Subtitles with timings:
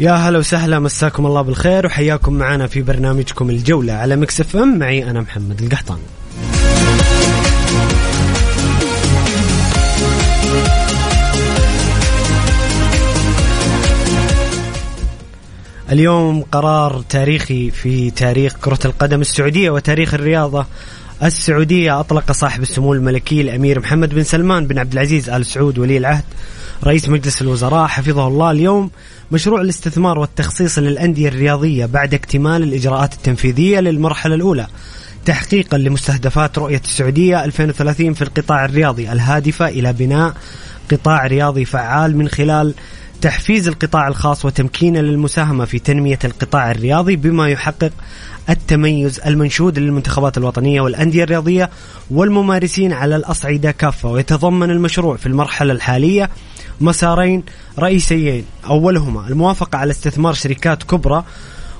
[0.00, 4.78] يا هلا وسهلا مساكم الله بالخير وحياكم معنا في برنامجكم الجولة على Mix FM.
[4.78, 5.98] معي أنا محمد القحطاني
[15.90, 20.66] اليوم قرار تاريخي في تاريخ كرة القدم السعودية وتاريخ الرياضة
[21.22, 22.00] السعودية.
[22.00, 26.24] أطلق صاحب السمو الملكي الأمير محمد بن سلمان بن عبد العزيز آل سعود ولي العهد
[26.84, 27.86] رئيس مجلس الوزراء.
[27.86, 28.90] حفظه الله اليوم
[29.32, 34.66] مشروع الاستثمار والتخصيص للأندية الرياضية بعد اكتمال الإجراءات التنفيذية للمرحلة الأولى
[35.24, 40.34] تحقيقا لمستهدفات رؤية السعودية 2030 في القطاع الرياضي الهادفة إلى بناء
[40.90, 42.74] قطاع رياضي فعال من خلال
[43.20, 47.92] تحفيز القطاع الخاص وتمكينه للمساهمة في تنمية القطاع الرياضي بما يحقق
[48.50, 51.70] التميز المنشود للمنتخبات الوطنية والأندية الرياضية
[52.10, 54.08] والممارسين على الأصعدة كافة.
[54.08, 56.30] ويتضمن المشروع في المرحلة الحالية
[56.80, 57.42] مسارين
[57.78, 58.44] رئيسيين.
[58.66, 61.24] أولهما الموافقة على استثمار شركات كبرى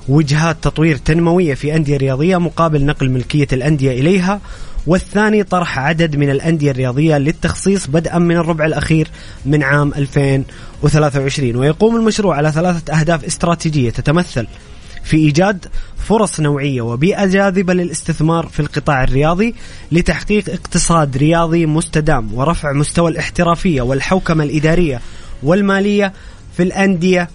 [0.09, 4.41] وجهات تطوير تنموية في أندية رياضية مقابل نقل ملكية الأندية إليها.
[4.87, 9.07] والثاني طرح عدد من الأندية الرياضية للتخصيص بدءا من الربع الأخير
[9.45, 14.47] من عام 2023 ويقوم المشروع على ثلاثة أهداف استراتيجية تتمثل.
[15.03, 15.65] في إيجاد
[15.97, 19.55] فرص نوعية وبيئة جاذبة للاستثمار في القطاع الرياضي
[19.91, 25.01] لتحقيق اقتصاد رياضي مستدام ورفع مستوى الاحترافية والحوكمة الإدارية
[25.43, 26.13] والمالية
[26.57, 27.29] في الأندية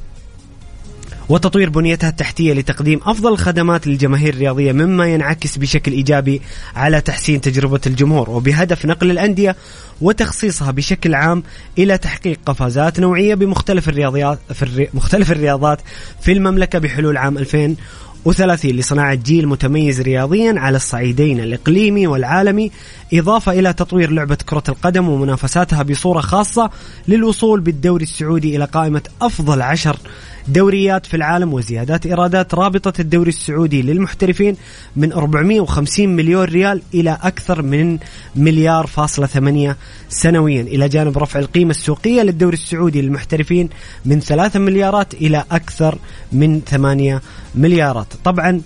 [1.29, 6.43] وتطوير بنيتها التحتية لتقديم أفضل الخدمات للجماهير الرياضية مما ينعكس بشكل إيجابي
[6.77, 9.57] على تحسين تجربة الجمهور وبهدف نقل الأندية
[10.01, 11.43] وتخصيصها بشكل عام
[11.79, 15.81] إلى تحقيق قفزات نوعية بمختلف الرياضيات في مختلف الرياضات
[16.21, 17.77] في المملكة بحلول عام 2000
[18.27, 22.71] وثلاثين لصناعة جيل متميز رياضيا على الصعيدين الإقليمي والعالمي
[23.15, 26.71] إضافة إلى تطوير لعبة كرة القدم ومنافساتها بصورة خاصة
[27.09, 29.97] للوصول بالدوري السعودي إلى قائمة أفضل عشر
[30.49, 34.57] دوريات في العالم وزيادات إيرادات رابطة الدوري السعودي للمحترفين
[34.97, 37.99] من 450 مليون ريال إلى أكثر من
[38.37, 39.77] مليار فاصلة ثمانية
[40.09, 40.63] سنويا.
[40.63, 43.69] إلى جانب رفع القيمة السوقية للدوري السعودي للمحترفين
[44.05, 45.99] من 3 مليارات إلى أكثر
[46.33, 47.23] من 8
[47.55, 48.07] مليارات.
[48.25, 48.63] طبعا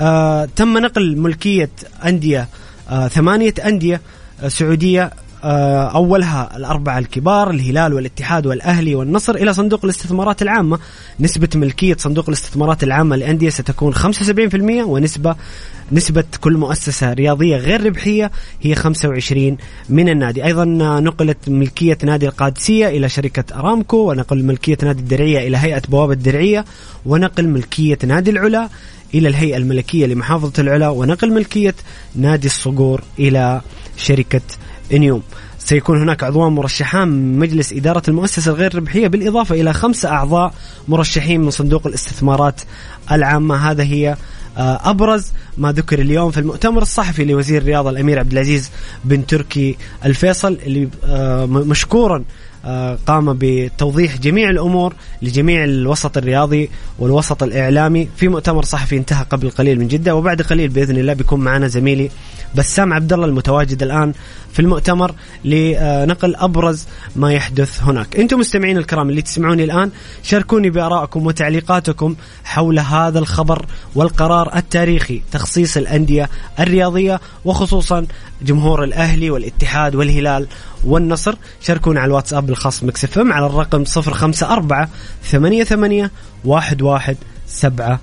[0.00, 1.70] آه تم نقل ملكية
[2.04, 2.48] أندية
[2.90, 4.00] آه ثمانية أندية
[4.42, 5.10] آه سعودية
[5.44, 10.78] أولها الأربعة الكبار الهلال والاتحاد والأهلي والنصر إلى صندوق الاستثمارات العامة.
[11.20, 15.36] نسبة ملكية صندوق الاستثمارات العامة للأندية ستكون 75% ونسبة
[15.92, 18.30] نسبة كل مؤسسة رياضية غير ربحية
[18.62, 19.56] هي 25
[19.88, 20.44] من النادي.
[20.44, 20.64] أيضا
[21.00, 26.64] نقلت ملكية نادي القادسية إلى شركة أرامكو ونقل ملكية نادي الدرعية إلى هيئة بوابة الدرعية
[27.06, 28.68] ونقل ملكية نادي العلا
[29.14, 31.74] إلى الهيئة الملكية لمحافظة العلا ونقل ملكية
[32.14, 33.60] نادي الصقور إلى
[33.96, 34.40] شركة
[34.92, 35.22] إنيوم.
[35.58, 40.54] سيكون هناك عضوان مرشحان من مجلس إدارة المؤسسة الغير ربحية بالإضافة إلى خمسة أعضاء
[40.88, 42.60] مرشحين من صندوق الاستثمارات
[43.12, 43.70] العامة.
[43.70, 44.16] هذا هي
[44.58, 48.70] آه، أبرز ما ذكر اليوم في المؤتمر الصحفي لوزير الرياضة الأمير عبد العزيز
[49.04, 52.24] بن تركي الفيصل اللي آه، مشكورا
[53.06, 59.78] قام بتوضيح جميع الأمور لجميع الوسط الرياضي والوسط الإعلامي في مؤتمر صحفي انتهى قبل قليل
[59.78, 62.10] من جدة وبعد قليل بإذن الله بيكون معنا زميلي
[62.54, 64.12] بسام عبد الله المتواجد الآن
[64.52, 65.14] في المؤتمر
[65.44, 66.86] لنقل أبرز
[67.16, 68.16] ما يحدث هناك.
[68.16, 69.90] أنتم مستمعين الكرام اللي تسمعوني الآن
[70.22, 76.28] شاركوني بآرائكم وتعليقاتكم حول هذا الخبر والقرار التاريخي تخصيص الأندية
[76.60, 78.06] الرياضية وخصوصا
[78.42, 80.46] جمهور الأهلي والاتحاد والهلال
[80.84, 84.88] والنصر شاركونا على الواتساب الخاص Mix FM على الرقم 054
[85.22, 86.10] 88
[86.46, 87.98] 11 700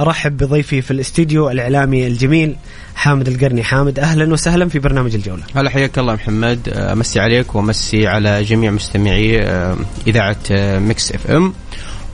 [0.00, 2.56] أرحب بضيفي في الاستديو الإعلامي الجميل
[2.94, 3.62] حامد القرني.
[3.62, 5.42] حامد أهلا وسهلا في برنامج الجولة.
[5.56, 6.68] هلا حياك الله محمد.
[6.68, 9.76] أمسي عليك وأمسي على جميع مستمعي آه،
[10.06, 11.52] إذاعة آه، Mix FM.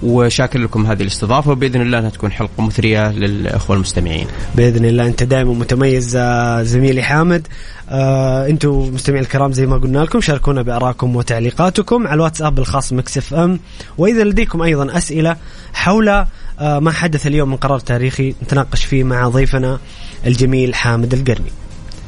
[0.02, 4.26] وشاكر لكم هذه الاستضافة وبإذن الله أنها تكون حلقة مثرية للأخوة المستمعين.
[4.54, 7.46] بإذن الله أنت دائما متميز آه، زميلي حامد
[7.90, 13.18] آه أنتم مستمعين الكرام زي ما قلنا لكم شاركونا بارائكم وتعليقاتكم على الواتساب الخاص Mix
[13.18, 13.60] FM
[13.98, 15.36] وإذا لديكم أيضا أسئلة
[15.72, 16.26] حول آه
[16.60, 19.78] ما حدث اليوم من قرار تاريخي نتناقش فيه مع ضيفنا
[20.26, 21.50] الجميل حامد القرني.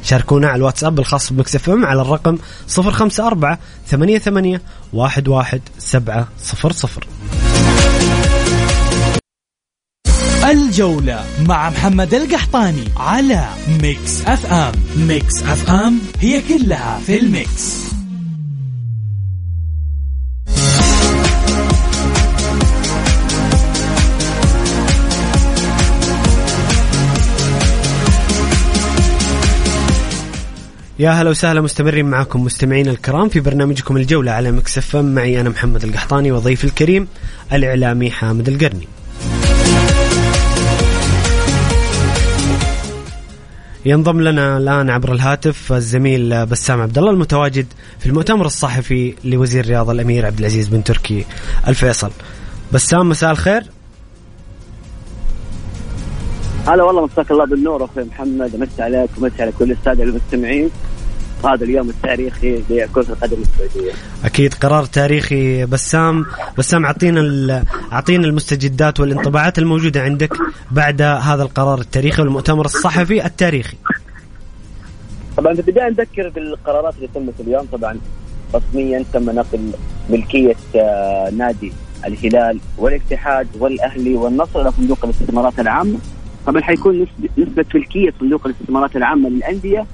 [0.03, 2.37] شاركونا على الواتساب الخاص ب Mix FM على الرقم
[2.77, 3.57] 054
[3.87, 4.59] 88
[4.93, 7.50] 11700
[10.49, 13.45] الجولة مع محمد القحطاني على
[13.81, 14.71] Mix F M.
[14.97, 17.81] Mix FM هي كلها في ال mix.
[30.99, 35.83] يا هلا وسهلا مستمرين معكم مستمعينا الكرام في برنامجكم الجولة على مكسف معي أنا محمد
[35.83, 37.07] القحطاني وضيفي الكريم
[37.53, 38.90] الإعلامي حامد القرني.
[43.85, 47.65] ينضم لنا الآن عبر الهاتف الزميل بسام عبد الله المتواجد
[47.99, 51.25] في المؤتمر الصحفي لوزير الرياضه الأمير عبد العزيز بن تركي
[51.67, 52.11] الفيصل.
[52.73, 53.63] بسام مساء الخير.
[56.67, 60.69] هلا والله مساك الله بالنور أخوي محمد أمسي عليك ومسي على كل السادة المستمعين
[61.45, 63.91] هذا اليوم التاريخي لكرة القدم السعودية.
[64.25, 66.25] أكيد قرار تاريخي بسام،
[66.57, 70.33] بسام أعطينا أعطينا المستجدات والانطباعات الموجودة عندك
[70.71, 73.77] بعد هذا القرار التاريخي والمؤتمر الصحفي التاريخي.
[75.37, 77.99] طبعا في البداية نذكر بالقرارات اللي تمت اليوم طبعا
[78.55, 79.71] رسميا تم نقل
[80.09, 81.73] ملكية آه، نادي
[82.05, 85.99] الهلال والاتحاد والأهلي والنصر إلى صندوق الاستثمارات العامة.
[86.45, 87.07] طبعا حيكون
[87.37, 89.85] نسبة ملكية صندوق الاستثمارات العامة للأندية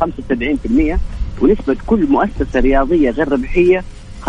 [0.00, 0.98] 75%
[1.42, 3.84] ونسبة كل مؤسسة رياضية غير ربحية
[4.26, 4.28] 25%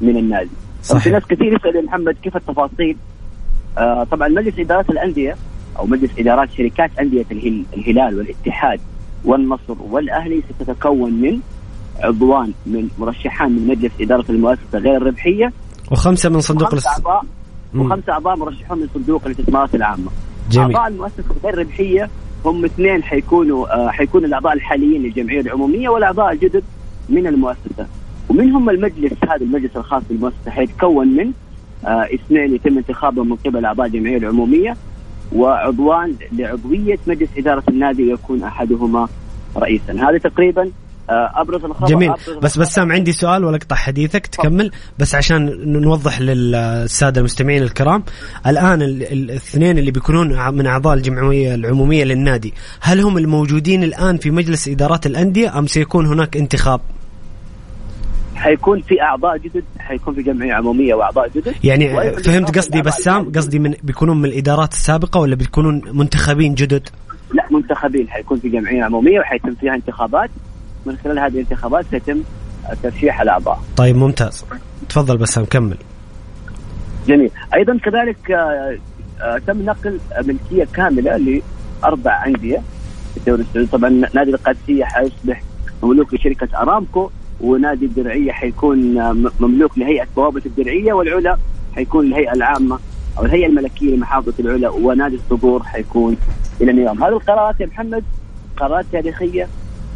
[0.00, 0.50] من النادي
[0.82, 1.02] صحيح.
[1.04, 2.96] في ناس كثير يسأل محمد كيف التفاصيل
[3.78, 5.36] آه طبعا مجلس إدارات الأندية
[5.78, 7.26] أو مجلس إدارات شركات أندية
[7.76, 8.80] الهلال والاتحاد
[9.24, 11.40] والنصر والأهلي ستتكون من
[12.00, 15.52] عضوان من مرشحان من مجلس إدارة المؤسسة غير الربحية
[15.90, 17.22] وخمسة من صندوق وخمسة أعضاء
[17.74, 20.10] وخمسة أعضاء مرشحون من صندوق الاستثمارات العامة
[20.50, 20.76] جميل.
[20.76, 22.10] أعضاء المؤسسة غير الربحية
[22.44, 26.64] هم اثنين حيكونوا آه حيكون الأعضاء الحاليين للجمعية العمومية والأعضاء الجدد
[27.08, 27.86] من المؤسسة.
[28.28, 31.32] ومنهم المجلس هذا المجلس الخاص بالمؤسسة حيتكون من
[31.86, 34.76] آه اثنين يتم انتخابهم من قبل أعضاء الجمعية العمومية
[35.32, 39.08] وعضوان لعضوية مجلس إدارة النادي ويكون أحدهما
[39.56, 39.92] رئيسا.
[39.92, 40.70] هذا تقريبا
[41.10, 42.10] أبرز الخبر جميل.
[42.10, 48.04] أبرز بس بسام عندي سؤال ولا اقطع حديثك تكمل بس عشان نوضح للسادة المستمعين الكرام.
[48.46, 54.68] الآن الاثنين اللي بيكونون من أعضاء الجمعية العمومية للنادي هل هم الموجودين الآن في مجلس
[54.68, 56.80] إدارات الأندية أم سيكون هناك انتخاب؟
[58.34, 61.54] حيكون في أعضاء جدد حيكون في جمعية عمومية وأعضاء جدد.
[61.64, 66.88] يعني فهمت قصدي بسام قصدي من بيكونون من الإدارات السابقة ولا بيكونون منتخبين جدد؟
[67.34, 68.08] لا منتخبين.
[68.08, 70.30] حيكون في جمعية عمومية وحيتم فيها انتخابات.
[70.86, 72.22] من خلال هذه الانتخابات سيتم
[72.82, 73.60] ترشيح الأعضاء.
[73.76, 74.44] طيب ممتاز.
[74.88, 75.76] تفضل بسام كمل.
[77.08, 78.78] جميل، أيضا كذلك آه،
[79.20, 81.40] آه، تم نقل ملكية كاملة
[81.82, 82.62] لأربع أندية
[83.12, 85.42] في الدوري السعودي، طبعا نادي القادسية حيصبح
[85.82, 91.36] مملوك لشركة أرامكو ونادي الدرعية حيكون آه، مملوك لهيئة بوابة الدرعية والعلا
[91.74, 92.78] حيكون الهيئة العامة
[93.18, 96.16] أو الهيئة الملكية لمحافظة العلا ونادي الصقور حيكون
[96.60, 98.04] إلى النظام، هذه القرارات يا محمد
[98.56, 99.48] قرارات تاريخية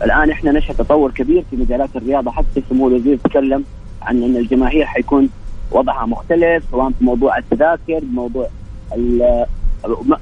[0.05, 3.65] الآن إحنا نشهد تطور كبير في مجالات الرياضة حتى سمو الوزير تكلم
[4.03, 5.29] عن إن الجماهير حيكون
[5.73, 8.49] وضعها مختلف سواء في موضوع التذاكر موضوع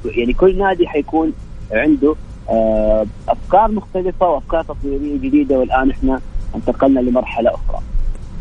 [0.04, 1.32] يعني كل نادي حيكون
[1.72, 2.14] عنده
[2.50, 6.20] آه، أفكار مختلفة وأفكار تطويرية جديدة والآن إحنا
[6.54, 7.82] انتقلنا لمرحلة أخرى.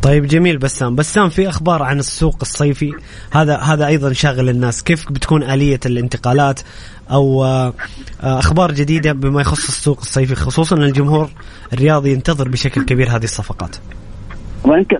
[0.01, 0.95] طيب جميل بسام.
[0.95, 2.93] بسام في أخبار عن السوق الصيفي؟
[3.31, 4.83] هذا هذا أيضا شاغل الناس.
[4.83, 6.59] كيف بتكون آلية الانتقالات؟
[7.11, 7.73] أو آه،
[8.23, 11.29] أخبار جديدة بما يخص السوق الصيفي خصوصا إن الجمهور
[11.73, 13.75] الرياضي ينتظر بشكل كبير هذه الصفقات.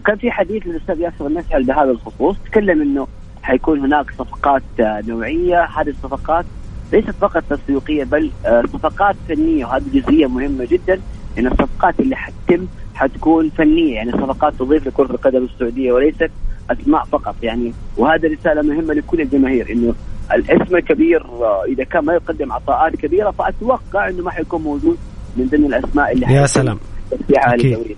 [0.06, 3.08] كان في حديث للأستاذ ياسر المسعل بهذا الخصوص تكلم إنه
[3.44, 5.64] حيكون هناك صفقات آه، نوعية.
[5.64, 6.46] هذه الصفقات
[6.94, 11.00] ليست فقط تسويقية بل آه، صفقات فنية وهذه جزئية مهمة جدا
[11.38, 13.96] ان الصفقات اللي حتتم حتكون فنية.
[13.96, 16.32] يعني صفقات تضيف لكرة القدم السعودية وليست
[16.72, 17.74] اسماء فقط يعني.
[17.98, 19.94] وهذا رسالة مهمة لكل الجماهير إنه
[20.34, 24.98] الاسم الكبير آه، إذا كان ما يقدم عطاءات كبيرة فأتوقع إنه ما حيكون موجود
[25.38, 26.80] من ضمن الأسماء اللي يا سلام.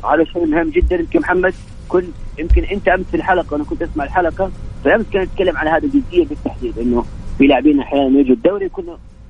[0.06, 0.96] هذا شيء مهم جدا.
[0.96, 1.54] يمكن محمد
[1.90, 2.04] كل
[2.40, 4.52] يمكن أنت أمس في الحلقة أنا كنت أسمع الحلقة
[4.86, 7.06] فأمس كنا نتكلم على هذه الجزئية بالتحديد إنه
[7.38, 8.86] في لاعبين أحيانا يجوا الدوري يكون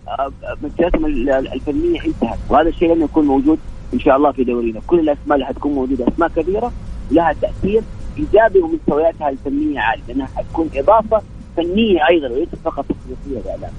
[0.08, 0.32] آه،
[0.64, 2.38] مسيرتهم ال- ال- الفنية انتهت.
[2.50, 3.60] وهذا الشيء لن يكون موجود
[3.94, 4.80] إن شاء الله في دورينا.
[4.88, 6.72] كل الأسماء اللي حتكون موجودة أسماء كبيرة
[7.12, 7.82] لها تأثير
[8.20, 11.22] إيجابي ومستوياتها الفنيه عاليه لأنها حتكون إضافة
[11.58, 13.72] فنية أيضا وليست فقط تسويقيه واعلام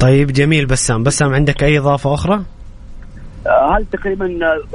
[0.00, 1.02] طيب جميل بسام.
[1.02, 2.42] بسام عندك أي إضافة أخرى؟
[3.46, 4.26] آه، هذه تقريبا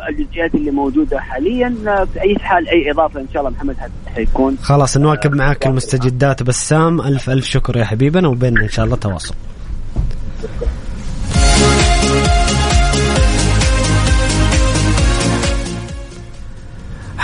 [0.09, 3.75] الجزئيات اللي موجودة حاليا آه، في أي حال أي إضافة إن شاء الله محمد
[4.15, 6.43] حيكون؟ خلاص نواكب معك المستجدات.
[6.43, 9.35] بسام ألف ألف شكر يا حبيبنا وبيننا إن شاء الله تواصل.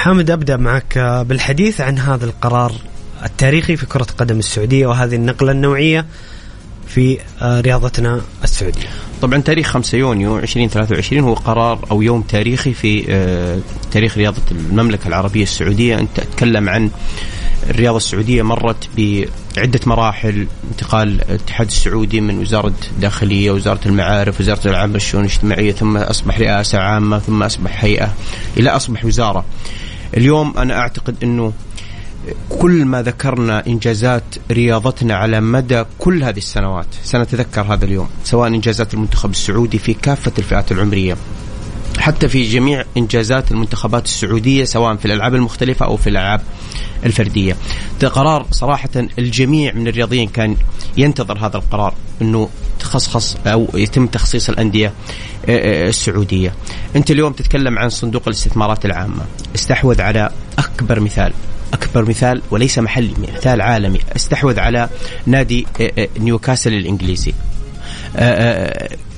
[0.05, 0.97] حامد أبدأ معك
[1.27, 2.71] بالحديث عن هذا القرار
[3.25, 6.05] التاريخي في كرة القدم السعودية وهذه النقلة النوعية
[6.87, 8.87] في آه، رياضتنا السعودية.
[9.21, 13.59] طبعا تاريخ 5 يونيو 2023 هو قرار أو يوم تاريخي في آه،
[13.91, 15.99] تاريخ رياضة المملكة العربية السعودية.
[15.99, 16.89] أنت تتكلم عن
[17.69, 24.93] الرياضة السعودية مرت بعدة مراحل انتقال الاتحاد السعودي من وزارة الداخلية وزارة المعارف وزارة الالعاب
[24.93, 28.13] والشؤون الاجتماعية ثم أصبح رئاسة عامة ثم أصبح هيئة
[28.57, 29.45] إلى أصبح وزارة.
[30.17, 31.53] اليوم أنا أعتقد أنه
[32.49, 38.93] كل ما ذكرنا إنجازات رياضتنا على مدى كل هذه السنوات سنتذكر هذا اليوم سواء إنجازات
[38.93, 41.17] المنتخب السعودي في كافة الفئات العمرية
[41.99, 46.41] حتى في جميع إنجازات المنتخبات السعودية سواء في الألعاب المختلفة أو في الألعاب
[47.05, 47.57] الفردية.
[48.05, 50.55] قرار صراحة الجميع من الرياضيين كان
[50.97, 52.49] ينتظر هذا القرار أنه
[53.03, 56.53] تخصص أو يتم تخصيص الأندية آه، آه، السعودية.
[56.95, 59.25] أنت اليوم تتكلم عن صندوق الاستثمارات العامة،
[59.55, 61.33] استحوذ على أكبر مثال
[61.73, 63.99] أكبر مثال وليس محلي مثال عالمي.
[64.15, 64.89] استحوذ على
[65.25, 67.33] نادي آه، نيوكاسل الإنجليزي.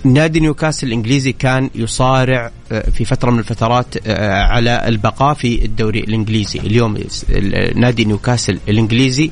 [0.04, 2.52] نادي نيوكاسل الإنجليزي كان يصارع
[2.92, 4.08] في فترة من الفترات
[4.50, 6.96] على البقاء في الدوري الإنجليزي، اليوم
[7.30, 9.32] ال- نادي نيوكاسل الإنجليزي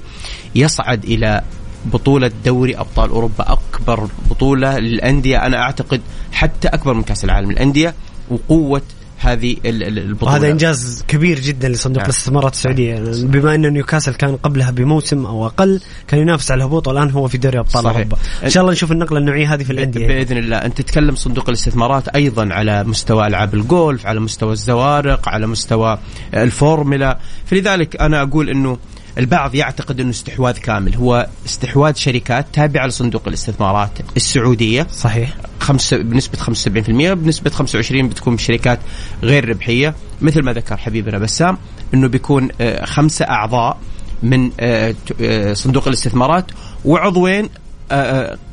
[0.56, 1.42] يصعد إلى
[1.86, 5.46] بطولة دوري أبطال أوروبا أكبر بطولة للأندية.
[5.46, 6.01] أنا أعتقد
[6.32, 7.94] حتى أكبر من كأس العالم للأندية
[8.30, 8.82] وقوة
[9.20, 10.32] هذه ال- ال- البطولة.
[10.32, 12.10] وهذا إنجاز كبير جدا لصندوق نعم.
[12.10, 12.96] الاستثمارات السعودية.
[13.24, 17.38] بما أن نيوكاسل كان قبلها بموسم أو أقل كان ينافس على الهبوط والان هو في
[17.38, 17.96] دوري أبطال صحيح.
[17.98, 18.18] أوروبا.
[18.44, 20.08] إن شاء الله نشوف النقلة النوعية هذه في الأندية.
[20.08, 20.58] بإذن الله.
[20.58, 26.00] انت تتكلم صندوق الاستثمارات أيضا على مستوى ألعاب الجولف على مستوى الزوارق على مستوى
[26.34, 28.77] الفورمولا فلذلك أنا أقول إنه
[29.18, 30.96] البعض يعتقد إنه استحواذ كامل.
[30.96, 34.88] هو استحواذ شركات تابعة لصندوق الاستثمارات السعودية.
[34.92, 35.34] صحيح.
[35.60, 38.80] خمسة بنسبة 75% بنسبة 25 بتكون شركات
[39.24, 39.96] غير ربحية.
[40.22, 41.58] مثل ما ذكر حبيبنا بسام
[41.94, 43.78] إنه بيكون آه، خمسة أعضاء
[44.24, 46.46] من آه، آه، صندوق الاستثمارات.
[46.86, 47.50] وعضوين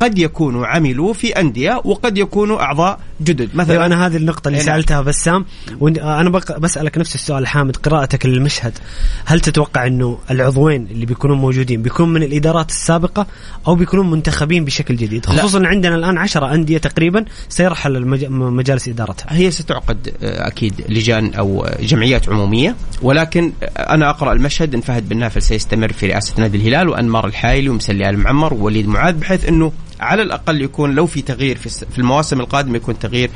[0.00, 4.58] قد يكونوا عملوا في أندية وقد يكونوا أعضاء جدد مثلا أيوه أنا هذه النقطة اللي
[4.58, 4.74] إيه نعم.
[4.76, 5.44] سألتها بسام
[5.80, 8.78] وأنا بسألك نفس السؤال حامد قراءتك للمشهد
[9.24, 13.26] هل تتوقع إنه العضوين اللي بيكونون موجودين بيكون من الإدارات السابقة
[13.66, 15.32] أو بيكونون منتخبين بشكل جديد لا.
[15.42, 21.34] خصوصا عندنا الآن عشرة أندية تقريبا سيرحل المج- مجالس إدارتها هي ستعقد آه، أكيد لجان
[21.34, 26.58] أو جمعيات عمومية ولكن أنا أقرأ المشهد إن فهد بن نافل سيستمر في رئاسة نادي
[26.58, 31.22] الهلال وأنمار الحايلي ومسلي آل معمر ووليد معاذ بحيث إنه على الأقل يكون لو في
[31.22, 33.30] تغيير في المواسم القادمة يكون تغيير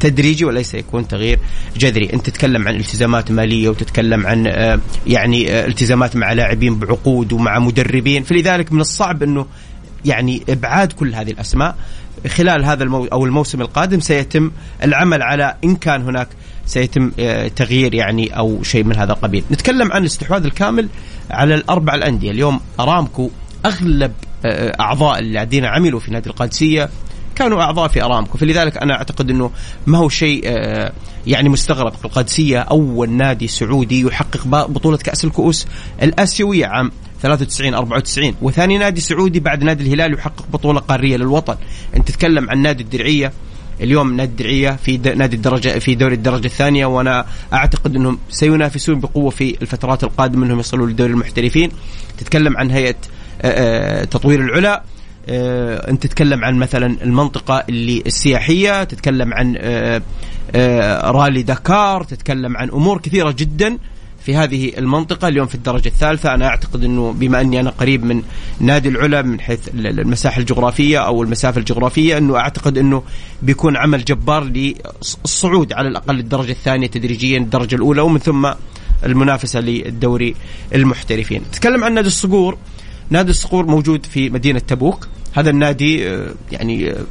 [0.00, 1.38] تدريجي وليس يكون تغيير
[1.76, 2.12] جذري.
[2.12, 7.58] أنت تتكلم عن التزامات مالية وتتكلم عن آه، يعني آه، التزامات مع لاعبين بعقود ومع
[7.58, 8.22] مدربين.
[8.22, 9.46] فلذلك من الصعب إنه
[10.04, 11.76] يعني إبعاد كل هذه الأسماء.
[12.26, 14.50] خلال هذا المو أو الموسم القادم سيتم
[14.82, 16.28] العمل على إن كان هناك
[16.66, 19.44] سيتم آه، تغيير يعني أو شيء من هذا القبيل.
[19.50, 20.88] نتكلم عن الاستحواذ الكامل
[21.30, 23.30] على الأربع الأندية، اليوم أرامكو
[23.66, 24.12] أغلب
[24.80, 26.88] أعضاء الذين عملوا في نادي القادسية
[27.38, 28.38] كانوا أعضاء في أرامكو.
[28.38, 29.50] فلذلك أنا أعتقد إنه
[29.86, 30.92] ما هو شيء آه،
[31.26, 31.92] يعني مستغرب.
[32.04, 35.66] القادسية أول نادي سعودي يحقق بطولة كأس الكؤوس
[36.02, 36.92] الآسيوية عام
[37.22, 41.56] 93 94 وثاني نادي سعودي بعد نادي الهلال يحقق بطولة قارية للوطن.
[41.96, 43.32] أنت تتكلم عن نادي الدرعية.
[43.80, 46.86] اليوم نادي الدرعية في نادي الدرجة في دوري الدرجة الثانية.
[46.86, 51.70] وأنا أعتقد إنهم سينافسون بقوة في الفترات القادمة إنهم يصلوا لدوري المحترفين.
[52.18, 53.17] تتكلم عن هيئة آه، آه،
[54.04, 54.82] تطوير العلا.
[55.30, 60.02] آه، انت تتكلم عن مثلا المنطقة اللي السياحية تتكلم عن آه،
[60.54, 63.78] آه، رالي دكار تتكلم عن أمور كثيرة جدا
[64.24, 65.28] في هذه المنطقة.
[65.28, 68.22] اليوم في الدرجة الثالثة أنا أعتقد أنه بما أني أنا قريب من
[68.60, 73.02] نادي العلا من حيث ال- المساحة الجغرافية أو المسافة الجغرافية أنه أعتقد أنه
[73.42, 78.50] بيكون عمل جبار للصعود على الأقل الدرجة الثانية تدريجيا الدرجة الأولى ومن ثم
[79.04, 80.34] المنافسة للدوري
[80.74, 81.42] المحترفين.
[81.52, 82.58] تكلم عن نادي الصقور.
[83.10, 85.08] نادي الصقور موجود في مدينة تبوك.
[85.32, 87.04] هذا النادي آه، يعني آه،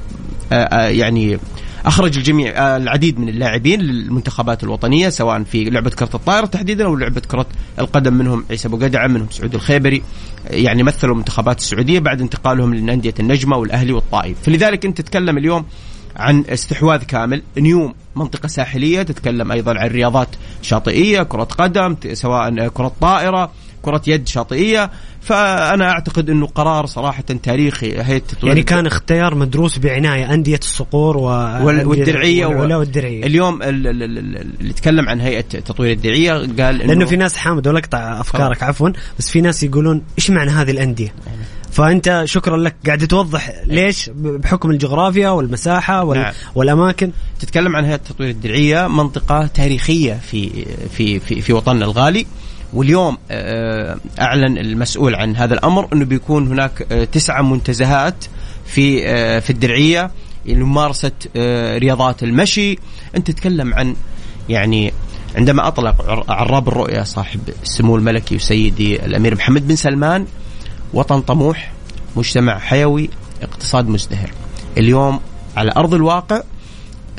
[0.53, 1.39] آه، يعني
[1.85, 7.21] أخرج الجميع العديد من اللاعبين للمنتخبات الوطنية سواء في لعبة كرة الطائرة تحديدا أو لعبة
[7.21, 7.45] كرة
[7.79, 8.13] القدم.
[8.13, 10.01] منهم عيسى أبو قدعة منهم سعود الخيبري
[10.49, 14.37] يعني مثلوا المنتخبات السعودية بعد انتقالهم للأندية النجمة والأهلي والطائف.
[14.43, 15.65] فلذلك أنت تتكلم اليوم
[16.15, 17.41] عن استحواذ كامل.
[17.57, 20.29] نيوم منطقة ساحلية تتكلم أيضا عن رياضات
[20.61, 23.51] شاطئية كرة قدم سواء كرة طائرة
[23.87, 24.91] كرة يد شاطئية
[25.21, 31.17] فأنا أعتقد أنه قرار صراحة تاريخي هيئة تطوير يعني كان اختيار مدروس بعناية أندية الصقور
[31.17, 33.25] و وال- والدرعية والعلا والدرعية.
[33.25, 37.15] اليوم ال- ال- ال- ال- اللي تكلم عن هيئة تطوير الدرعية قال إنه لأنه في
[37.15, 38.89] ناس حامد ولا أقطع أفكارك عفوا
[39.19, 41.13] بس في ناس يقولون إيش معنى هذه الأندية؟
[41.71, 42.75] فأنت شكرا لك.
[42.85, 46.17] قاعد توضح ليش؟ بحكم الجغرافيا والمساحة وال...
[46.19, 46.33] نعم.
[46.55, 47.11] والأماكن.
[47.39, 50.65] تتكلم عن هيئة تطوير الدرعية منطقة تاريخية في
[50.97, 52.25] في في, في وطننا الغالي.
[52.73, 58.25] واليوم آه، أعلن المسؤول عن هذا الأمر إنه بيكون هناك آه، تسعه منتزهات
[58.65, 60.11] في آه، في الدرعية
[60.45, 62.77] لممارسة آه، رياضات المشي.
[63.15, 63.95] أنت تتكلم عن
[64.49, 64.93] يعني
[65.35, 70.25] عندما أطلق عر- عراب الرؤيا صاحب السمو الملكي وسيدي الأمير محمد بن سلمان
[70.93, 71.71] وطن طموح
[72.15, 73.09] مجتمع حيوي
[73.43, 74.31] اقتصاد مزدهر.
[74.77, 75.19] اليوم
[75.57, 76.41] على أرض الواقع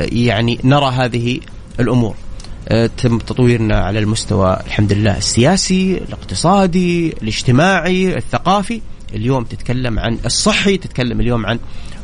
[0.01, 1.41] يعني نرى هذه
[1.81, 2.15] الأمور.
[2.15, 2.28] آه،
[2.69, 8.81] تم تطويرنا على المستوى الحمد لله السياسي الاقتصادي الاجتماعي الثقافي.
[9.15, 11.59] اليوم تتكلم عن الصحي تتكلم اليوم عن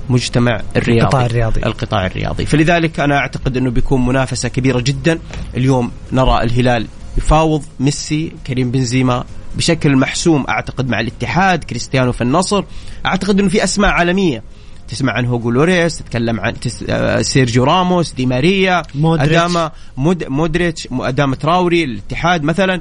[0.09, 1.61] مجتمع الرياضي القطاع الرياضي.
[1.67, 2.47] القطاع الرياضي.
[2.47, 5.19] فلذلك أنا أعتقد أنه بيكون منافسة كبيرة جدا.
[5.57, 6.87] اليوم نرى الهلال
[7.19, 9.25] يفاوض ميسي كريم بنزيما
[9.57, 12.65] بشكل محسوم أعتقد مع الاتحاد كريستيانو في النصر.
[13.07, 14.43] أعتقد أنه في أسماء عالمية
[14.89, 16.85] تسمع عن هوجو لوريس تتكلم عن تس...
[16.89, 19.33] آه، سيرجيو راموس دي ماريا مودريتش.
[19.33, 20.25] أداما مود...
[20.25, 22.81] مودريتش أداما تراوري الاتحاد مثلا.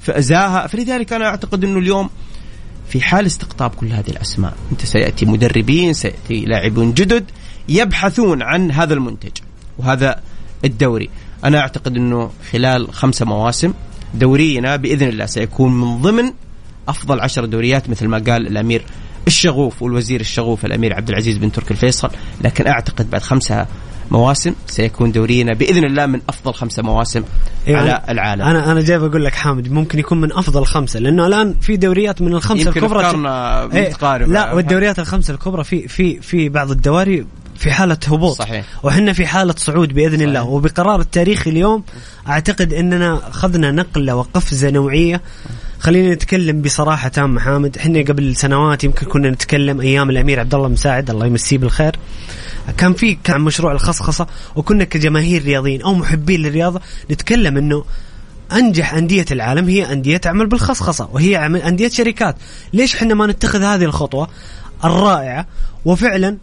[0.00, 2.10] فزاها فلذلك أنا أعتقد إنه اليوم
[2.88, 4.54] في حال استقطاب كل هذه الأسماء.
[4.72, 7.24] أنت سيأتي مدربين سيأتي لاعبون جدد
[7.68, 9.32] يبحثون عن هذا المنتج
[9.78, 10.20] وهذا
[10.64, 11.10] الدوري.
[11.44, 13.72] أنا أعتقد إنه خلال خمسة مواسم
[14.14, 16.32] دورينا بإذن الله سيكون من ضمن
[16.88, 18.84] أفضل عشر دوريات مثل ما قال الأمير
[19.26, 22.10] الشغوف والوزير الشغوف الأمير عبد العزيز بن تركي الفيصل
[22.40, 23.66] لكن أعتقد بعد خمسة
[24.10, 27.22] مواسم سيكون دورينا بإذن الله من أفضل خمسة مواسم
[27.68, 28.42] إيه، على العالم.
[28.42, 32.22] أنا أنا جاي بقول لك حامد ممكن يكون من أفضل خمسة لأنه الآن في دوريات
[32.22, 36.70] من الخمسة يمكن الكبرى افكارنا إيه، متقاربه لا والدوريات الخمسة الكبرى في في في بعض
[36.70, 38.36] الدواري في حالة هبوط.
[38.36, 38.64] صحيح.
[38.82, 40.28] وحنا في حالة صعود بإذن صحيح.
[40.28, 40.42] الله.
[40.42, 41.84] وبقرار التاريخي اليوم
[42.28, 45.20] أعتقد أننا أخذنا نقلة وقفزة نوعية
[45.84, 50.68] خلينا نتكلم بصراحة تامة حامد إحنا قبل سنوات يمكن كنا نتكلم أيام الأمير عبد الله
[50.68, 51.96] مساعد الله يمسيه بالخير.
[52.78, 57.84] كان في كان مشروع الخصخصة وكنا كجماهير رياضيين أو محبين للرياضة نتكلم أنه
[58.52, 62.36] أنجح أندية العالم هي أندية تعمل بالخصخصة وهي أندية شركات.
[62.72, 64.28] ليش إحنا ما نتخذ هذه الخطوة
[64.84, 65.46] الرائعة؟
[65.84, 66.36] وفعلا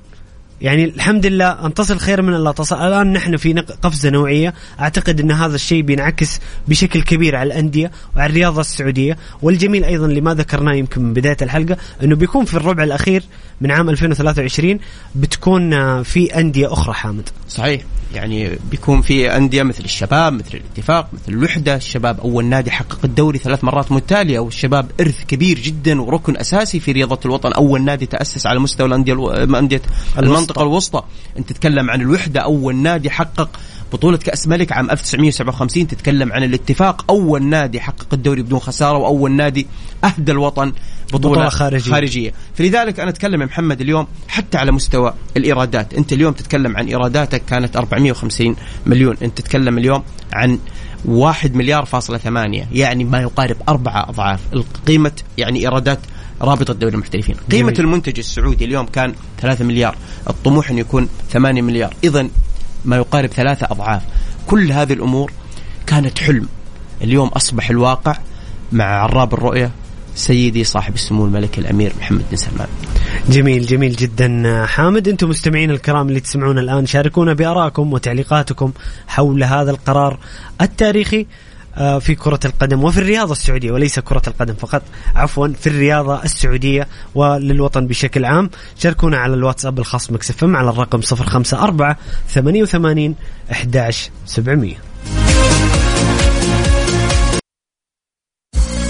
[0.62, 2.76] يعني الحمد لله ان تصل خير من الله تصل.
[2.76, 4.54] الان نحن في قفزة نوعية.
[4.80, 9.18] أعتقد إن هذا الشيء بينعكس بشكل كبير على الأندية وعلى الرياضة السعودية.
[9.42, 13.24] والجميل أيضا اللي ما ذكرناه يمكن من بداية الحلقة إنه بيكون في الربع الأخير
[13.62, 14.80] من عام 2023
[15.16, 17.30] بتكون في أندية أخرى حامد.
[17.50, 17.82] صحيح.
[18.16, 21.76] يعني بيكون في أندية مثل الشباب مثل الاتفاق مثل الوحدة.
[21.76, 26.92] الشباب أول نادي حقق الدوري ثلاث مرات متتاليه والشباب إرث كبير جدا وركن أساسي في
[26.92, 27.52] رياضة الوطن.
[27.54, 29.32] أول نادي تأسس على مستوى الأندية ألو...
[29.32, 29.82] أندية
[30.18, 31.04] المنطقة الوسطى.
[31.38, 32.42] أنت تتكلم عن الوحدة.
[32.42, 33.50] أول نادي حقق
[33.94, 37.06] بطولة كأس ملك عام 1957 تتكلم عن الاتفاق.
[37.10, 38.98] أول نادي حقق الدوري بدون خسارة.
[38.98, 39.68] وأول نادي
[40.04, 40.74] أهدى الوطن.
[41.14, 41.92] بطولة, بطولة خارجية.
[41.92, 42.34] خارجية.
[42.56, 45.94] فلذلك أنا أتكلم يا محمد اليوم حتى على مستوى الإيرادات.
[45.94, 49.18] أنت اليوم تتكلم عن إيراداتك كانت 450 مليون.
[49.22, 50.60] أنت تتكلم اليوم عن
[51.06, 52.68] واحد مليار فاصلة ثمانية.
[52.72, 54.40] يعني ما يقارب أربعة أضعاف.
[54.54, 56.00] القيمة يعني إيرادات
[56.42, 57.36] رابطة دوري المحترفين.
[57.52, 57.86] قيمة جميل.
[57.86, 59.96] المنتج السعودي اليوم كان 3 مليار.
[60.30, 61.94] الطموح أن يكون 8 مليار.
[62.04, 62.28] إذا
[62.86, 64.02] ما يقارب ثلاثة أضعاف.
[64.48, 65.32] كل هذه الأمور
[65.88, 66.48] كانت حلم.
[67.02, 68.18] اليوم أصبح الواقع
[68.72, 69.72] مع عراب الرؤية
[70.16, 72.68] سيدي صاحب السمو الملكي الأمير محمد بن سلمان.
[73.30, 75.08] جميل جميل جدا حامد.
[75.08, 78.72] أنتم مستمعين الكرام اللي تسمعونا الآن شاركونا بارائكم وتعليقاتكم
[79.08, 80.20] حول هذا القرار
[80.62, 81.26] التاريخي
[81.78, 84.82] آه، في كرة القدم وفي الرياضة السعودية وليس كرة القدم فقط
[85.16, 88.50] عفوا في الرياضة السعودية وللوطن بشكل عام.
[88.78, 91.96] شاركونا على الواتساب الخاص مكسفم على الرقم 054
[92.28, 93.16] 88
[93.52, 94.91] 11 700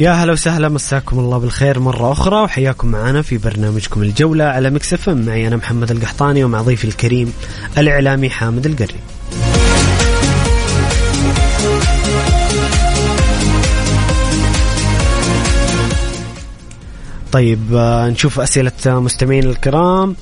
[0.00, 5.08] يا هلا وسهلا مساكم الله بالخير مرة أخرى وحياكم معنا في برنامجكم الجولة على مكسف
[5.08, 7.32] معي أنا محمد القحطاني ومع ضيفي الكريم
[7.78, 8.94] الإعلامي حامد القري.
[17.32, 20.16] طيب آه، نشوف أسئلة مستمعين الكرام.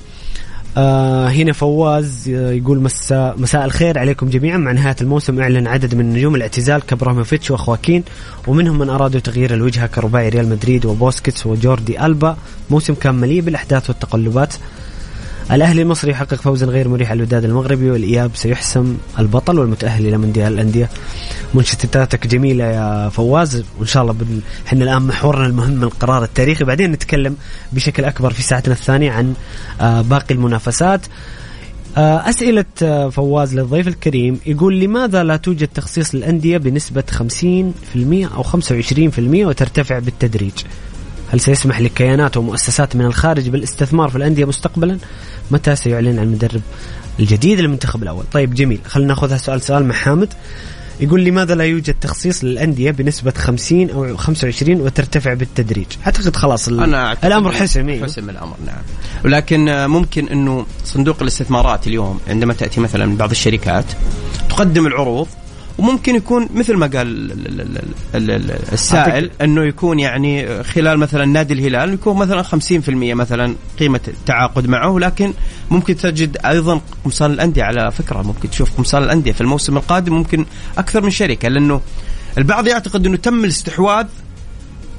[0.79, 4.57] آه هنا فواز آه، يقول مساء مساء الخير عليكم جميعا.
[4.57, 8.03] مع نهاية الموسم أعلن عدد من نجوم الاعتزال كابراهيموفيتش وأخواكين
[8.47, 12.37] ومنهم من أرادوا تغيير الوجهة كرباعي ريال مدريد وبوسكيتس وجوردي ألبا.
[12.69, 14.53] موسم كان مليء بالأحداث والتقلبات.
[15.51, 20.53] الأهلي المصري يحقق فوزا غير مريح على الوداد المغربي والإياب سيحسم البطل والمتأهل إلى مونديال
[20.53, 20.89] الأندية.
[21.53, 24.41] مانشيتاتك جميلة يا فواز وإن شاء الله بن...
[24.67, 26.63] إحنا الآن محورنا المهم القرار التاريخي.
[26.63, 27.35] بعدين نتكلم
[27.73, 29.33] بشكل أكبر في ساعتنا الثانية عن
[29.81, 31.01] آه باقي المنافسات.
[31.97, 34.39] آه، أسئلة آه، فواز للضيف الكريم.
[34.45, 40.53] يقول لماذا لا توجد تخصيص للأندية بنسبة 50% أو 25% وترتفع بالتدريج؟
[41.31, 44.97] هل سيسمح لكيانات ومؤسسات من الخارج بالاستثمار في الأندية مستقبلا؟
[45.51, 46.61] متى سيعلن عن المدرب
[47.19, 48.79] الجديد للمنتخب الأول؟ طيب جميل.
[48.85, 50.33] خلينا ناخذها سؤال سؤال مع حامد
[50.99, 57.05] يقول لماذا لا يوجد تخصيص للأندية بنسبة 50 أو 25 وترتفع بالتدريج؟ أعتقد خلاص أنا
[57.05, 58.03] أعتقد الأمر حسم إيه.
[58.03, 58.81] حسم الأمر نعم.
[59.25, 63.85] ولكن آه، ممكن إنه صندوق الاستثمارات اليوم عندما تأتي مثلا بعض الشركات
[64.49, 65.27] تقدم العروض
[65.79, 67.81] وممكن يكون مثل ما قال ال- ال- ال-
[68.15, 73.99] ال- ال- السائل أنه يكون يعني خلال مثلا نادي الهلال يكون مثلا 50% مثلا قيمة
[74.07, 75.33] التعاقد معه لكن
[75.71, 80.45] ممكن تجد أيضا قمصان الأندية على فكرة ممكن تشوف قمصان الأندية في الموسم القادم ممكن
[80.77, 81.81] أكثر من شركة لأنه
[82.37, 84.05] البعض يعتقد أنه تم الاستحواذ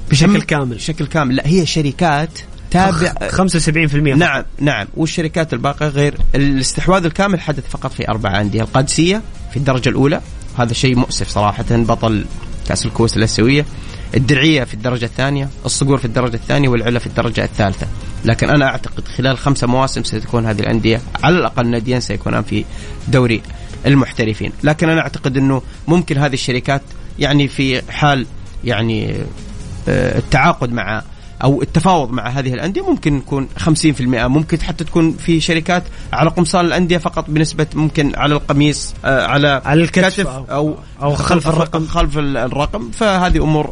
[0.09, 0.75] بشكل كامل.
[0.75, 1.35] بشكل كامل.
[1.35, 2.29] لا هي شركات
[2.71, 4.87] تابع 75% نعم نعم.
[4.97, 10.21] والشركات الباقية غير الاستحواذ الكامل حدث فقط في أربع أندية القادسية في الدرجة الأولى
[10.57, 11.65] هذا شيء مؤسف صراحة.
[11.69, 12.25] بطل
[12.67, 13.65] كأس الكؤوس الأسيوية
[14.15, 17.87] الدرعية في الدرجة الثانية الصقور في الدرجة الثانية والعلا في الدرجة الثالثة.
[18.25, 22.65] لكن أنا أعتقد خلال خمسة مواسم ستكون هذه الأندية على الأقل ناديين سيكونان في
[23.07, 23.41] دوري
[23.85, 24.51] المحترفين.
[24.63, 26.81] لكن أنا أعتقد إنه ممكن هذه الشركات
[27.19, 28.25] يعني في حال
[28.63, 29.15] يعني
[29.87, 31.03] آه، التعاقد مع
[31.43, 36.65] أو التفاوض مع هذه الأندية ممكن يكون 50% ممكن حتى تكون في شركات على قمصان
[36.65, 41.85] الأندية فقط بنسبة ممكن على القميص آه، على على الكتف كتف أو أو خلف الرقم.
[41.87, 43.71] خلف ال- الرقم فهذه أمور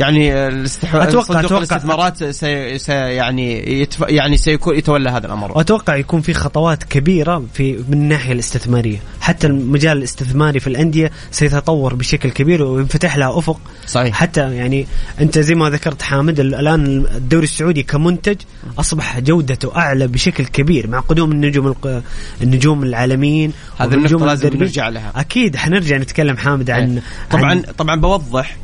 [0.00, 5.52] يعني الاستحواذ أتوقع- صندوق أتوقع- الاستثمارات سي سي يعني يتف يعني سيكون يتولى هذا الأمر.
[5.58, 11.94] واتوقع يكون في خطوات كبيرة في من الناحية الاستثمارية، حتى المجال الاستثماري في الأندية سيتطور
[11.94, 13.60] بشكل كبير وينفتح لها أفق.
[13.86, 14.14] صحيح.
[14.14, 14.86] حتى يعني
[15.20, 16.86] أنت زي ما ذكرت حامد ال- الآن
[17.16, 18.36] الدوري السعودي كمنتج
[18.78, 22.02] أصبح جودته أعلى بشكل كبير مع قدوم النجوم الق-
[22.42, 24.48] النجوم العالميين هذه النقطة لازم.
[24.56, 25.12] نرجع لها.
[25.16, 28.56] أكيد حنرجع نتكلم حامد عن طبعا عن طبعا بوضح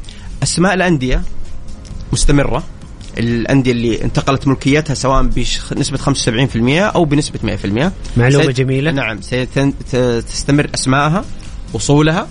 [0.46, 1.22] أسماء الأندية
[2.12, 2.64] مستمرة.
[3.18, 8.90] الأندية اللي انتقلت ملكيتها سواء بنسبة 75% أو بنسبة 100% معلومة سي- جميلة.
[8.90, 11.24] نعم ستستمر اسمائها
[11.76, 12.28] أصولها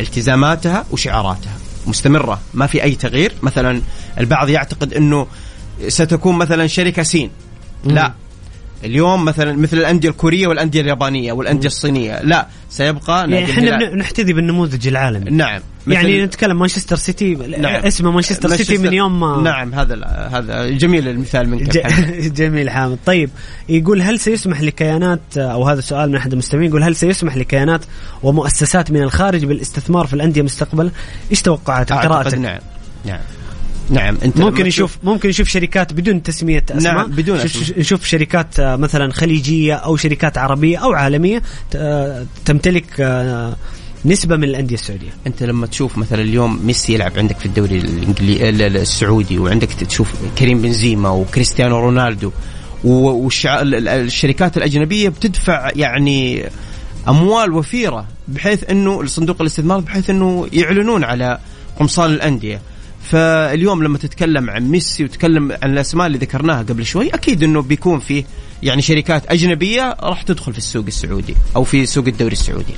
[0.00, 1.52] التزاماتها وشعاراتها.
[1.86, 3.32] مستمرة ما في أي تغيير.
[3.42, 3.80] مثلا
[4.20, 5.26] البعض يعتقد إنه
[5.88, 7.30] ستكون مثلا شركة سين.
[7.84, 8.12] لا
[8.84, 12.22] اليوم مثلا مثل الأندية الكورية والأندية اليابانية والأندية الصينية.
[12.22, 15.30] لا سيبقى يعني إحنا نحتذي بالنموذج العالمي.
[15.30, 17.86] نعم يعني نتكلم مانشستر سيتي نعم.
[17.86, 21.80] اسمه مانشستر سيتي من يوم ما نعم هذا هذا جميل المثال منك ج-.
[22.40, 22.98] جميل حامد.
[23.06, 23.30] طيب
[23.68, 27.80] يقول هل سيسمح لكيانات أو هذا سؤال من احد المستمعين يقول هل سيسمح لكيانات
[28.22, 30.90] ومؤسسات من الخارج بالاستثمار في الأندية مستقبلا؟
[31.30, 32.58] إيش توقعاتك؟ قراءتك؟ نعم
[33.04, 33.20] نعم.
[33.90, 36.94] نعم أنت ممكن نشوف ممكن نشوف شركات بدون تسمية أسماء.
[36.94, 37.80] نعم، بدون نشوف- أسماء.
[37.80, 41.42] نشوف شركات آه، مثلا خليجية أو شركات عربية أو عالمية
[41.76, 43.56] آه، تمتلك آه،
[44.04, 45.10] نسبة من الأندية السعودية.
[45.26, 50.62] أنت لما تشوف مثلا اليوم ميسي يلعب عندك في الدوري الانجليزي السعودي وعندك تشوف كريم
[50.62, 52.30] بنزيما وكريستيانو رونالدو
[52.84, 56.44] والشركات الأجنبية بتدفع يعني
[57.08, 61.38] أموال وفيرة بحيث إنه لصندوق الاستثمار بحيث إنه يعلنون على
[61.78, 62.60] قمصان الأندية.
[63.04, 67.98] فاليوم لما تتكلم عن ميسي وتتكلم عن الأسماء اللي ذكرناها قبل شوي أكيد إنه بيكون
[67.98, 68.24] فيه
[68.62, 72.74] يعني شركات أجنبية راح تدخل في السوق السعودي أو في سوق الدوري السعودي.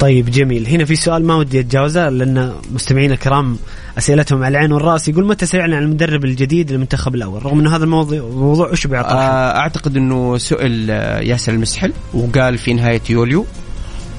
[0.00, 0.66] طيب جميل.
[0.66, 3.58] هنا في سؤال ما ودي أتجاوزه لأن مستمعينا الكرام
[3.98, 5.08] أسئلتهم على العين والرأس.
[5.08, 9.14] يقول متى سيعلن عن المدرب الجديد للمنتخب الأول؟ رغم إنه هذا الموضوع موضوع أشبع طرحه
[9.14, 13.46] آه، أعتقد إنه سئل آه، ياسر المسحل وقال في نهاية يوليو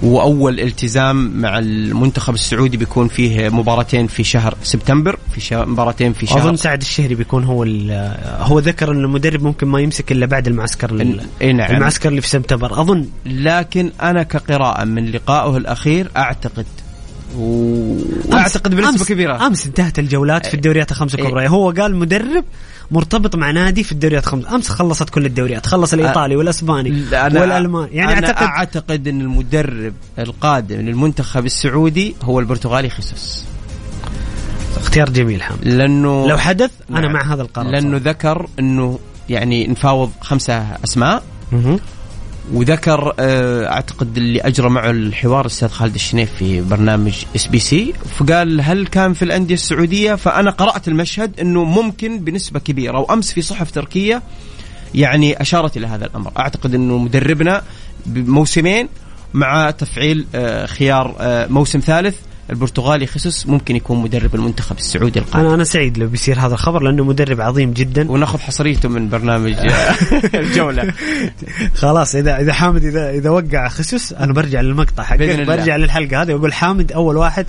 [0.04, 6.26] وأول التزام مع المنتخب السعودي بيكون فيه مباراتين في شهر سبتمبر في شهر مباراتين في
[6.26, 7.64] شهر أظن سعد الشهري بيكون هو
[8.40, 12.82] هو ذكر إن المدرب ممكن ما يمسك إلا بعد المعسكر نعم المعسكر اللي في سبتمبر
[12.82, 16.66] أظن لكن أنا كقراءة من لقائه الأخير أعتقد.
[17.38, 19.48] وأعتقد بنسبة أمس كبيرة.
[19.48, 21.24] أمس انتهت الجولات في الدوريات الخمسة إيه.
[21.26, 22.44] الكبرى هو قال مدرب
[22.92, 24.56] مرتبط مع نادي في الدوريات الخمسة.
[24.56, 25.66] أمس خلصت كل الدوريات.
[25.66, 27.90] خلص الإيطالي والأسباني لا، أنا- والألماني.
[27.96, 33.44] يعني أنا اعتقد أعتقد إن المدرب القادم للمنتخب السعودي هو البرتغالي خيسوس.
[34.78, 37.14] اختيار جميل حامد لأنه لو حدث أنا نعم.
[37.14, 41.24] مع هذا القرار لأنه ذكر إنه يعني نفاوض خمسة أسماء.
[42.54, 48.88] وذكر آه، أعتقد اللي أجرى معه الحوار الأستاذ خالد الشنيف في برنامج SBC فقال هل
[48.88, 54.22] كان في الأندية السعودية؟ فأنا قرأت المشهد إنه ممكن بنسبة كبيرة وأمس في صحف تركية
[54.96, 56.32] يعني أشارت إلى هذا الأمر.
[56.40, 57.62] أعتقد إنه مدربنا
[58.06, 58.90] بموسمين
[59.34, 62.16] مع تفعيل آه، خيار آه، موسم ثالث
[62.50, 65.46] البرتغالي خصوص ممكن يكون مدرب المنتخب السعودي القادم.
[65.46, 68.10] أنا أنا سعيد لو بيصير هذا الخبر لأنه مدرب عظيم جدا.
[68.12, 69.96] وناخذ حصريته من برنامج آه،
[70.40, 70.94] الجولة.
[71.76, 75.44] خلاص اذا إذا حامد اذا إذا وقع خسوس أنا برجع للمقطع حقك الله.
[75.56, 77.46] برجع للحلقة هذه وأقول حامد أول واحد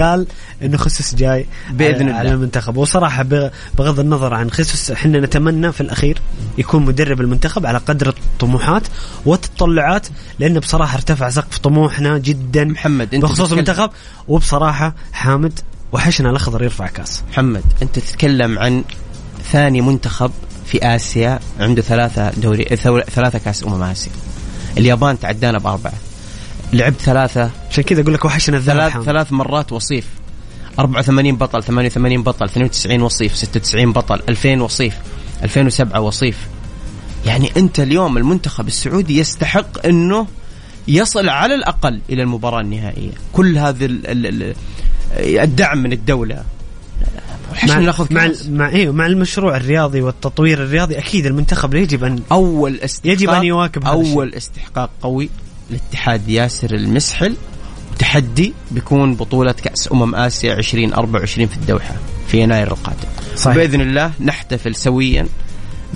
[0.00, 0.26] قال
[0.62, 1.46] إنه خسوس جاي
[1.80, 2.14] على, الله.
[2.14, 2.76] على المنتخب.
[2.76, 6.18] وصراحة بغ- بغض النظر عن خسوس إحنا نتمنى في الأخير
[6.58, 8.82] يكون مدرب المنتخب على قدر الطموحات
[9.24, 10.06] والتطلعات
[10.38, 13.90] لأنه بصراحة ارتفع سقف طموحنا جدا محمد أنت بخصوص المنتخب.
[14.28, 15.60] وبصراحة حامد
[15.92, 17.22] وحشنا الأخضر يرفع كاس.
[17.30, 18.84] محمد أنت تتكلم عن
[19.52, 20.30] ثاني منتخب
[20.66, 22.64] في آسيا عنده ثلاثة دوري
[23.14, 24.12] ثلاثة كاس أمم آسيا.
[24.78, 25.92] اليابان تعدانا بأربعة.
[26.72, 27.50] لعبت ثلاثة.
[27.70, 29.04] عشان كذا أقول لك وحشنا الذهب ثلاث.
[29.04, 30.06] ثلاث مرات وصيف.
[30.78, 34.94] 84 بطل 88 بطل 92 وصيف 96 بطل 2000 وصيف
[35.42, 36.46] 2007 وصيف.
[37.26, 40.26] يعني أنت اليوم المنتخب السعودي يستحق إنه
[40.88, 43.10] يصل على الأقل إلى المباراة النهائية.
[43.32, 44.54] كل هذا ال- ال- ال-
[45.38, 46.42] الدعم من الدولة.
[47.68, 48.30] مع مع ناخذ مع.
[48.48, 53.42] مع أيوه مع المشروع الرياضي والتطوير الرياضي أكيد المنتخب يجب ان أول استحقاق يجب أن
[53.44, 55.30] يواكب هذا أول استحقاق قوي
[55.70, 57.34] لاتحاد ياسر المسحل.
[57.92, 61.94] وتحدي بيكون بطولة كأس أمم آسيا 2024 في الدوحة
[62.28, 63.08] في يناير القادم.
[63.36, 63.56] صحيح.
[63.56, 65.26] بإذن الله نحتفل سويا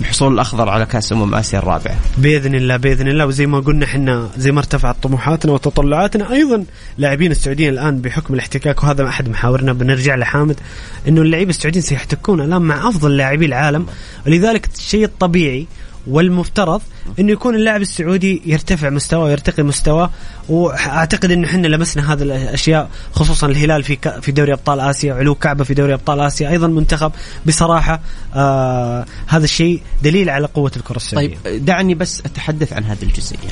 [0.01, 3.25] بحصول الأخضر على كأس أمم آسيا الرابعة بإذن الله بإذن الله.
[3.25, 6.65] وزي ما قلنا إحنا زي ما ارتفعت طموحاتنا وتطلعاتنا أيضا
[6.97, 10.59] لاعبين السعوديين الآن بحكم الاحتكاك وهذا أحد محاورنا بنرجع لحامد
[11.07, 13.85] إنه اللاعبين السعوديين سيحتكون الآن مع أفضل لاعبي العالم.
[14.27, 15.67] ولذلك الشيء الطبيعي
[16.07, 16.81] والمفترض
[17.19, 20.09] إنه يكون اللاعب السعودي يرتفع مستواه ويرتقي مستواه.
[20.49, 25.63] وأعتقد انه إحنا لمسنا هذه الأشياء خصوصا الهلال في في دوري أبطال آسيا علو كعبة
[25.63, 27.11] في دوري أبطال آسيا أيضا منتخب.
[27.45, 27.99] بصراحة
[28.35, 31.37] آه هذا الشيء دليل على قوة الكرة السعودية.
[31.45, 33.49] طيب دعني بس أتحدث عن هذه الجزئية.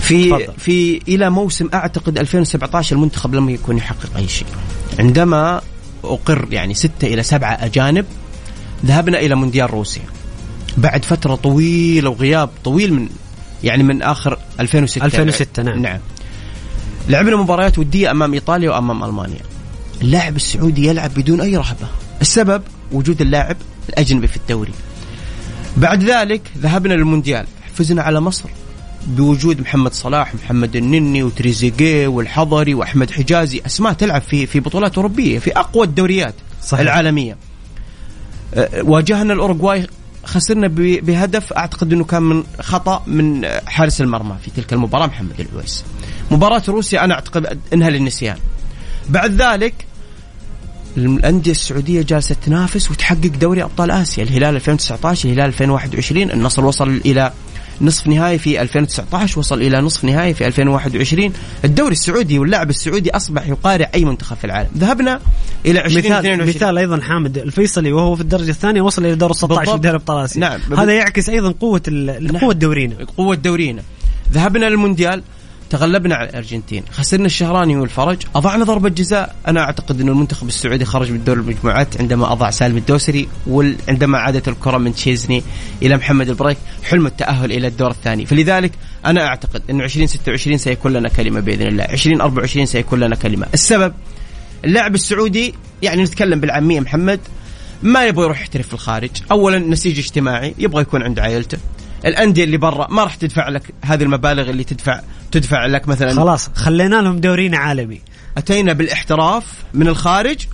[0.00, 0.52] في تفضل.
[0.58, 4.48] في إلى موسم أعتقد 2017 المنتخب لم يكن يحقق أي شيء.
[4.98, 5.60] عندما
[6.04, 8.06] أقر يعني ستة إلى سبعة أجانب
[8.86, 10.02] ذهبنا إلى مونديال روسيا.
[10.78, 13.08] بعد فترة طويلة وغياب طويل من
[13.64, 15.82] يعني من آخر 2006 2006 نعم.
[15.82, 15.98] نعم.
[17.08, 19.40] لعبنا مباريات ودية أمام إيطاليا وأمام ألمانيا.
[20.02, 21.88] اللاعب السعودي يلعب بدون أي رهبة.
[22.20, 22.62] السبب
[22.92, 23.56] وجود اللاعب
[23.88, 24.72] الأجنبي في الدوري.
[25.76, 27.46] بعد ذلك ذهبنا للمونديال.
[27.74, 28.48] فزنا على مصر
[29.06, 33.60] بوجود محمد صلاح محمد النني وتريزيجيه والحضري وأحمد حجازي.
[33.66, 36.80] أسماء تلعب في في بطولات أوروبية في أقوى الدوريات صحيح.
[36.80, 37.36] العالمية.
[38.54, 39.86] أه، واجهنا الأوروغواي
[40.28, 40.68] خسرنا
[41.02, 41.52] بهدف.
[41.52, 45.84] أعتقد إنه كان من خطأ من حارس المرمى في تلك المباراة محمد العويس.
[46.30, 48.36] مباراة روسيا أنا أعتقد إنها للنسيان.
[49.08, 49.74] بعد ذلك
[50.96, 54.22] الأندية السعودية جالسة تنافس وتحقق دوري أبطال آسيا.
[54.22, 57.32] الهلال 2019 الهلال 2021 النصر وصل إلى
[57.80, 61.32] نصف نهائي في 2019 وصل إلى نصف نهائي في 2021
[61.64, 64.68] الدوري السعودي واللاعب السعودي أصبح يقارع أي منتخب في العالم.
[64.78, 65.20] ذهبنا
[65.66, 69.64] إلى مثال 2022 مثال أيضا حامد الفيصلي وهو في الدرجة الثانية وصل إلى دور 16
[69.64, 69.78] في.
[69.82, 70.60] دوري ابطال اسيا نعم.
[70.78, 71.82] هذا يعكس أيضا قوة
[72.20, 72.38] نعم.
[72.38, 72.96] قوة دورينا.
[73.16, 73.82] قوة دورينا.
[74.32, 75.22] ذهبنا للمونديال.
[75.70, 76.82] تغلبنا على الأرجنتين.
[76.90, 78.22] خسرنا الشهراني والفرج.
[78.34, 79.34] أضعنا ضربة جزاء.
[79.48, 84.48] أنا أعتقد أن المنتخب السعودي خرج من دور المجموعات عندما أضاع سالم الدوسري وعندما عادت
[84.48, 85.42] الكرة من تشيزني
[85.82, 86.58] إلى محمد البريك.
[86.84, 88.26] حلم التأهل إلى الدور الثاني.
[88.26, 88.72] فلذلك
[89.06, 91.84] أنا أعتقد انه 2026 سيكون لنا كلمة بإذن الله.
[91.84, 93.46] 2024 سيكون لنا كلمة.
[93.54, 93.92] السبب
[94.64, 97.20] اللاعب السعودي يعني نتكلم بالعامية محمد
[97.82, 99.10] ما يبغى يروح يحترف في الخارج.
[99.30, 101.58] اولا نسيج اجتماعي يبغى يكون عند عائلته.
[102.04, 105.00] الأندية اللي برا ما راح تدفع لك هذه المبالغ اللي تدفع
[105.32, 108.00] تدفع لك مثلا خلاص خلينا لهم دورينا عالمي
[108.36, 110.46] أتينا بالإحتراف من الخارج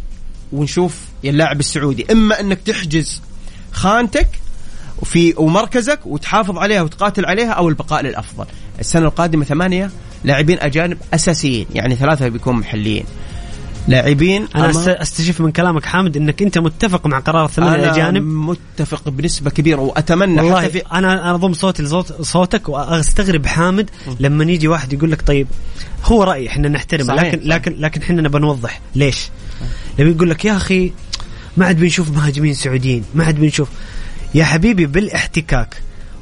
[0.53, 3.23] ونشوف اللاعب السعودي إما أنك تحجز
[3.73, 4.29] خانتك
[4.99, 8.47] وفي ومركزك وتحافظ عليها وتقاتل عليها أو البقاء للأفضل.
[8.81, 9.91] السنة القادمة ثمانية
[10.25, 13.05] لاعبين أجانب أساسيين يعني ثلاثة بيكون محليين.
[13.89, 19.51] لاعبين أنا أستشف من كلامك حامد إنك أنت متفق مع قرار الثمانيه الاجانب متفق بنسبة
[19.51, 24.69] كبيرة وأتمنى والله حتى في أنا أنا أضم صوتي لصوت صوتك وأستغرب حامد لما يجي
[24.69, 25.47] واحد يقول لك طيب
[26.05, 27.55] هو رأي إحنا نحترمه صحيح، لكن صحيح.
[27.55, 29.29] لكن لكن إحنا نبى نوضح ليش؟
[29.99, 30.93] لما يقول لك يا أخي
[31.57, 33.69] ما عاد بنشوف مهاجمين سعوديين ما عاد بنشوف
[34.35, 35.77] يا حبيبي بالإحتكاك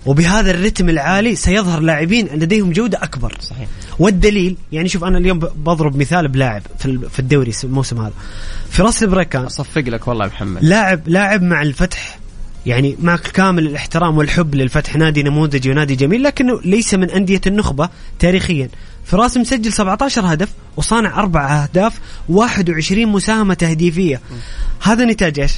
[0.06, 3.36] وبهذا الرتم العالي سيظهر لاعبين لديهم جودة أكبر.
[3.40, 3.68] صحيح.
[3.98, 8.12] والدليل يعني شوف أنا اليوم بضرب مثال بلاعب في ال- في الدوري الموسم هذا.
[8.70, 10.64] فراس البريكان أصفق لك والله يا محمد.
[10.64, 12.18] لاعب لاعب مع الفتح
[12.66, 17.88] يعني مع كامل الاحترام والحب للفتح نادي نموذجي ونادي جميل لكنه ليس من أندية النخبة
[18.18, 18.68] تاريخيا.
[19.04, 24.20] فراس مسجل 17 هدف وصانع أربع أهداف 21 مساهمة تهديفية.
[24.82, 25.52] هذا نتاج إيش؟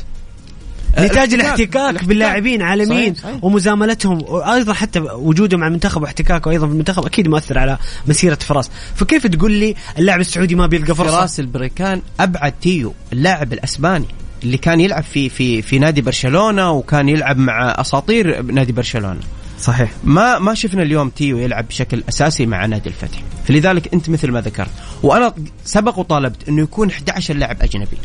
[0.99, 2.05] نتاج الاحتكاك.
[2.05, 3.15] باللاعبين عالميين.
[3.43, 8.71] ومزاملتهم وأيضا حتى وجوده مع المنتخب واحتكاكه أيضا في المنتخب أكيد مؤثر على مسيرة فراس.
[8.95, 14.07] فكيف تقول لي اللاعب السعودي ما بيلقى فرصة؟ فراس البريكان أبعد تيو اللاعب الأسباني
[14.43, 19.21] اللي كان يلعب في في في نادي برشلونة وكان يلعب مع أساطير نادي برشلونة.
[19.61, 19.91] صحيح.
[20.05, 23.23] ما ما شفنا اليوم تيو يلعب بشكل أساسي مع نادي الفتح.
[23.49, 24.71] فلذلك أنت مثل ما ذكرت.
[25.03, 27.97] وأنا سبق وطالبت أنه يكون 11 لاعب أجنبي.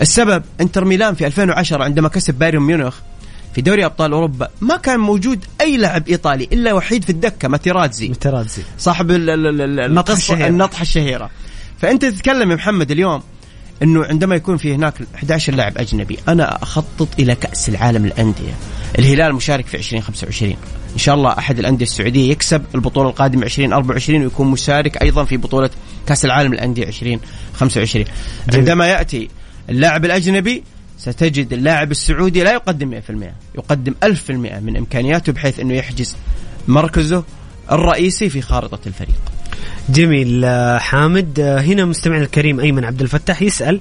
[0.00, 2.94] السبب انتر ميلان في 2010 عندما كسب بايرن ميونخ
[3.54, 8.08] في دوري أبطال أوروبا ما كان موجود أي لاعب إيطالي إلا وحيد في الدكة ماتيرازي.
[8.08, 10.46] ماتيرازي صاحب ال- ال- ال- ال- النطحة القصة- الشهيرة.
[10.48, 11.30] النطحه الشهيرة.
[11.80, 13.22] فأنت تتكلم يا محمد اليوم
[13.82, 18.52] إنه عندما يكون في هناك 11 لاعب أجنبي أنا أخطط إلى كأس العالم للأندية.
[18.98, 20.56] الهلال مشارك في 2025
[20.92, 25.70] إن شاء الله أحد الأندية السعودية يكسب البطولة القادمة 2024 ويكون مشارك أيضا في بطولة
[26.06, 28.04] كأس العالم للأندية 2025
[28.54, 29.28] عندما يأتي
[29.70, 30.62] اللاعب الأجنبي
[30.98, 33.04] ستجد اللاعب السعودي لا يقدم 100%
[33.54, 36.16] يقدم 1000% من إمكانياته بحيث أنه يحجز
[36.68, 37.24] مركزه
[37.72, 39.20] الرئيسي في خارطة الفريق.
[39.88, 40.44] جميل.
[40.44, 43.80] آه، حامد آه، هنا مستمعنا الكريم أيمن عبد الفتاح يسأل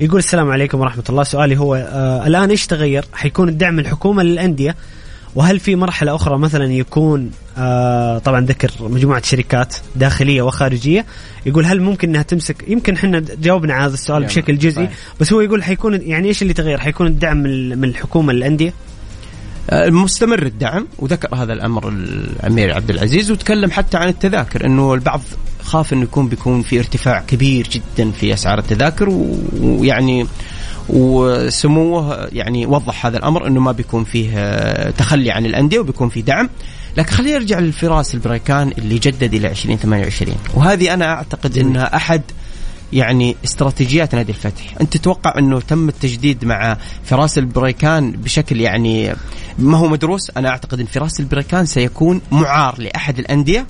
[0.00, 1.22] يقول السلام عليكم ورحمة الله.
[1.22, 4.76] سؤالي هو آه الآن إيش تغير؟ حيكون الدعم الحكومة للأندية
[5.34, 11.06] وهل في مرحلة أخرى مثلا يكون آه طبعا ذكر مجموعة شركات داخلية وخارجية
[11.46, 14.88] يقول هل ممكن إنها تمسك يمكن إحنا جاوبنا على هذا السؤال بشكل جزئي.
[15.20, 18.72] بس هو يقول حيكون يعني إيش اللي تغير؟ حيكون الدعم من الحكومة للأندية؟
[19.70, 25.20] آه، مستمر الدعم وذكر هذا الأمر الأمير عبد العزيز وتكلم حتى عن التذاكر إنه البعض
[25.62, 29.08] خاف إنه يكون بيكون في ارتفاع كبير جدا في أسعار التذاكر
[29.60, 30.26] ويعني
[30.88, 36.22] وسموه يعني وضح هذا الأمر إنه ما بيكون فيه آه، تخلي عن الأندية وبيكون في
[36.22, 36.48] دعم.
[36.96, 42.22] لكن خلينا نرجع للفراس البريكان اللي جدد إلى 2028 وهذه أنا أعتقد إنها أحد
[42.92, 44.74] يعني استراتيجيات نادي الفتح.
[44.80, 49.14] أنت تتوقع إنه تم التجديد مع فراس البريكان بشكل يعني
[49.58, 53.66] ما هو مدروس؟ أنا أعتقد إن فراس البريكان سيكون معار لأحد الأندية.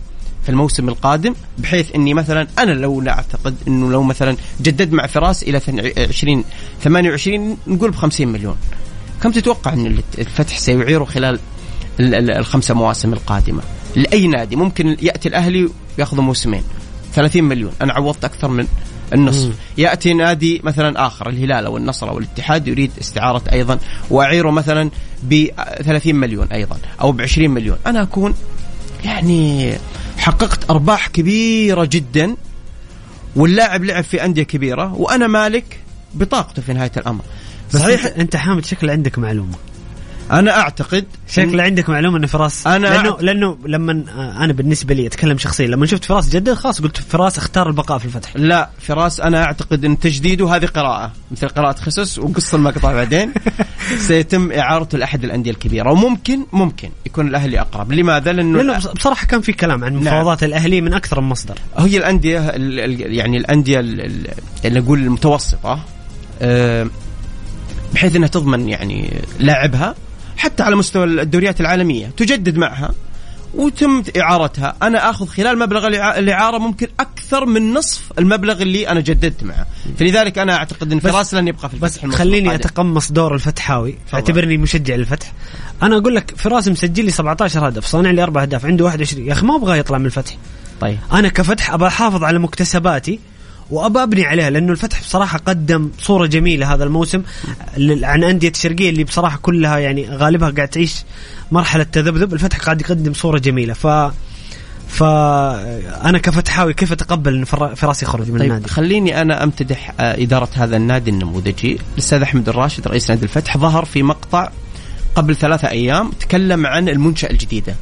[0.48, 5.06] في الموسم القادم بحيث إني مثلا أنا لو لا أعتقد إنه لو مثلا جدد مع
[5.06, 5.60] فراس إلى
[6.08, 6.44] 20
[6.82, 8.56] 28 نقول ب 50 مليون.
[9.22, 11.38] كم تتوقع إن الفتح سيعيره خلال
[12.00, 13.62] ال- ال- الخمسة مواسم القادمة؟
[13.96, 16.62] لأي نادي؟ ممكن يأتي الأهلي وياخذ موسمين.
[17.14, 17.72] 30 مليون.
[17.82, 18.66] أنا عوضت أكثر من
[19.12, 19.54] النصف.
[19.78, 23.78] يأتي نادي مثلا آخر الهلال أو النصر أو الاتحاد يريد استعارة أيضا
[24.10, 24.90] وأعيره مثلا
[25.22, 25.46] ب
[25.82, 27.76] 30 مليون أيضا أو ب 20 مليون.
[27.86, 28.34] أنا أكون
[29.04, 29.74] يعني
[30.18, 32.36] حققت أرباح كبيرة جدا
[33.36, 35.80] واللاعب لعب في أندية كبيرة وأنا مالك
[36.14, 37.22] بطاقته في نهاية الأمر.
[37.72, 39.54] صحيح انت, أنت حامد شكل عندك معلومة.
[40.32, 43.92] أنا أعتقد شكل عندك معلومة إن فراس أنا لأنه أعت- لأنه لما
[44.44, 48.04] أنا بالنسبة لي أتكلم شخصيا لما شفت فراس جدد خلاص قلت فراس اختار البقاء في
[48.04, 48.30] الفتح.
[48.36, 53.32] لا فراس أنا أعتقد إن تجديده هذه قراءة مثل قراءة خصص وقص المقطع بعدين.
[54.06, 57.92] سيتم اعارته لأحد الأندية الكبيرة وممكن ممكن يكون الأهلي أقرب.
[57.92, 61.54] لماذا؟ لأنه لأنه بص- بصراحة كان في كلام عن مفاوضات الأهلي من أكثر من مصدر.
[61.78, 64.26] هي الأندية ال- ال- يعني الأندية ال- ال-
[64.64, 65.80] اللي نقول المتوسطة
[66.42, 66.86] آه،
[67.94, 69.94] بحيث إنها تضمن يعني لاعبها.
[70.38, 72.90] حتى على مستوى الدوريات العالمية تجدد معها
[73.54, 74.76] وتم إعارتها.
[74.82, 75.86] أنا آخذ خلال مبلغ
[76.18, 79.66] الإعارة ممكن أكثر من نصف المبلغ اللي أنا جددت معه.
[79.98, 82.54] فلذلك أنا أعتقد إن فراس لن يبقى في الفتح بس خليني.
[82.54, 85.32] أتقمص دور الفتحاوي أعتبرني مشجع للفتح.
[85.82, 89.32] أنا أقول لك فراس مسجل لي 17 هدف صانع لي أربع أهداف عنده 21 يا
[89.32, 90.36] أخي ما أبغى يطلع من الفتح.
[90.80, 90.98] طيب.
[91.12, 93.18] أنا كفتح ابى أحافظ على مكتسباتي
[93.70, 97.22] وأبى أبني عليها لأنه الفتح بصراحة قدم صورة جميلة هذا الموسم
[98.02, 101.04] عن أندية الشرقية اللي بصراحة كلها يعني غالبها قاعد تعيش
[101.52, 102.34] مرحلة تذبذب.
[102.34, 103.72] الفتح قاعد يقدم صورة جميلة.
[103.74, 103.86] ف
[104.88, 110.22] فانا كفتحاوي كيف أتقبل إن فر- فراس يخرج من طيب النادي؟ خليني أنا أمتدح آه،
[110.22, 111.78] إدارة هذا النادي النموذجي.
[111.94, 114.50] الأستاذ أحمد الراشد رئيس نادي الفتح ظهر في مقطع
[115.14, 117.74] قبل ثلاثة أيام تكلم عن المنشأة الجديدة.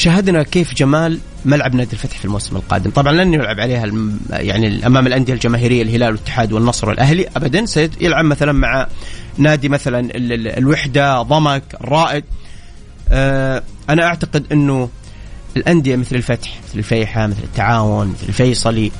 [0.00, 2.90] شاهدنا كيف جمال ملعب نادي الفتح في الموسم القادم.
[2.90, 3.92] طبعا لن يلعب عليها.
[4.30, 7.28] يعني أمام الأندية الجماهيرية الهلال والاتحاد والنصر والأهلي.
[7.36, 8.86] ابدا سيلعب مثلا مع
[9.38, 10.32] نادي مثلا ال...
[10.32, 10.48] ال...
[10.48, 12.24] الوحدة ضمك الرائد
[13.08, 14.88] آه أنا أعتقد إنه
[15.56, 18.92] الأندية مثل الفتح مثل الفيحة مثل التعاون مثل الفيصلي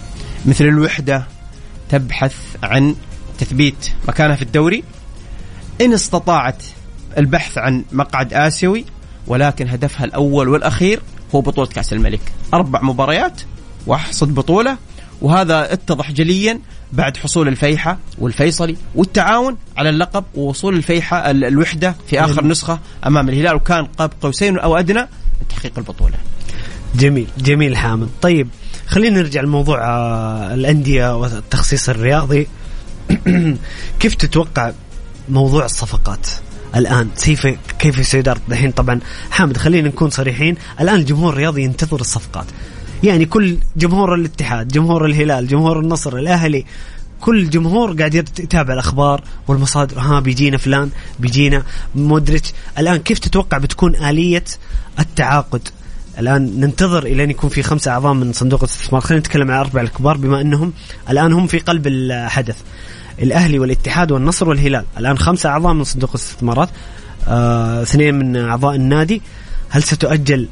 [0.47, 1.27] مثل الوحدة
[1.91, 2.95] تبحث عن
[3.39, 4.85] تثبيت مكانها في الدوري.
[5.81, 6.63] إن استطاعت
[7.19, 8.85] البحث عن مقعد آسيوي
[9.27, 11.01] ولكن هدفها الأول والأخير
[11.35, 12.21] هو بطولة كأس الملك.
[12.55, 13.41] أربع مباريات
[13.87, 14.77] واحصد بطولة
[15.23, 16.61] وهذا اتضح جليا
[16.93, 23.55] بعد حصول الفيحة والفيصلي والتعاون على اللقب ووصول الفيحة الوحدة في آخر نسخة أمام الهلال.
[23.55, 26.17] وكان قاب قوسين أو أدنى من تحقيق البطولة.
[26.95, 28.09] جميل جميل حامد.
[28.23, 28.49] طيب
[28.87, 32.47] خلينا نرجع لموضوع آه، الأندية والتخصيص الرياضي.
[34.01, 34.73] كيف تتوقع
[35.29, 36.27] موضوع الصفقات؟
[36.77, 37.47] الآن كيف
[37.79, 39.01] كيف سيدار الحين طبعا
[39.31, 40.57] حامد خلينا نكون صريحين.
[40.81, 42.47] الآن الجمهور الرياضي ينتظر الصفقات.
[43.03, 46.65] يعني كل جمهور الاتحاد جمهور الهلال جمهور النصر الأهلي
[47.21, 49.99] كل جمهور قاعد يتابع الأخبار والمصادر.
[49.99, 50.91] ها بيجينا فلان
[51.21, 51.63] بيجينا
[51.95, 52.53] مودريتش.
[52.79, 54.45] الآن كيف تتوقع بتكون آلية
[54.99, 55.69] التعاقد؟
[56.19, 59.01] الآن ننتظر إلى أن يكون في خمسة أعضاء من صندوق الاستثمار.
[59.01, 60.73] خلينا نتكلم عن الاربعه الكبار بما انهم
[61.11, 62.57] الآن هم في قلب الحدث.
[63.23, 64.85] الأهلي والاتحاد والنصر والهلال.
[64.99, 66.69] الآن خمسة أعضاء من صندوق الاستثمارات
[67.29, 69.23] آه، اثنين من أعضاء النادي.
[69.69, 70.49] هل ستؤجل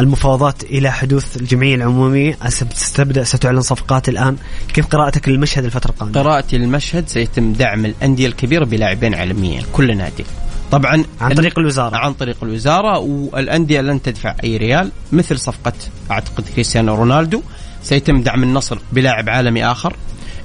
[0.00, 2.38] المفاوضات إلى حدوث الجمعية العمومية؟
[2.74, 4.36] ستبدا ستعلن صفقات الآن.
[4.74, 10.24] كيف قراءتك للمشهد الفترة القادمة؟ قراءتي للمشهد سيتم دعم الأندية الكبيرة بلاعبين عالميين كل نادي.
[10.70, 11.96] طبعا عن طريق الوزارة.
[11.96, 15.72] عن طريق الوزارة والأندية لن تدفع أي ريال مثل صفقة
[16.10, 17.42] أعتقد كريستيانو رونالدو.
[17.82, 19.96] سيتم دعم النصر بلاعب عالمي آخر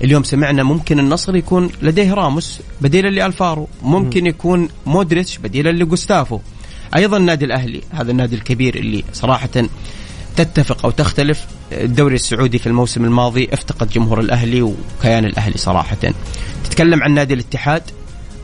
[0.03, 6.39] اليوم سمعنا ممكن النصر يكون لديه راموس بديلا لألفارو ممكن يكون مودريتش بديلا لجوستافو.
[6.95, 9.49] أيضا النادي الأهلي هذا النادي الكبير اللي صراحة
[10.35, 11.45] تتفق أو تختلف.
[11.71, 15.97] الدوري السعودي في الموسم الماضي افتقد جمهور الأهلي وكيان الأهلي صراحة.
[16.63, 17.83] تتكلم عن نادي الاتحاد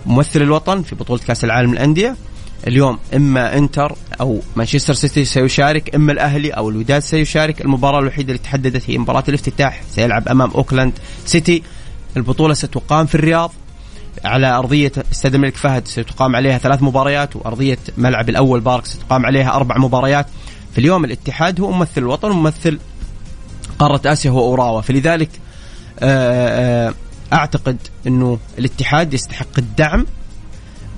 [0.05, 2.15] ممثل الوطن في بطولة كأس العالم للأندية.
[2.67, 7.61] اليوم إما إنتر أو مانشستر سيتي سيشارك إما الأهلي أو الوداد سيشارك.
[7.61, 10.93] المباراة الوحيدة اللي تحددت هي مباراة الافتتاح سيلعب أمام أوكلاند
[11.25, 11.63] سيتي.
[12.17, 13.51] البطولة ستقام في الرياض
[14.25, 19.55] على أرضية استاد الملك فهد ستقام عليها ثلاث مباريات وأرضية ملعب الأول بارك ستقام عليها
[19.55, 20.25] أربع مباريات.
[20.71, 22.79] في اليوم الاتحاد هو ممثل الوطن وممثل
[23.79, 24.81] قارة آسيا هو أوراوا.
[24.81, 25.29] فلذلك
[25.99, 26.93] آه، آه،
[27.33, 30.05] أعتقد إنه الاتحاد يستحق الدعم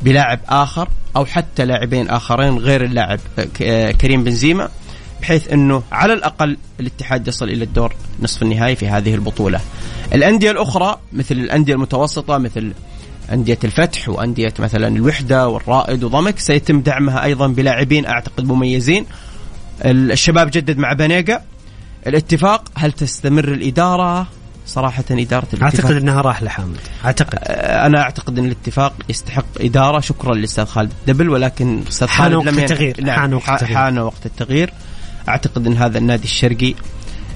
[0.01, 3.19] بلاعب آخر أو حتى لاعبين آخرين غير اللاعب
[3.61, 4.69] آه، كريم بنزيما
[5.21, 9.59] بحيث إنه على الأقل الاتحاد يصل إلى الدور نصف النهائي في هذه البطولة.
[10.13, 12.73] الأندية الأخرى مثل الأندية المتوسطة مثل
[13.31, 19.05] أندية الفتح وأندية مثلا الوحدة والرائد وضمك سيتم دعمها أيضا بلاعبين أعتقد مميزين.
[19.85, 21.41] الشباب جدد مع بنيقة
[22.07, 24.27] الاتفاق هل تستمر الإدارة؟
[24.71, 25.63] صراحة إدارة الاتفاق.
[25.63, 26.77] أعتقد أنها راح لحامد.
[27.05, 27.39] أعتقد.
[27.43, 29.99] آه، أنا أعتقد أن الاتفاق يستحق إدارة.
[29.99, 33.03] شكرا للأستاذ خالد دبل ولكن أستاذ خالد وقت لم التغيير.
[33.03, 33.77] نعم حان وقت التغيير.
[33.77, 34.73] حان وقت التغيير.
[35.29, 36.73] أعتقد أن هذا النادي الشرقي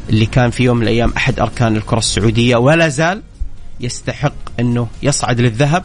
[0.10, 3.22] اللي كان في يوم من الأيام أحد أركان الكرة السعودية ولا زال
[3.80, 5.84] يستحق إنه يصعد للذهب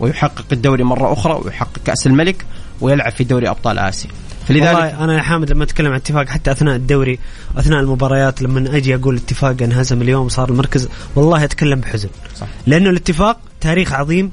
[0.00, 2.44] ويحقق الدوري مرة أخرى ويحقق كأس الملك
[2.80, 4.10] ويلعب في دوري أبطال آسيا.
[4.48, 7.18] فلذلك والله أنا يا حامد لما أتكلم عن اتفاق حتى أثناء الدوري
[7.56, 12.46] واثناء المباريات لما أجي أقول اتفاق انهزم اليوم صار المركز والله أتكلم بحزن صح.
[12.66, 14.30] لأنه الاتفاق تاريخ عظيم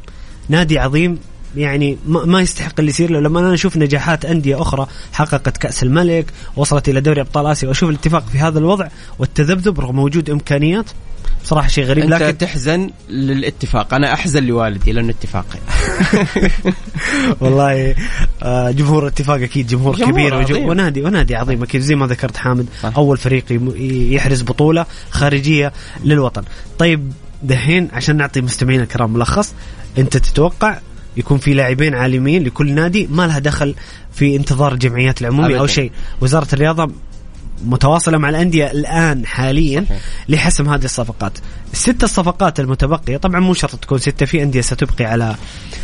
[0.50, 1.20] نادي عظيم
[1.56, 3.20] يعني ما يستحق اللي يصير له.
[3.20, 6.26] لما أنا أشوف نجاحات أندية أخرى حققت كأس الملك
[6.56, 8.88] وصلت إلى دوري أبطال آسيا وأشوف الاتفاق في هذا الوضع
[9.20, 10.86] والتذبذب رغم وجود إمكانيات
[11.44, 12.04] صراحة شيء غريب.
[12.04, 13.94] أنت لكن تحزن للاتفاق.
[13.94, 15.46] أنا أحزن لوالدي لأنه اتفاق
[17.42, 17.96] والله
[18.44, 20.36] آه، جمهور الاتفاق أكيد جمهور, جمهور كبير.
[20.36, 20.66] عظيم.
[20.66, 22.68] ونادي ونادي عظيم أكيد زي ما ذكرت حامد.
[22.84, 22.98] صح.
[22.98, 23.46] أول فريق
[24.14, 26.44] يحرز بطولة خارجية للوطن.
[26.80, 27.12] طيب
[27.44, 29.54] دحين عشان نعطي مستمعينا الكرام ملخص
[29.98, 30.80] أنت تتوقع
[31.18, 33.76] يكون في لاعبين عالميين لكل نادي ما لها دخل
[34.14, 35.92] في انتظار الجمعيات العموميه أو شيء.
[36.22, 36.92] وزارة الرياضة
[37.66, 40.02] متواصلة مع الأندية الآن حاليا صحيح.
[40.30, 41.32] لحسم هذه الصفقات.
[41.74, 45.36] الست الصفقات المتبقية طبعا مو شرط تكون ستة في أندية ستبقي على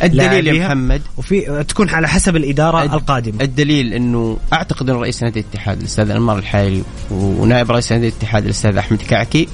[0.02, 1.02] الدليل يا محمد.
[1.16, 2.92] وفي تكون على حسب الإدارة الد...
[2.92, 3.44] القادمة.
[3.44, 8.76] الدليل إنه أعتقد إن رئيس نادي الاتحاد الأستاذ انمار الحايلي ونائب رئيس نادي الاتحاد الأستاذ
[8.76, 9.48] أحمد كعكي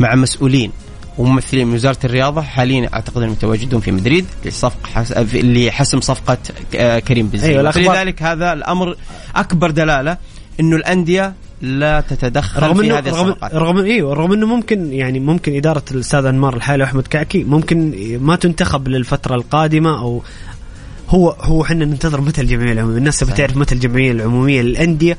[0.00, 0.72] مع مسؤولين.
[1.18, 6.38] وممثلين من وزارة الرياضة حاليا أعتقد أنهم متواجدون في مدريد لصفقه لحسم صفقة
[6.74, 7.60] آه، كريم بنزيما.
[7.60, 8.96] أيوة فلذلك هذا الأمر
[9.36, 10.16] أكبر دلالة
[10.60, 13.54] إنه الأندية لا تتدخل رغم في هذه رغم الصفقات.
[13.54, 18.36] رغم إيوه رغم إنه ممكن يعني ممكن إدارة الأستاذ أنمار الحالي وأحمد كعكي ممكن ما
[18.36, 20.22] تنتخب للفترة القادمة أو
[21.08, 25.16] هو هو إحنا ننتظر متى الجمعية العمومية الناس تبي تعرف متى الجمعية العمومية للانديه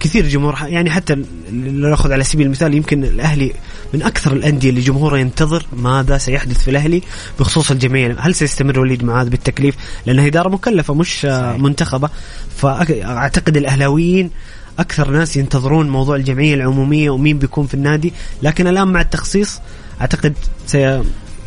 [0.00, 1.14] كثير جمهور يعني حتى
[1.52, 3.52] لو ناخذ على سبيل المثال يمكن الأهلي
[3.94, 7.02] من أكثر الأندية اللي جمهورها ينتظر ماذا سيحدث في الأهلي
[7.40, 9.74] بخصوص الجمعيه هل سيستمر وليد معاذ بالتكليف؟
[10.06, 11.58] لأنها إدارة مكلفة مش صحيح.
[11.58, 12.10] منتخبة.
[12.56, 14.30] فأعتقد الأهلاويين
[14.78, 18.12] أكثر ناس ينتظرون موضوع الجمعية العمومية ومين بيكون في النادي.
[18.42, 19.60] لكن الآن مع التخصيص
[20.00, 20.34] أعتقد
[20.66, 21.02] سي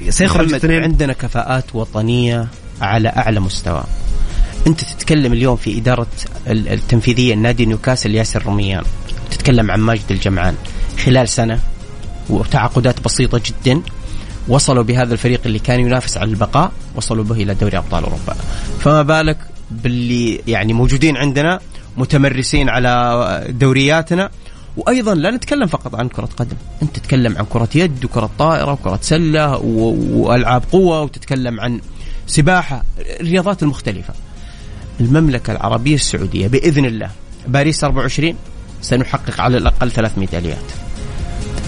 [0.10, 2.48] سيخرج الاثنين عندنا كفاءات وطنية
[2.82, 3.84] على أعلى مستوى.
[4.68, 6.08] انت تتكلم اليوم في إدارة
[6.48, 8.84] التنفيذية النادي نيوكاسل ياسر رميان
[9.32, 10.56] تتكلم عن ماجد الجمعان.
[11.06, 11.60] خلال سنة
[12.30, 13.82] وتعاقدات بسيطة جدا
[14.48, 18.36] وصلوا بهذا الفريق اللي كان ينافس على البقاء وصلوا به إلى دوري أبطال أوروبا.
[18.80, 19.38] فما بالك
[19.72, 21.60] باللي يعني موجودين عندنا
[21.98, 24.30] متمرسين على دورياتنا
[24.78, 26.56] وأيضا لا نتكلم فقط عن كرة قدم.
[26.82, 31.82] أنت تتكلم عن كرة يد وكرة طائرة وكرة سلة وألعاب قوة وتتكلم عن
[32.28, 32.84] سباحة
[33.20, 34.14] الرياضات المختلفه
[35.00, 37.10] المملكة العربية السعودية بإذن الله.
[37.48, 38.36] باريس 24
[38.82, 40.58] سنحقق على الأقل ثلاث ميداليات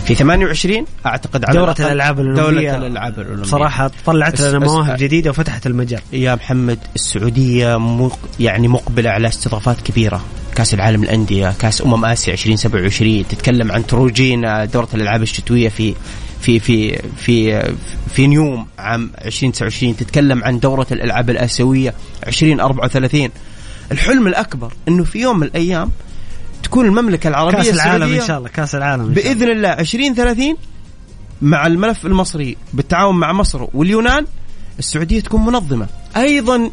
[0.05, 3.49] في 28 أعتقد على دورة الألعاب الأولمبية دورة الألعاب الأولمبية.
[3.49, 6.01] صراحة طلعت لنا مواهب جديدة وفتحت المجال.
[6.13, 10.21] يا محمد السعودية مق يعني مقبلة على استضافات كبيرة.
[10.55, 14.41] كأس العالم الانديه كأس أمم آسيا 2027 تتكلم عن تروجين
[14.73, 15.95] دورة الألعاب الشتوية في
[16.45, 17.63] في في في
[18.15, 21.93] في نيوم عام 2029 تتكلم عن دورة الألعاب الآسيوية
[22.27, 23.29] 2034
[23.91, 25.91] الحلم الأكبر إنه في يوم من الأيام
[26.63, 29.33] تكون المملكة العربية كأس العالم إن شاء الله كأس العالم إن شاء الله.
[29.33, 30.57] بإذن الله 2030
[31.41, 34.25] مع الملف المصري بالتعاون مع مصر واليونان
[34.79, 35.87] السعودية تكون منظمة.
[36.17, 36.71] أيضا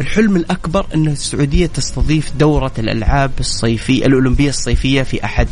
[0.00, 5.48] الحلم الأكبر إن السعودية تستضيف دورة الألعاب الصيفيه الأولمبية الصيفية في أحد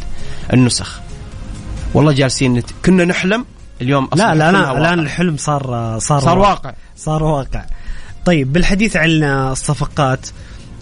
[0.52, 1.00] النسخ.
[1.94, 3.44] والله جالسين كنا نحلم
[3.80, 5.62] اليوم لا لا لا الآن الحلم صار
[5.98, 6.72] صار صار واقع.
[6.96, 7.64] صار واقع.
[8.24, 10.26] طيب بالحديث عن الصفقات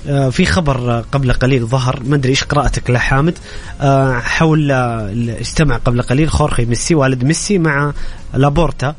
[0.08, 2.02] آه، في خبر قبل قليل ظهر.
[2.04, 3.38] ما أدري إيش قراءتك لحامد
[3.80, 7.92] آه، حول اجتمع قبل قليل خورخي ميسي والد ميسي مع
[8.34, 8.94] لابورتا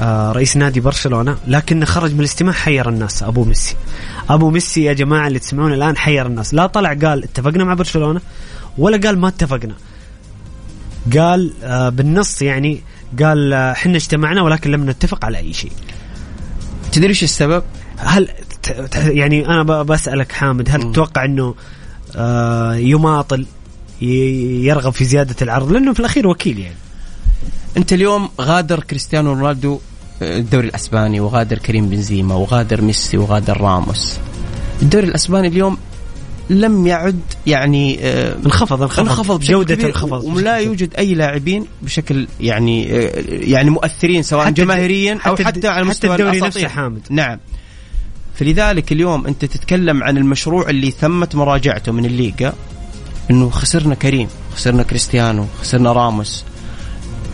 [0.00, 1.36] آه، رئيس نادي برشلونة.
[1.46, 3.76] لكن خرج من الاجتماع حير الناس أبو ميسي.
[4.30, 6.54] أبو ميسي يا جماعة اللي تسمعون الآن حير الناس.
[6.54, 8.20] لا طلع قال اتفقنا مع برشلونة
[8.78, 9.74] ولا قال ما اتفقنا.
[11.14, 11.52] قال
[11.92, 12.80] بالنص يعني
[13.22, 15.72] قال إحنا اجتمعنا ولكن لم نتفق على أي شيء.
[16.92, 17.62] تدري إيش السبب؟
[17.96, 18.28] هل
[18.94, 21.54] يعني أنا بسألك حامد هل تتوقع إنه
[22.16, 23.46] آه، يماطل
[24.00, 26.76] يرغب في زيادة العرض؟ لأنه في الأخير وكيل يعني.
[27.76, 29.80] أنت اليوم غادر كريستيانو رونالدو
[30.22, 34.18] آه، الدوري الأسباني وغادر كريم بنزيما وغادر ميسي وغادر راموس.
[34.82, 35.78] الدوري الأسباني اليوم
[36.50, 42.84] لم يعد يعني آه، انخفض انخفض, انخفض جودة انخفض ولا يوجد أي لاعبين بشكل يعني
[43.28, 47.02] يعني مؤثرين سواء جماهيريا أو حتى على مستوى الدوري نفسه حامد.
[47.10, 47.38] نعم.
[48.34, 52.52] فلذلك اليوم أنت تتكلم عن المشروع اللي تمت مراجعته من الليغا
[53.30, 56.44] إنه خسرنا كريم خسرنا كريستيانو خسرنا راموس.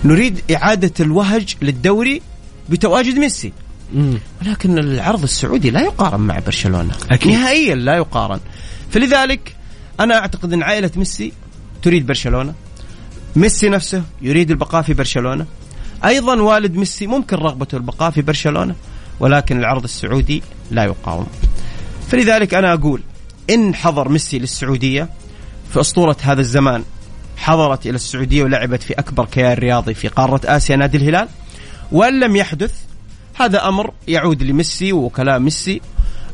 [0.05, 2.23] نريد إعادة الوهج للدوري
[2.69, 3.53] بتواجد ميسي.
[4.43, 6.95] ولكن العرض السعودي لا يقارن مع برشلونة.
[7.11, 7.33] أكيد.
[7.33, 8.41] نهائيا لا يقارن.
[8.93, 9.57] فلذلك
[10.01, 11.33] أنا أعتقد إن عائلة ميسي
[11.83, 12.55] تريد برشلونة.
[13.37, 15.47] ميسي نفسه يريد البقاء في برشلونة.
[16.05, 18.75] أيضا والد ميسي ممكن رغبته البقاء في برشلونة
[19.21, 21.27] ولكن العرض السعودي لا يقاوم.
[22.09, 23.03] فلذلك أنا أقول
[23.51, 25.09] إن حضر ميسي للسعودية
[25.73, 26.85] في أسطورة هذا الزمان
[27.37, 31.29] حضرت إلى السعودية ولعبت في أكبر كيان رياضي في قارة آسيا نادي الهلال
[31.93, 32.75] وإن لم يحدث
[33.35, 35.81] هذا أمر يعود لميسي ووكلاء ميسي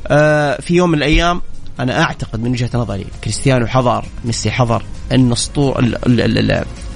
[0.06, 1.42] آه في يوم من الأيام
[1.81, 5.33] أنا أعتقد من وجهة نظري كريستيانو حضر ميسي حضر أن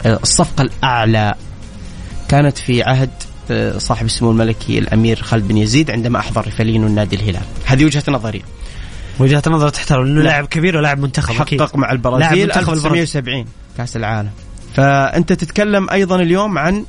[0.06, 1.34] الصفقة الأعلى
[2.28, 3.10] كانت في عهد
[3.78, 8.42] صاحب السمو الملكي الأمير خالد بن يزيد عندما أحضر ريفالينو النادي الهلال هذه وجهة نظري
[9.18, 11.76] وجهة نظر تحترم لأنه لاعب كبير ولاعب منتخب حقق.
[11.76, 13.44] مع البرازيل 1970
[13.76, 14.30] كأس العالم
[14.74, 16.84] فأنت تتكلم أيضا اليوم عن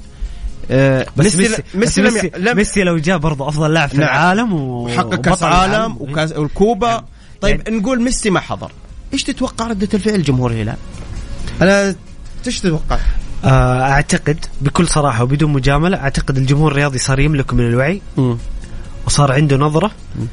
[0.71, 4.09] آه بس ميسي ميسي, ميسي, ميسي لو جاء برضه أفضل لاعب في نعم.
[4.09, 7.03] العالم وحقق كأس عالم وكاس والكوبا نعم.
[7.43, 8.71] طيب يعني نقول ميسي ما حضر
[9.13, 10.77] إيش تتوقع ردة الفعل جمهور الهلال؟
[11.61, 11.95] أنا
[12.47, 12.99] إيش تتوقع؟
[13.43, 18.35] آه، أعتقد بكل صراحة وبدون مجاملة أعتقد الجمهور الرياضي صار يملك من الوعي م.
[19.05, 20.25] وصار عنده نظرة م.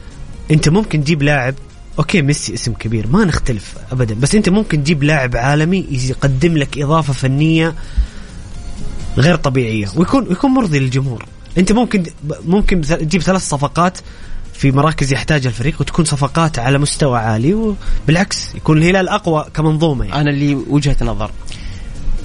[0.51, 1.55] أنت ممكن تجيب لاعب
[1.99, 6.79] أوكي ميسي اسم كبير ما نختلف ابدا بس أنت ممكن تجيب لاعب عالمي يقدم لك
[6.79, 7.75] إضافة فنية
[9.19, 11.25] غير طبيعية ويكون يكون مرضي للجمهور
[11.59, 12.03] أنت ممكن
[12.45, 13.99] ممكن تجيب ثلاث صفقات
[14.61, 20.21] في مراكز يحتاجها الفريق وتكون صفقات على مستوى عالي وبالعكس يكون الهلال أقوى كمنظومة يعني.
[20.21, 21.31] أنا اللي وجهة نظر.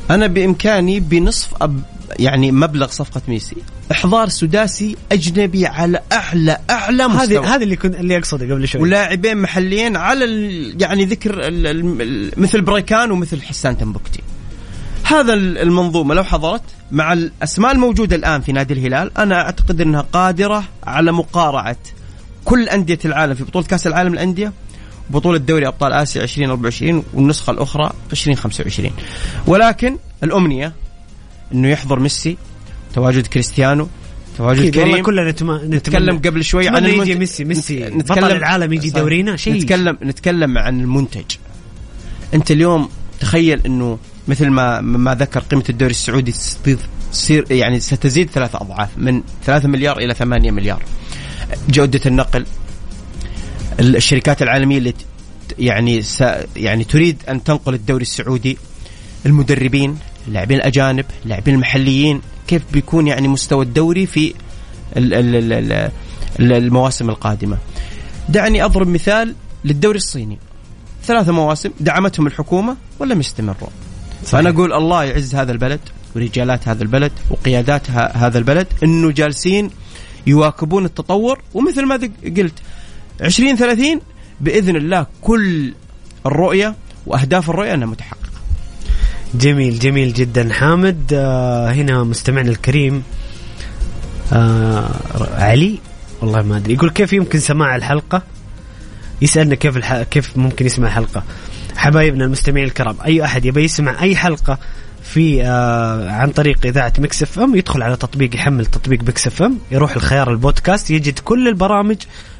[0.10, 1.82] أنا بإمكاني بنصف أب
[2.20, 3.56] يعني مبلغ صفقة ميسي.
[3.92, 7.38] إحضار سداسي أجنبي على اعلى أعلى مستوى.
[7.38, 8.82] هذه هذه اللي كنت اللي أقصده قبل شوي.
[8.82, 14.22] ولاعبين محليين على ال يعني ذكر ال ال مثل بريكان ومثل حسان تنبكتي.
[15.04, 16.14] هذا ال- المنظومة.
[16.16, 16.62] لو حضرت
[16.92, 21.78] مع الأسماء الموجودة الآن في نادي الهلال أنا أعتقد إنها قادرة على مقارعة
[22.46, 24.54] كل أندية العالم في بطولة كأس العالم للأندية
[25.10, 28.92] بطولة دوري أبطال آسيا 2024 والنسخة الأخرى 2025
[29.48, 30.74] ولكن الأمنية
[31.54, 32.38] أنه يحضر ميسي
[32.96, 33.88] تواجد كريستيانو
[34.38, 35.04] تواجد كريم.
[35.04, 35.52] كلنا نتم...
[35.52, 37.80] نتكلم قبل شوي عن عن يجي المنتج ميسي ميسي.
[37.86, 38.90] نت- بطل العالم يجي.
[38.90, 39.54] دورينا شيء.
[39.54, 41.24] نتكلم نتكلم عن المنتج.
[42.34, 42.90] أنت اليوم
[43.20, 46.78] تخيل إنه مثل ما ما ذكر قيمة الدوري السعودي تصير
[47.12, 50.84] تصير يعني ستزيد ثلاث أضعاف من 3 مليار إلى 8 مليار.
[51.70, 52.46] جودة النقل.
[53.80, 54.94] الشركات العالمية اللي
[55.60, 56.24] يعني س
[56.56, 58.58] يعني تريد أن تنقل الدوري السعودي.
[59.26, 62.22] المدربين اللاعبين الأجانب اللاعبين المحليين.
[62.48, 64.34] كيف بيكون يعني مستوى الدوري في
[64.98, 65.92] ال- ال- ال- ال-
[66.40, 67.58] ال- المواسم القادمة؟
[68.30, 69.36] دعني أضرب مثال
[69.66, 70.38] للدوري الصيني.
[71.04, 73.70] ثلاثة مواسم دعمتهم الحكومة ولم يستمروا
[74.24, 75.80] فأنا أقول الله يعز هذا البلد
[76.16, 79.70] ورجالات هذا البلد وقيادات هذا البلد أنه جالسين
[80.28, 81.96] يواكبون التطور ومثل ما
[82.38, 82.54] قلت
[83.22, 84.02] 2030
[84.42, 85.74] بإذن الله كل
[86.26, 88.20] الرؤية وأهداف الرؤية أنها متحققة.
[89.36, 90.54] جميل جميل جدا.
[90.54, 93.04] حامد آه هنا مستمعنا الكريم
[94.34, 94.90] آه
[95.34, 95.80] علي
[96.22, 98.22] والله ما أدري يقول كيف يمكن سماع الحلقة؟
[99.22, 100.02] يسألنا كيف الح...
[100.02, 101.24] كيف ممكن يسمع الحلقة.
[101.76, 104.60] حبايبنا المستمعين الكرام أي أحد يبي يسمع أي حلقة
[105.16, 109.96] في آه عن طريق إذاعة Mix FM يدخل على تطبيق يحمل تطبيق Mix FM يروح
[109.96, 111.98] الخيار البودكاست يجد كل البرامج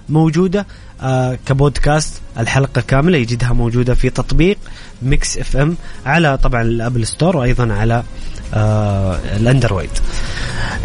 [0.10, 0.66] موجودة
[1.02, 4.58] آه كبودكاست الحلقة كاملة يجدها موجودة في تطبيق
[5.02, 8.04] Mix FM على طبعا ال Apple Store وأيضا على
[8.54, 9.90] آه الأندرويد.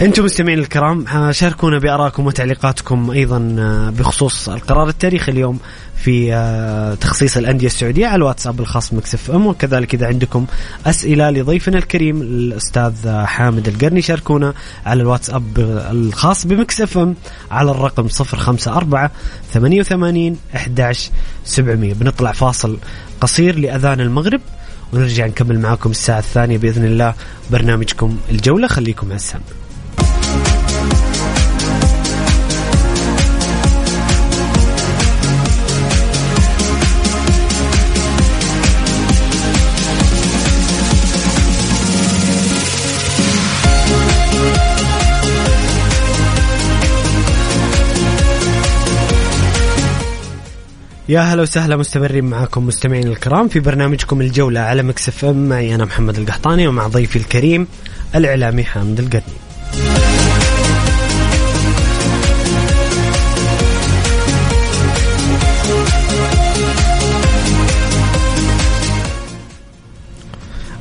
[0.03, 5.59] أنتم مستمعين الكرام آه، شاركونا بارائكم وتعليقاتكم أيضا آه، بخصوص القرار التاريخي اليوم.
[6.05, 9.47] في آه، تخصيص الأندية السعودية على الواتساب الخاص Mix FM.
[9.47, 10.47] وكذلك إذا عندكم
[10.87, 14.55] أسئلة لضيفنا الكريم الأستاذ آه، حامد القرني شاركونا
[14.87, 15.59] على الواتساب
[15.91, 17.15] الخاص ب Mix FM
[17.51, 19.11] على الرقم 054
[19.53, 21.11] 88 11
[21.45, 22.79] 700 بنطلع فاصل
[23.21, 24.41] قصير لأذان المغرب
[24.93, 27.15] ونرجع نكمل معاكم الساعة الثانية بإذن الله.
[27.51, 29.41] برنامجكم الجولة خليكم على السمع
[51.11, 55.49] يا هلا وسهلا مستمرين معاكم مستمعين الكرام في برنامجكم الجولة على Mix FM.
[55.49, 57.67] معي أنا محمد القحطاني ومع ضيفي الكريم
[58.15, 59.50] الإعلامي حامد القرني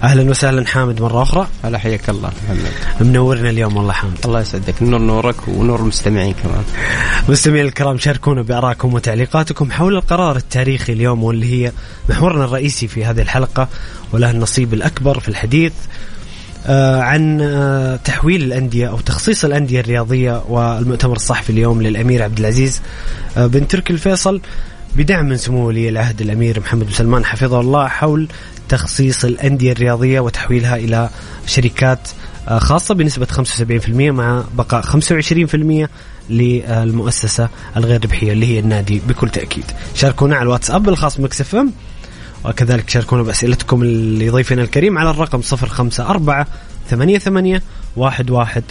[0.03, 1.47] أهلا وسهلا حامد مرة أخرى.
[1.63, 2.31] هلا حياك الله.
[2.43, 2.71] محمد
[3.01, 4.17] منورنا اليوم والله حامد.
[4.25, 4.83] الله يسعدك.
[4.83, 6.63] نور نورك ونور المستمعين كمان.
[7.29, 11.71] مستمعين الكرام شاركونا بآرائكم وتعليقاتكم حول القرار التاريخي اليوم واللي هي
[12.09, 13.67] محورنا الرئيسي في هذه الحلقة
[14.13, 15.73] وله النصيب الأكبر في الحديث
[16.67, 22.81] آه، عن آه، تحويل الأندية أو تخصيص الأندية الرياضية والمؤتمر الصحفي اليوم للأمير عبد العزيز
[23.37, 24.41] آه، بن تركي الفيصل
[24.95, 28.27] بدعم من سمو ولي العهد الأمير محمد بن سلمان حفظه الله حول
[28.69, 31.09] تخصيص الأندية الرياضية وتحويلها إلى
[31.45, 31.99] شركات
[32.47, 35.89] آه، خاصة بنسبة 75% مع بقاء 25%
[36.29, 39.63] للمؤسسة الغير ربحية اللي هي النادي بكل تأكيد.
[39.95, 41.71] شاركونا على الواتساب الخاص مكس إف إم
[42.45, 46.45] وكذلك شاركونا بأسئلتكم لضيفنا الكريم على الرقم 054
[46.89, 47.61] 88
[47.97, 48.63] 11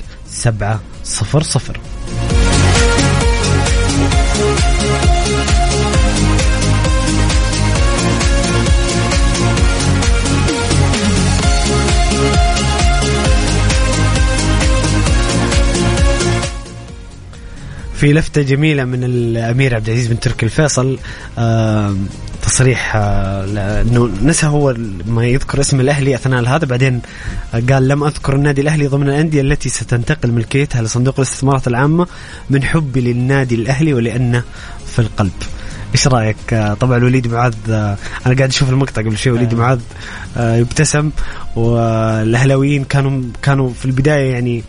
[17.98, 20.98] في لفتة جميلة من الأمير عبد العزيز بن تركي الفيصل
[21.38, 21.96] آه
[22.42, 24.74] تصريح آه إنه نسى هو
[25.06, 27.00] ما يذكر اسم الأهلي أثناء هذا بعدين
[27.70, 32.06] قال لم أذكر النادي الأهلي ضمن الأندية التي ستنتقل ملكيتها لصندوق الاستثمارات العامة
[32.50, 34.42] من حبي للنادي الأهلي ولأنه
[34.86, 35.32] في القلب.
[35.94, 39.80] إيش رأيك؟ آه، طبعا وليد معاذ أنا قاعد أشوف المقطع قبل شوي وليد معاذ
[40.36, 41.10] يبتسم
[41.56, 44.62] والأهلاويين كانوا كانوا في البداية يعني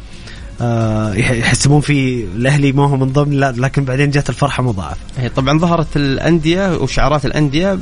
[1.15, 4.99] يحسبون في الأهلي ما هو من ضمن لا لكن بعدين جت الفرحة مضاعفة.
[5.17, 7.79] هي طبعا ظهرت الأندية وشعارات الأندية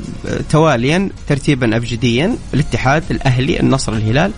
[0.50, 4.32] تواليا ترتيبا ابجديا الاتحاد الأهلي النصر الهلال.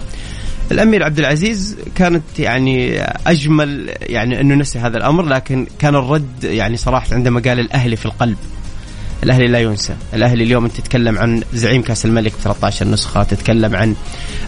[0.72, 6.78] الأمير عبد العزيز كانت يعني أجمل يعني إنه نسي هذا الأمر لكن كان الرد يعني
[6.78, 8.38] صراحة عندما قال الأهلي في القلب.
[9.24, 9.96] الأهلي لا ينسى.
[10.14, 13.96] الأهلي اليوم أنت تتكلم عن زعيم كأس الملك 13 نسخة تتكلم عن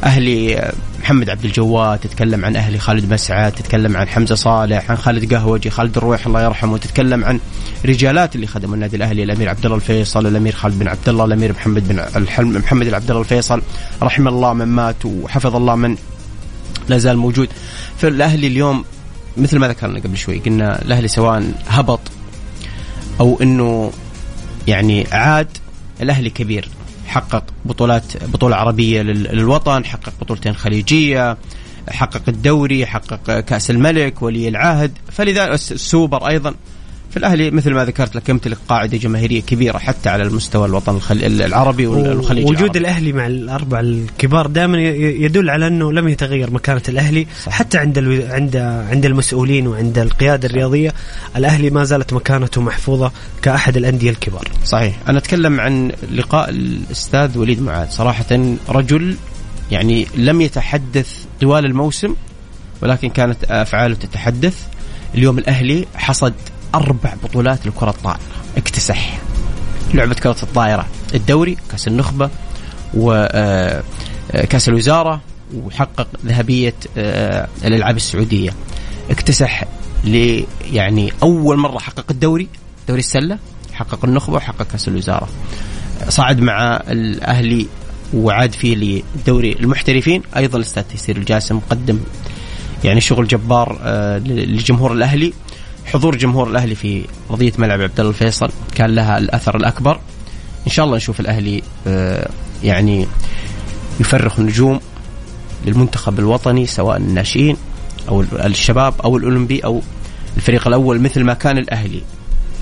[0.03, 5.34] أهلي محمد عبد الجواد تتكلم عن أهلي خالد مسعد تتكلم عن حمزة صالح عن خالد
[5.34, 7.39] قهوجي خالد الرويح الله يرحمه تتكلم عن
[7.86, 11.51] رجالات اللي خدموا النادي الأهلي الأمير عبد الله الفيصل الأمير خالد بن عبد الله الأمير
[11.51, 13.61] محمد بن محمد عبد الله الفيصل
[14.03, 15.95] رحم الله من مات وحفظ الله من
[16.89, 17.49] لا زال موجود.
[17.97, 18.86] فالاهلي اليوم
[19.38, 21.99] مثل ما ذكرنا قبل شوي قلنا الأهلي سواء هبط
[23.19, 23.91] أو إنه
[24.68, 25.47] يعني عاد
[26.01, 26.70] الأهلي كبير.
[27.07, 31.38] حقق بطولات بطولة عربية لل- للوطن حقق بطولتين خليجية
[31.89, 34.97] حقق الدوري حقق كأس الملك ولي العهد.
[35.12, 36.53] فلذلك الس- السوبر أيضا
[37.12, 41.24] فالاهلي مثل ما ذكرت لك يمتلك قاعدة جماهيرية كبيرة حتى على المستوى الوطن الخل...
[41.24, 42.80] العربي والخليجي وجود العربي.
[42.80, 47.51] الأهلي مع الأربع الكبار دائما يدل على أنه لم يتغير مكانة الأهلي صح.
[47.51, 48.34] حتى عند ألو...
[48.34, 48.55] عند
[48.91, 50.93] عند المسؤولين وعند القيادة الرياضية.
[51.36, 54.47] الأهلي ما زالت مكانته محفوظة كأحد الأندية الكبار.
[54.66, 54.95] صحيح.
[55.07, 57.89] أنا أتكلم عن لقاء الأستاذ وليد معاذ.
[57.89, 59.16] صراحة رجل
[59.72, 62.16] يعني لم يتحدث طوال الموسم
[62.82, 64.55] ولكن كانت أفعاله تتحدث.
[65.16, 66.34] اليوم الأهلي حصد
[66.76, 68.19] أربع بطولات لكرة الطائره
[68.57, 69.19] اكتسح.
[69.93, 70.86] لعبة كرة الطائرة.
[71.15, 72.30] الدوري كأس النخبة
[72.93, 75.22] وكاس الوزارة
[75.55, 78.53] وحقق ذهبية آه، الألعاب السعودية.
[79.09, 79.63] اكتسح
[80.03, 82.47] ل يعني أول مرة حقق الدوري
[82.88, 83.38] دوري السلة.
[83.74, 85.28] حقق النخبة وحقق كأس الوزارة.
[86.09, 87.67] صعد مع الأهلي
[88.13, 90.22] وعاد فيه لدوري المحترفين.
[90.38, 91.99] أيضا الأستاذ تيسير الجاسم قدم
[92.84, 95.34] يعني شغل جبار آه، لجمهور الأهلي.
[95.86, 99.99] حضور جمهور الأهلي في ارضيه ملعب عبد الله الفيصل كان لها الأثر الأكبر.
[100.67, 102.29] إن شاء الله نشوف الأهلي آه،
[102.63, 103.07] يعني
[103.99, 104.79] يفرخ نجوم
[105.65, 107.57] للمنتخب الوطني سواء الناشئين
[108.09, 109.82] أو الشباب أو الأولمبي أو
[110.38, 112.01] الفريق الأول مثل ما كان الأهلي.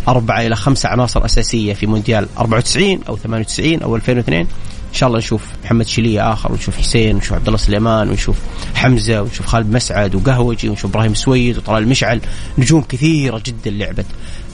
[0.08, 4.48] أربعة إلى خمسة عناصر أساسية في مونديال 94 أو 98 أو 2002
[4.90, 8.38] إن شاء الله نشوف محمد شلية آخر ونشوف حسين ونشوف عبد الله سليمان ونشوف
[8.76, 12.22] حمزة ونشوف خالد مسعد وقهوجي ونشوف إبراهيم سويد وطلال المشعل
[12.58, 14.06] نجوم كثيرة جدا لعبت.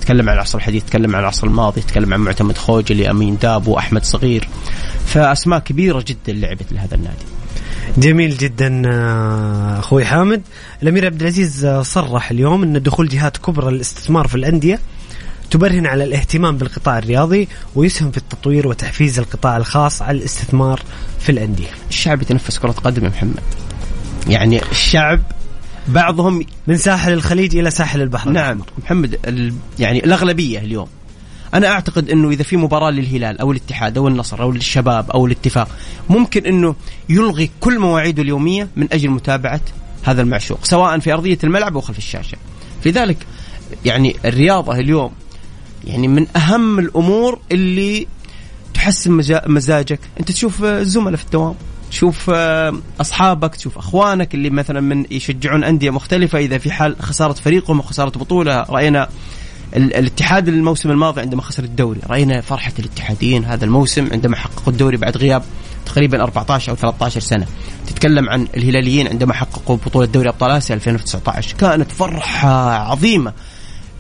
[0.02, 4.04] تكلم عن العصر الحديث تكلم عن العصر الماضي تكلم عن معتمد خوجلي أمين داب وأحمد
[4.04, 4.48] صغير.
[5.06, 7.26] فأسماء كبيرة جدا لعبت لهذا النادي.
[7.98, 10.42] جميل جدا آه، أخوي حامد.
[10.84, 14.80] الأمير عبد العزيز آه، صرح اليوم إن دخول جهات كبرى للاستثمار في الأندية.
[15.52, 20.82] تبرهن على الاهتمام بالقطاع الرياضي ويسهم في التطوير وتحفيز القطاع الخاص على الاستثمار
[21.20, 21.68] في الأندية.
[21.90, 23.40] الشعب يتنفس كرة قدم يا محمد.
[24.28, 25.20] يعني الشعب
[25.88, 28.62] بعضهم من ساحل الخليج إلى ساحل البحر نعم.
[28.84, 30.88] محمد ال- يعني الأغلبية اليوم.
[31.54, 35.68] أنا أعتقد إنه إذا في مباراة للهلال أو الاتحاد أو النصر أو للشباب أو الاتفاق
[36.10, 36.76] ممكن إنه
[37.10, 39.62] يلغي كل مواعيده اليومية من أجل متابعة
[40.04, 42.38] هذا المعشوق سواء في أرضية الملعب أو خلف الشاشة.
[42.86, 43.18] لذلك
[43.86, 45.12] يعني الرياضة اليوم
[45.86, 48.08] يعني من أهم الأمور اللي
[48.74, 49.12] تحسن
[49.48, 50.00] مزاجك.
[50.20, 51.56] أنت تشوف آه، الزملاء في الدوام
[51.92, 57.34] تشوف آه، أصحابك تشوف أخوانك اللي مثلا من يشجعون أندية مختلفة إذا في حال خسارة
[57.34, 58.66] فريقهم وخساره بطولة.
[58.70, 59.10] رأينا
[59.76, 62.00] ال- الاتحاد الموسم الماضي عندما خسر الدوري.
[62.10, 65.44] رأينا فرحة الاتحاديين هذا الموسم عندما حققوا الدوري بعد غياب
[65.86, 67.46] تقريبا 14 أو 13 سنة.
[67.88, 73.34] تتكلم عن الهلاليين عندما حققوا بطولة دوري أبطال آسيا 2019 كانت فرحة عظيمة.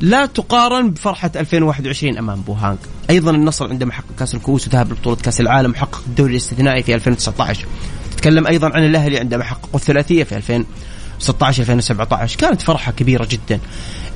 [0.01, 2.77] لا تقارن بفرحة 2021 أمام بوهانغ
[3.09, 7.65] أيضا النصر عندما حقق كأس الكؤوس وذهب لبطولة كأس العالم وحقق الدوري الاستثنائي في 2019
[8.11, 13.59] تتكلم أيضا عن الأهلي عندما حققوا الثلاثية في 2016 2017 كانت فرحة كبيرة جدا.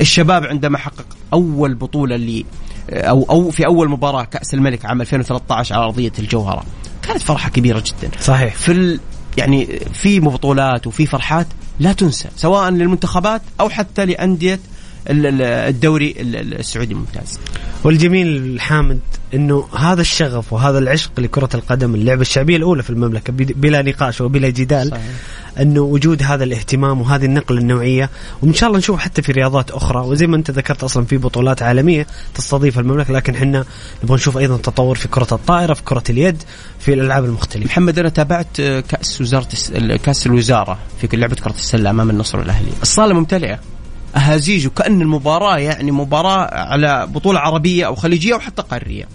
[0.02, 2.46] الشباب عندما حقق أول بطولة اللي
[2.90, 6.64] أو أو في أول مباراة كأس الملك عام 2013 على أرضية الجوهرة.
[7.02, 8.12] كانت فرحة كبيرة جدا.
[8.22, 8.56] صحيح.
[8.56, 9.00] في ال...
[9.38, 11.48] يعني في بطولات وفي فرحات
[11.80, 14.60] لا تنسى سواء للمنتخبات أو حتى ال-
[15.10, 17.40] الدوري ال- ال- السعودي الممتاز.
[17.84, 19.00] والجميل الحامد
[19.34, 24.50] إنه هذا الشغف وهذا العشق لكرة القدم اللعبة الشعبية الأولى في المملكة بلا نقاش وبلا
[24.50, 25.02] جدال صحيح.
[25.60, 28.10] انه وجود هذا الاهتمام وهذه النقله النوعية
[28.42, 31.62] وإن شاء الله نشوف حتى في رياضات أخرى وزي ما أنت ذكرت أصلا في بطولات
[31.62, 33.66] عالمية تستضيف المملكة لكن إحنا
[34.04, 36.44] نبغى نشوف أيضا تطور في كرة الطائرة في كرة اليد
[36.80, 41.36] في الألعاب المختلفة محمد أنا تابعت آه، كأس وزارة الس- ال- كأس الوزارة في لعبة
[41.36, 43.60] كرة السلة أمام النصر والاهلي، الصالة ممتلئة.
[44.16, 49.08] أهازيج وكأن المباراة يعني مباراة على بطولة عربية أو خليجية أو حتى قارية.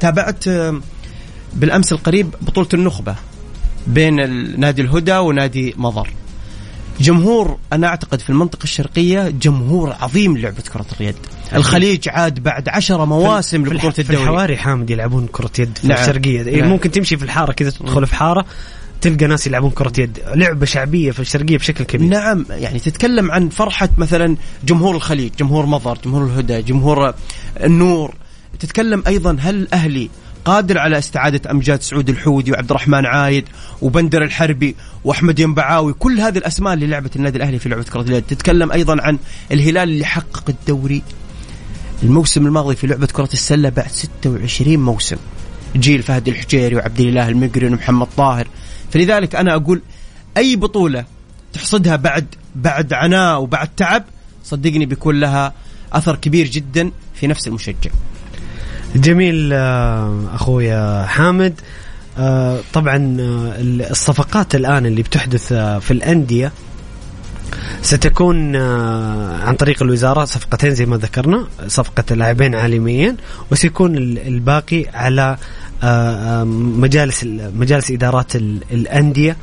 [0.00, 0.80] تابعت آه،
[1.52, 3.14] بالأمس القريب بطولة النخبة
[3.86, 4.14] بين
[4.60, 6.08] نادي الهدى ونادي مضر.
[7.00, 11.14] جمهور أنا أعتقد في المنطقة الشرقية جمهور عظيم لعبة كرة اليد
[11.54, 13.70] الخليج عاد بعد عشرة مواسم في.
[13.70, 15.98] لبطولة في الدوري الحواري حامد يلعبون كرة يد في نعم.
[15.98, 16.70] الشرقية إيه نعم.
[16.70, 18.44] ممكن تمشي في الحارة كذا تدخل في حارة
[19.02, 20.18] تلقى ناس يلعبون كرة يد.
[20.34, 22.08] لعبة شعبية في الشرقية بشكل كبير.
[22.08, 27.14] نعم يعني تتكلم عن فرحة مثلا جمهور الخليج جمهور مضر جمهور الهدى جمهور
[27.64, 28.14] النور.
[28.60, 30.10] تتكلم أيضا هل الأهلي
[30.44, 33.44] قادر على استعادة أمجاد سعود الحودي وعبد الرحمن عايد
[33.82, 38.22] وبندر الحربي وأحمد ينبعاوي؟ كل هذه الأسماء اللي لعبت النادي الأهلي في لعبة كرة اليد.
[38.22, 39.18] تتكلم أيضا عن
[39.52, 41.02] الهلال اللي حقق الدوري
[42.02, 45.16] الموسم الماضي في لعبة كرة السلة بعد 26 موسم.
[45.76, 48.46] جيل فهد الحجيري وعبد الله المقرن ومحمد طاهر.
[48.92, 49.82] فلذلك أنا أقول
[50.36, 51.04] أي بطولة
[51.52, 54.04] تحصدها بعد بعد عناء وبعد تعب
[54.44, 55.52] صدقني بيكون لها
[55.92, 57.90] أثر كبير جدا في نفس المشجع.
[58.96, 61.54] جميل آه، أخويا حامد.
[62.18, 63.54] آه، طبعا آه،
[63.90, 66.52] الصفقات الآن اللي بتحدث في الأندية
[67.82, 68.56] ستكون
[69.46, 73.16] عن طريق الوزارة صفقتين زي ما ذكرنا صفقة لاعبين عالميين
[73.50, 75.36] وسيكون ال- الباقي على
[76.78, 79.36] مجالس ال- مجالس إدارات ال- الأندية.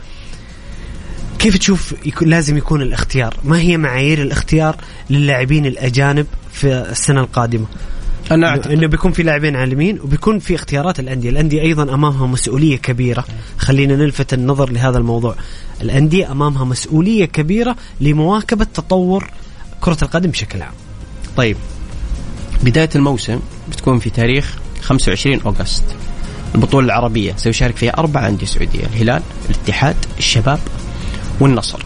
[1.40, 4.76] كيف تشوف لازم يكون الاختيار؟ ما هي معايير الاختيار
[5.10, 7.66] للاعبين الأجانب في السنة القادمة؟
[8.32, 12.28] أنا انه أعتقد إنه بيكون في لاعبين عالمين وبيكون في اختيارات الأندية، الأندية أيضا أمامها
[12.28, 13.26] مسؤولية كبيرة،
[13.58, 15.36] خلينا نلفت النظر لهذا الموضوع.
[15.82, 19.30] الأندية أمامها مسؤولية كبيرة لمواكبة تطور
[19.82, 20.74] كرة القدم بشكل عام.
[21.38, 21.58] طيب.
[22.64, 23.40] بداية الموسم
[23.72, 25.84] بتكون في تاريخ 25 أغسطس.
[26.56, 30.60] البطولة العربية سيشارك فيها أربع أندية سعودية الهلال الاتحاد الشباب
[31.40, 31.80] والنصر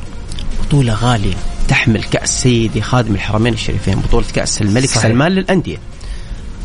[0.63, 1.35] بطولة غالية
[1.67, 4.95] تحمل كأس سيدي خادم الحرمين الشريفين بطولة كأس الملك صحيح.
[4.97, 5.11] صحيح.
[5.11, 5.77] سلمان للأندية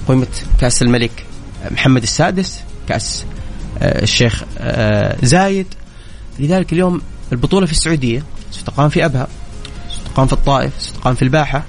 [0.08, 0.26] قيمة
[0.60, 1.24] كأس الملك
[1.70, 3.24] محمد السادس كأس
[3.78, 5.66] آه، الشيخ آه، زايد
[6.38, 7.00] لذلك اليوم
[7.32, 9.28] البطولة في السعودية ستقام في أبها
[9.90, 11.64] ستقام في الطائف ستقام في الباحة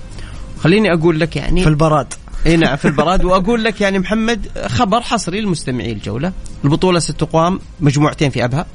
[0.60, 2.14] خليني أقول لك يعني في البراد
[2.46, 3.26] إي نعم في البراد.
[3.26, 6.34] وأقول لك يعني محمد خبر حصري لمستمعي الجولة.
[6.64, 8.66] البطولة ستقام مجموعتين في أبها.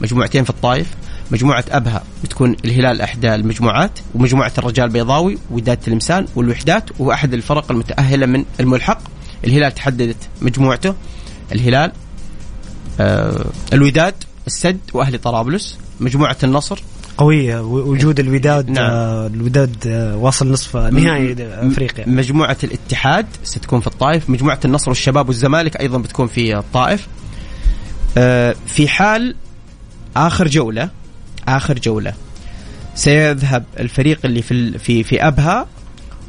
[0.00, 0.86] مجموعتين في الطائف.
[1.30, 8.26] مجموعة أبها بتكون الهلال إحدى المجموعات ومجموعة الرجال البيضاوي وداد تلمسان والوحدات وأحد الفرق المتأهلة
[8.26, 9.00] من الملحق.
[9.44, 10.94] الهلال تحددت مجموعته.
[11.52, 11.92] الهلال
[13.00, 14.14] آه الوداد
[14.46, 15.78] السد وأهلي طرابلس.
[16.00, 16.82] مجموعة النصر
[17.18, 18.90] قوية و- وجود الوداد نعم.
[18.90, 25.28] آه الوداد آه واصل نصف نهائي افريقيا مجموعة الاتحاد ستكون في الطائف مجموعة النصر والشباب
[25.28, 27.06] والزمالك أيضا بتكون في الطائف
[28.18, 29.34] آه، في حال
[30.16, 30.90] آخر جولة
[31.48, 32.12] آخر جولة
[32.94, 35.66] سيذهب الفريق اللي في في في أبها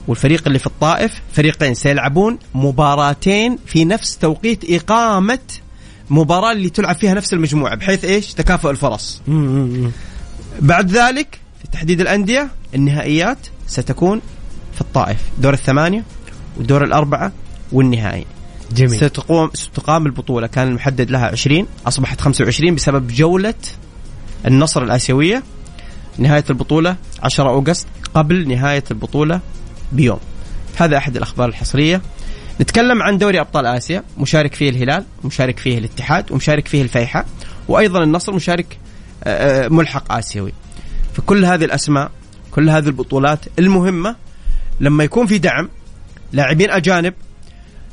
[0.08, 5.40] والفريق اللي في الطائف فريقين سيلعبون مباراتين في نفس توقيت إقامة
[6.10, 9.22] مباراة اللي تلعب فيها نفس المجموعة بحيث إيش تكافؤ الفرص.
[10.62, 13.38] بعد ذلك في تحديد الأندية النهائيات
[13.68, 14.22] ستكون
[14.76, 15.18] في الطائف.
[15.38, 16.04] دور الثمانية
[16.58, 17.32] والدور الأربعة
[17.72, 18.26] والنهائي.
[18.72, 18.98] جميل.
[18.98, 20.48] ستقوم ستقام البطولة.
[20.48, 23.54] كان المحدد لها 20 أصبحت 25 بسبب جولة
[24.46, 25.44] النصر الآسيوية.
[26.18, 29.40] نهاية البطولة 10 أوغست قبل نهاية البطولة
[29.92, 30.20] بيوم.
[30.76, 32.02] هذا أحد الأخبار الحصرية.
[32.62, 34.04] نتكلم عن دوري أبطال آسيا.
[34.18, 37.26] مشارك فيه الهلال مشارك فيه الاتحاد ومشارك فيه الفيحة
[37.68, 38.78] وأيضا النصر مشارك
[39.70, 40.54] ملحق آسيوي.
[41.14, 42.12] فكل هذه الأسماء
[42.52, 44.16] كل هذه البطولات المهمة
[44.80, 45.70] لما يكون في دعم
[46.34, 47.14] لاعبين أجانب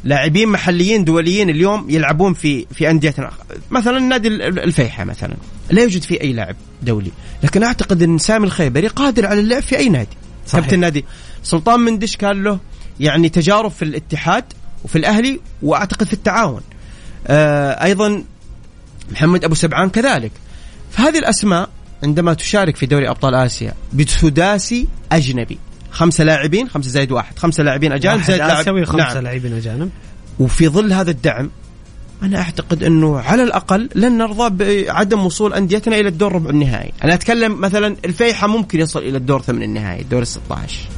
[0.04, 3.30] لاعبين محليين دوليين اليوم يلعبون في في انديتنا
[3.70, 5.34] مثلا نادي ال- الفيحة مثلا.
[5.70, 7.10] لا يوجد فيه أي لاعب دولي.
[7.42, 10.16] لكن أعتقد إن سامي الخيبري قادر على اللعب في أي نادي.
[10.46, 10.60] صحيح.
[10.60, 11.04] كابتن النادي
[11.42, 12.58] سلطان مندش كان له
[13.00, 14.44] يعني تجارب في الاتحاد
[14.84, 16.60] وفي الأهلي وأعتقد في التعاون.
[17.26, 18.24] آه أيضا
[19.12, 20.32] محمد أبو سبعان كذلك.
[20.96, 21.68] فهذه الأسماء
[22.02, 25.58] عندما تشارك في دوري أبطال آسيا بسداسي أجنبي.
[25.90, 27.38] خمسة لاعبين خمسة زائد واحد.
[27.38, 28.84] خمسة لاعبين أجانب زائد لاعب.
[28.84, 29.24] خمسة نعم.
[29.24, 29.90] لاعبين أجانب.
[30.38, 31.50] وفي ظل هذا الدعم
[32.22, 37.14] أنا أعتقد أنه على الأقل لن نرضى بعدم وصول أنديتنا إلى الدور ربع النهائي، أنا
[37.14, 40.88] أتكلم مثلا الفيحة ممكن يصل إلى الدور ثمن النهائي، الدور ال 16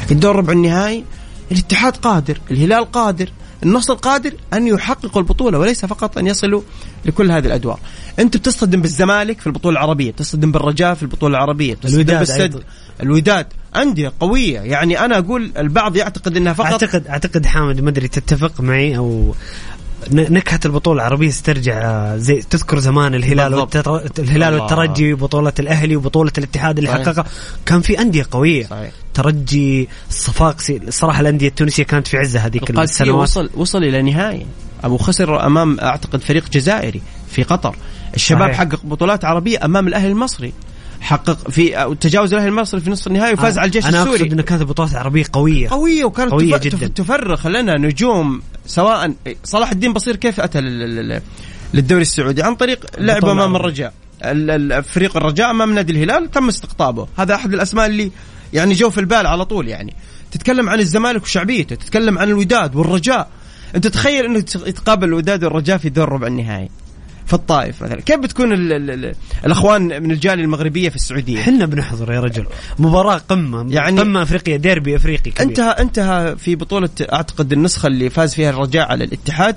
[0.00, 1.04] لكن الدور ربع النهائي
[1.52, 3.30] الاتحاد قادر، الهلال قادر،
[3.62, 6.62] النصر قادر أن يحققوا البطولة وليس فقط أن يصلوا
[7.04, 7.78] لكل هذه الأدوار.
[8.18, 12.60] أنت بتصطدم بالزمالك في البطولة العربية، بتصطدم بالرجاء في البطولة العربية، بتصطدم الوداد بالسد أيضاً.
[13.02, 13.46] الوداد
[13.76, 18.60] أندية قوية، يعني أنا أقول البعض يعتقد إنها فقط اعتقد أعتقد حامد ما ادري تتفق
[18.60, 19.34] معي أو ن-
[20.10, 23.54] نكهة البطولة العربية سترجع آه، زي تذكر زمان الهلال.
[23.54, 23.96] والتر...
[24.18, 24.62] الهلال الله.
[24.62, 26.90] والترجي وبطولة الأهلي وبطولة الاتحاد اللي.
[26.90, 27.24] حققها
[27.66, 28.90] كان في أندية قوية صحيح.
[29.14, 34.46] ترجي الصفاقسي الصراحه الأندية التونسية كانت في عزها هذيك السنوات وصل وصل إلى نهائي
[34.84, 37.00] أبو خسر أمام أعتقد فريق جزائري
[37.30, 37.76] في قطر
[38.14, 38.58] الشباب صحيح.
[38.58, 40.52] حقق بطولات عربية أمام الأهلي المصري
[41.00, 44.20] حقق في تجاوز الأهلي المصري في نصف النهائي وفاز على الجيش أنا السوري.
[44.20, 45.68] اقصد انها كانت بطولات عربية قوية.
[45.68, 46.64] قوية وكانت قوية تف...
[46.64, 46.86] جداً.
[46.86, 46.88] تف...
[46.88, 51.22] تفرخ لنا نجوم سواء صلاح الدين بصير كيف أتى لل- لل-
[51.74, 53.56] للدوري السعودي؟ عن طريق لعبه أمام.
[53.56, 53.92] الرجاء.
[54.24, 57.06] ال- ال- فريق الرجاء أمام نادي الهلال تم استقطابه.
[57.16, 58.10] هذا أحد الأسماء اللي
[58.52, 59.94] يعني جو في البال على طول يعني.
[60.32, 63.28] تتكلم عن الزمالك وشعبيته تتكلم عن الوداد والرجاء.
[63.74, 66.70] أنت تخيل إنه يتقابل الوداد والرجاء في دور ربع النهائي.
[67.26, 68.00] في الطائف مثلا.
[68.00, 69.14] كيف بتكون ال ال ال
[69.46, 72.46] الأخوان من الجالية المغربية في السعودية؟ إحنا بنحضر يا رجل.
[72.78, 73.66] مباراة قمة.
[73.72, 75.46] يعني- قمة افريقيا ديربي أفريقي كبير.
[75.48, 79.56] انتهى انتهى في بطولة أعتقد النسخة اللي فاز فيها الرجاء على الاتحاد.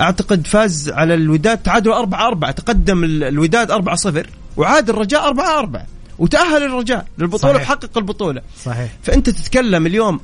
[0.00, 5.58] أعتقد فاز على الوداد تعادل 4 4 تقدم ال- الوداد 4 0 وعاد الرجاء 4
[5.58, 5.86] 4
[6.18, 7.70] وتأهل الرجاء للبطولة صحيح.
[7.70, 8.42] وحقق البطولة.
[8.64, 8.88] صحيح.
[9.02, 10.20] فأنت تتكلم اليوم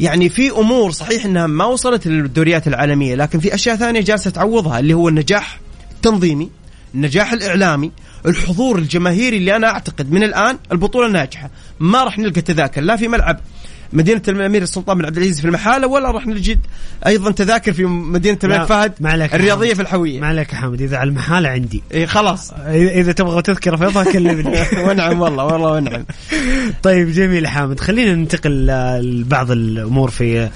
[0.00, 4.78] يعني في أمور صحيح إنها ما وصلت للدوريات العالمية لكن في أشياء ثانية جالسة تعوضها
[4.80, 5.60] اللي هو النجاح
[6.00, 6.50] التنظيمي
[6.94, 7.92] النجاح الإعلامي
[8.26, 11.50] الحضور الجماهيري اللي أنا أعتقد من الآن البطولة ناجحة.
[11.80, 13.40] ما راح نلقى تذاكر لا في ملعب.
[13.92, 16.58] مدينة الامير السلطان بن عبد العزيز في المحالة ولا راح نجد
[17.06, 19.76] أيضا تذاكر في مدينة الملك فهد ما عليك يا الرياضية حامد.
[19.76, 20.20] في الحوية.
[20.20, 21.82] ما عليك يا حامد إذا على المحالة عندي.
[21.92, 22.52] إيه خلاص.
[22.52, 24.62] اذا إذا تبغى تذكرة فيضها كلمني.
[24.88, 26.04] ونعم والله والله ونعم.
[26.82, 27.80] طيب جميل حامد.
[27.80, 28.66] خلينا ننتقل
[29.00, 30.48] لبعض الأمور في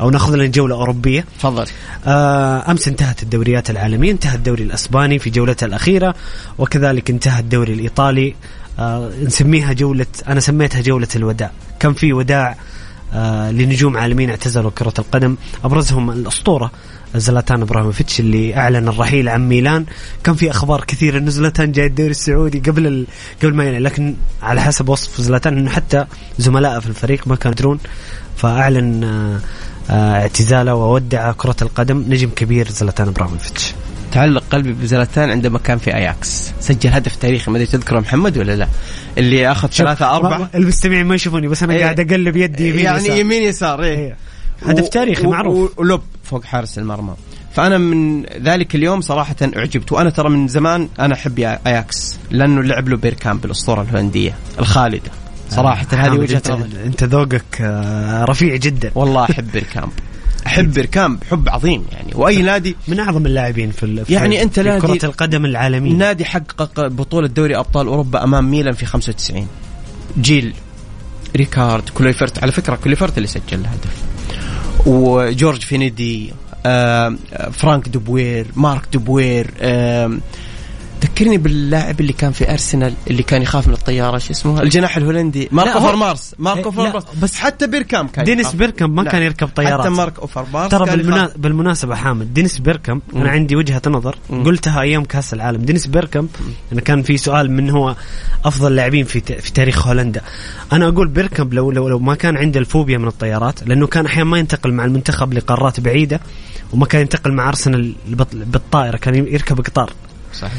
[0.00, 1.24] أو نأخذ لنا جولة أوروبية.
[1.38, 1.66] تفضل.
[2.06, 6.14] آه، أمس انتهت الدوريات العالمية انتهى الدوري الأسباني في جولته الأخيرة
[6.58, 8.34] وكذلك انتهى الدوري الإيطالي.
[8.78, 11.50] آه، نسميها جوله أنا سميتها جولة الوداع.
[11.80, 12.56] كان في وداع
[13.50, 15.36] لنجوم عالميين اعتزلوا كرة القدم.
[15.64, 16.70] أبرزهم الأسطورة
[17.14, 19.86] زلاتان إبراهيموفيتش اللي أعلن الرحيل عن ميلان.
[20.24, 23.06] كان في أخبار كثيرة انه زلاتان جاي الدوري السعودي قبل ال...
[23.42, 26.06] قبل ما يعلن لكن على حسب وصف زلاتان إنه حتى
[26.38, 27.78] زملائه في الفريق ما كانوا يدرون.
[28.36, 29.40] فأعلن آه،
[29.90, 33.74] آه، اعتزاله وودع كرة القدم نجم كبير زلاتان إبراهيموفيتش.
[34.12, 38.56] تعلق قلبي بزلاتان عندما كان في اياكس سجل هدف تاريخي ما أدري تذكره محمد ولا
[38.56, 38.68] لا
[39.18, 41.82] اللي أخذ ثلاثة أربعة المستمعين ما يشوفوني بس أنا إيه.
[41.82, 43.16] قاعد أقلب يدي يمين يعني يسار.
[43.16, 43.96] يمين يسار إيه.
[43.98, 44.16] إيه.
[44.66, 45.56] هدف تاريخي و- معروف.
[45.78, 47.14] و- و lob فوق حارس المرمى
[47.54, 52.62] فأنا من ذلك اليوم صراحة أعجبت وأنا ترى من زمان أنا أحب يا- اياكس لأنه
[52.62, 55.10] لعب له بيركامب الأسطورة الهولندية الخالدة
[55.50, 59.92] صراحة هذه حامد، وجهة انت, نظري أنت ذوقك آه، رفيع جدا والله أحب بيركامب
[60.46, 62.12] أحب بيركامب حب عظيم يعني.
[62.14, 65.92] وأي نادي من أعظم اللاعبين في يعني في نادي- كرة القدم العالمية.
[65.92, 69.46] نادي حقق بطولة دوري أبطال أوروبا أمام ميلان في 95
[70.20, 70.54] جيل
[71.36, 72.42] ريكارد كلويفرت.
[72.42, 74.02] على فكرة كلويفرت اللي سجل الهدف.
[74.86, 76.32] وجورج فينيدي
[76.66, 77.18] آم،
[77.52, 80.20] فرانك دي بوير مارك دي بوير آم،
[81.02, 85.48] ذكرني باللاعب اللي كان في أرسنال اللي كان يخاف من الطيارة شو اسمه الجناح الهولندي
[85.52, 88.56] مارك أوفرمارس مارك أوفرمارس بس حتى بيركامب كان دينيس يخاف.
[88.56, 89.80] بيركامب ما لا، كان يركب طيارات.
[89.80, 91.16] حتى مارك أوفرمارس ترى كان بالمنا...
[91.16, 91.38] يخاف.
[91.38, 93.20] بالمناسبة حامد دينيس بيركامب مم.
[93.20, 94.44] أنا عندي وجهة نظر مم.
[94.44, 96.28] قلتها أيام كأس العالم دينيس بيركامب
[96.72, 97.96] أنا كان في سؤال من هو
[98.44, 99.32] أفضل لاعبين في ت...
[99.32, 100.20] في تاريخ هولندا
[100.72, 104.30] أنا أقول بيركم لو لو, لو ما كان عنده الفوبيا من الطيارات لأنه كان أحيانا
[104.30, 106.20] ما ينتقل مع المنتخب لقارات بعيدة
[106.72, 109.92] وما كان ينتقل مع أرسنال بط- بالطائرة كان يركب قطار
[110.34, 110.52] صحيح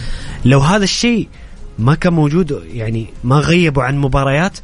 [0.45, 1.27] لو هذا الشيء
[1.79, 4.57] ما كان موجود يعني ما غيبوا عن مباريات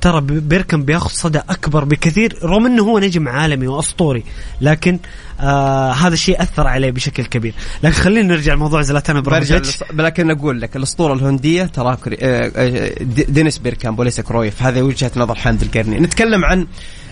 [0.00, 2.38] ترى بيركم بياخذ صدى أكبر بكثير.
[2.42, 4.24] رغم إنه هو نجم عالمي وأسطوري
[4.60, 4.98] لكن
[5.40, 7.54] آه هذا الشيء أثر عليه بشكل كبير.
[7.82, 9.78] لكن خلينا نرجع لموضوع زلاتان إبراهيموفيتش.
[9.92, 14.62] لكن أقول لك الأسطورة الهولنديه ترى آه، آه، دي- دينيس بيركامب وليس كرويف.
[14.62, 16.00] هذه وجهة نظر حامد القرني.
[16.00, 16.66] نتكلم عن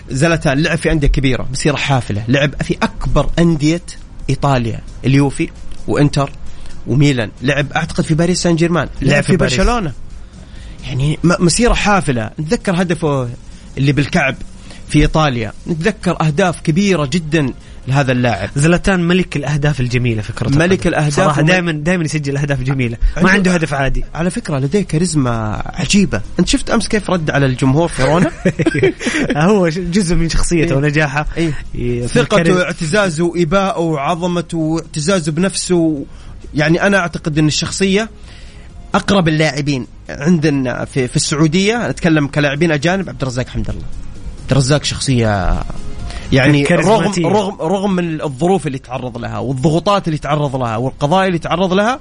[0.09, 0.61] زلاتان.
[0.61, 2.23] لعب في أندية كبيرة مسيره حافلة.
[2.27, 3.81] لعب في أكبر أندية
[4.29, 5.49] إيطاليا اليوفي
[5.87, 6.31] وإنتر.
[6.87, 7.29] وميلان.
[7.41, 9.37] لعب أعتقد في باريس سان جيرمان لعب, لعب في, في.
[9.37, 9.91] برشلونة.
[10.87, 12.29] يعني مسيرة حافلة.
[12.39, 13.29] نتذكر هدفه
[13.77, 14.35] اللي بالكعب
[14.89, 15.53] في إيطاليا.
[15.67, 17.53] نتذكر أهداف كبيرة جدا
[17.87, 18.49] لهذا اللاعب.
[18.55, 20.89] زلاتان ملك الأهداف الجميلة في كرة ملك القدم.
[20.89, 22.97] الأهداف صراحة ومل- دائما دائما يسجل أهداف جميلة.
[23.21, 24.05] ما عنده- هدف عادي.
[24.15, 26.21] على فكرة لديه كاريزما عجيبة.
[26.39, 28.31] أنت شفت أمس كيف رد على الجمهور في رونا؟
[29.49, 30.77] هو جزء من شخصيته إيه.
[30.77, 31.25] ونجاحه.
[31.37, 32.05] إيه.
[32.07, 36.05] ثقته الكاريز- اعتزازه اباءه عظمته واعتزازه بنفسه
[36.55, 38.09] يعني أنا أعتقد أن الشخصية
[38.95, 41.87] أقرب اللاعبين عندنا في في السعودية.
[41.87, 43.85] نتكلم كلاعبين أجانب عبد الرزاق حمد الله.
[44.41, 45.59] عبد الرزاق شخصية
[46.31, 47.25] يعني رغم.
[47.25, 51.99] رغم رغم من الظروف اللي تعرض لها والضغوطات اللي تعرض لها والقضايا اللي تعرض لها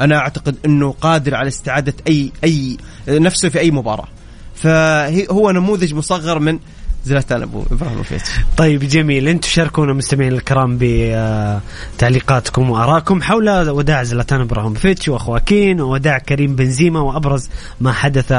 [0.00, 2.76] أنا أعتقد أنه قادر على استعادة اي اي
[3.08, 4.08] نفسه في أي مباراة.
[4.54, 6.58] فهو نموذج مصغر من
[7.04, 9.28] زلاتان أبو ابراهيموفيتش طيب جميل.
[9.28, 17.48] أنتم شاركونا مستمعين الكرام بتعليقاتكم وارائكم حول وداع زلاتان ابراهيموفيتش وأخواكين ووداع كريم بنزيما وأبرز
[17.80, 18.32] ما حدث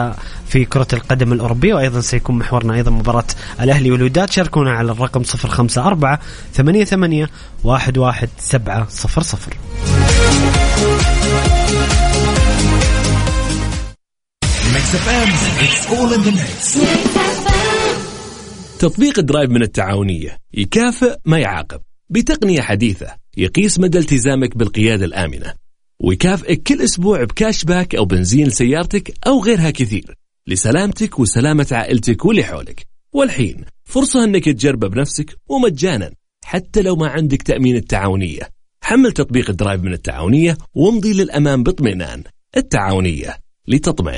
[0.48, 1.74] في كرة القدم الأوروبية.
[1.74, 3.26] وأيضا سيكون محورنا أيضا مباراة
[3.62, 4.32] الأهلي والوداد.
[4.32, 6.18] شاركونا على الرقم 054
[6.54, 7.28] 88
[7.66, 9.58] 11700
[14.74, 15.30] Mix FM,
[15.66, 17.23] it's all in the mix.
[18.84, 20.38] تطبيق درايف من التعاونية.
[20.54, 21.82] يكافئ ما يعاقب.
[22.10, 23.08] بتقنية حديثة.
[23.38, 25.54] يقيس مدى التزامك بالقيادة الآمنة.
[26.00, 30.18] ويكافئك كل أسبوع ب cashback أو بنزين لسيارتك أو غيرها كثير.
[30.48, 32.86] لسلامتك وسلامة عائلتك واللي حولك.
[33.14, 36.12] والحين فرصة أنك تجربه بنفسك ومجانا.
[36.46, 38.50] حتى لو ما عندك تأمين التعاونية.
[38.82, 42.24] حمل تطبيق ال Drive من التعاونية وامضي للأمام باطمئنان.
[42.58, 44.18] التعاونية لتطمئن.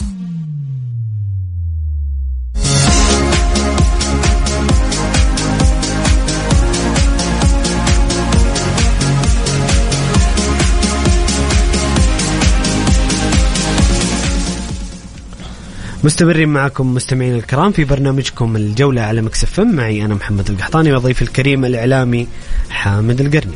[16.03, 21.65] مستمرين معكم مستمعين الكرام في برنامجكم الجولة على مكسف معي أنا محمد القحطاني وضيفي الكريم
[21.65, 22.27] الإعلامي
[22.69, 23.53] حامد القرني.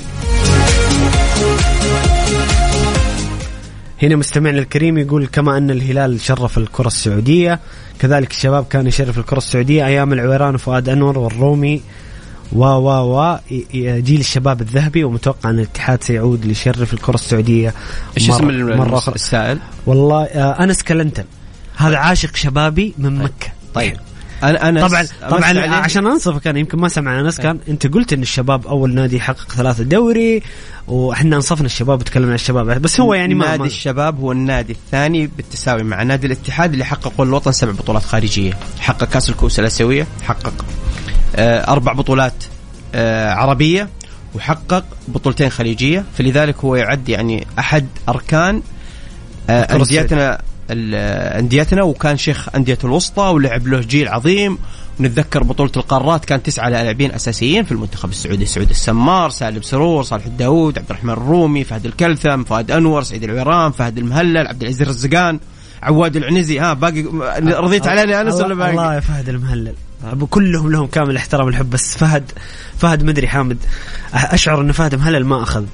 [4.04, 7.60] هنا مستمعنا الكريم يقول كما أن الهلال شرف الكرة السعودية
[8.00, 11.82] كذلك الشباب كان يشرف الكرة السعودية أيام العويران وفؤاد أنور والرومي
[12.54, 12.90] و و
[13.20, 13.38] و
[13.74, 17.74] جيل الشباب الذهبي ومتوقع أن الاتحاد سيعود ليشرف الكرة السعودية
[18.18, 19.16] إيش مرة- اسم أخرى.
[19.16, 21.24] السائل؟ والله آه، أنس كلنتن
[21.78, 23.48] هذا عاشق شبابي من مكة.
[23.74, 23.98] طيب.
[24.44, 28.22] أنا أنا طبعا طبعا عشان أنصفك أنا يمكن ما سمع انس كان أنت قلت إن
[28.22, 30.42] الشباب أول نادي يحقق ثلاثة دوري
[30.88, 32.82] وإحنا أنصفنا الشباب وتكلمنا عن الشباب.
[32.82, 36.86] بس هو يعني ما نادي ما- الشباب هو النادي الثاني بالتساوي مع نادي الاتحاد اللي
[36.86, 40.66] حققوا الوطن سبع بطولات خارجية، حقق كأس الكؤوس الآسيوية، حقق
[41.36, 42.44] آه أربع بطولات
[42.96, 43.90] آه عربية
[44.36, 48.62] وحقق بطولتين خليجية، فلذلك هو يعد يعني أحد أركان
[49.50, 50.42] آه أنديتنا
[50.72, 54.58] انديتنا وكان شيخ أندية الوسطى ولعب له جيل عظيم.
[55.00, 58.46] ونتذكر بطولة القارات كان تسعة لاعبين أساسيين في المنتخب السعودي.
[58.46, 63.72] سعود السمار سالم سرور صالح الداود عبد الرحمن الرومي فهد الكلثم فهد أنور سعيد العويران
[63.72, 65.40] فهد المهلل عبد العزيز الرزقان
[65.84, 66.60] عواد العنزي.
[66.60, 67.02] ها باقي
[67.40, 69.74] رضيت علينا أنس ولا الله, الله باقي يا فهد المهلل.
[70.04, 72.32] أبو كلهم لهم كامل الاحترام والحب بس فهد
[72.78, 73.58] فهد مدري حامد.
[74.14, 75.66] أشعر إن فهد مهلل ما أخذ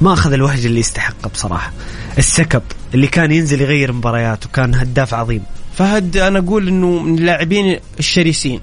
[0.00, 1.72] ما اخذ الوهج اللي يستحقه بصراحة.
[2.18, 2.62] السكب
[2.94, 5.42] اللي كان ينزل يغير مباريات وكان هداف عظيم.
[5.76, 8.60] فهد أنا أقول أنه من اللاعبين الشرسين.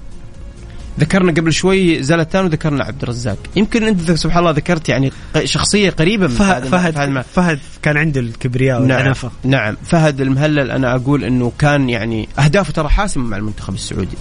[1.00, 3.38] ذكرنا قبل شوي زلتان وذكرنا عبد الرزاق.
[3.56, 5.12] يمكن أنت سبحان الله ذكرت يعني
[5.44, 9.30] شخصية قريبة من فهد فهد فهد, فهد, فهد كان عنده الكبرياء نعم والعنفة.
[9.44, 9.76] نعم.
[9.84, 14.16] فهد المهلل أنا أقول إنه كان يعني أهدافه ترى حاسمة مع المنتخب السعودي.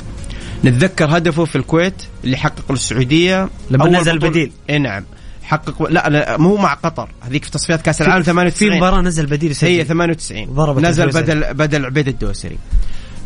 [0.66, 4.52] نتذكر هدفه في الكويت اللي حققه للسعوديه لما نزل بديل.
[4.70, 5.04] اي نعم.
[5.48, 7.10] حقق لا, لا مو مع قطر.
[7.22, 11.04] هذيك في تصفيات كأس العالم في 98 مباراة نزل بديل هي يسجل 98 ضربت نزل
[11.04, 11.24] الدوسري.
[11.24, 12.58] بدل بدل عبيد الدوسري.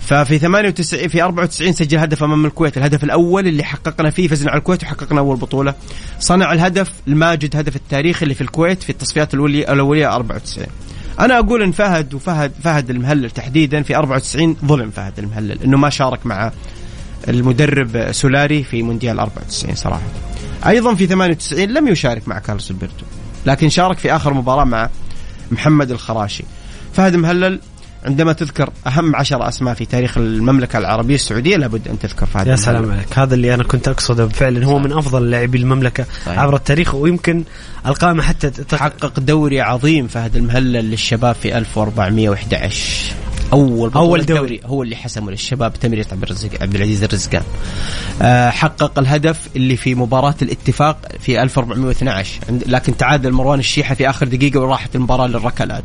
[0.02, 2.78] ففي 98 في 94 سجل هدف أمام الكويت.
[2.78, 5.74] الهدف الأول اللي حققنا فيه فزنا على الكويت وحققنا أول بطولة.
[6.20, 10.68] صنع الهدف الماجد هدف التاريخي اللي في الكويت في التصفيات الأولية, الاوليه 94
[11.20, 15.90] أنا أقول إن فهد وفهد فهد المهلل تحديدا في 94 ظلم فهد المهلل إنه ما
[15.90, 16.52] شارك مع
[17.28, 20.31] المدرب سولاري في مونديال 94 صراحة.
[20.68, 23.06] أيضا في 98 لم يشارك مع كارلوس ألبرتو
[23.46, 24.90] لكن شارك في آخر مباراة مع
[25.52, 26.44] محمد الخراشي
[26.94, 27.60] فهد مهلل
[28.06, 32.52] عندما تذكر أهم عشر أسماء في تاريخ المملكة العربية السعودية لابد أن تذكر فهد يا
[32.52, 32.64] مهلل.
[32.64, 36.40] سلام عليك هذا اللي أنا كنت أقصده فعلا هو من أفضل لاعبي المملكة صحيح.
[36.40, 37.44] عبر التاريخ ويمكن
[37.86, 43.14] القائمه حتى تق- حقق دوري عظيم فهد المهلل للشباب في 1411
[43.54, 44.60] أول بطولة أول دوري.
[44.66, 47.44] هو اللي حسمه للشباب تمرير عبد الرزق عبد العزيز الرزقان.
[48.22, 54.10] آه حقق الهدف اللي في مباراة الاتفاق في 1412 عند- لكن تعادل مروان الشيحة في
[54.10, 55.84] آخر دقيقة وراحت المباراة للركلات.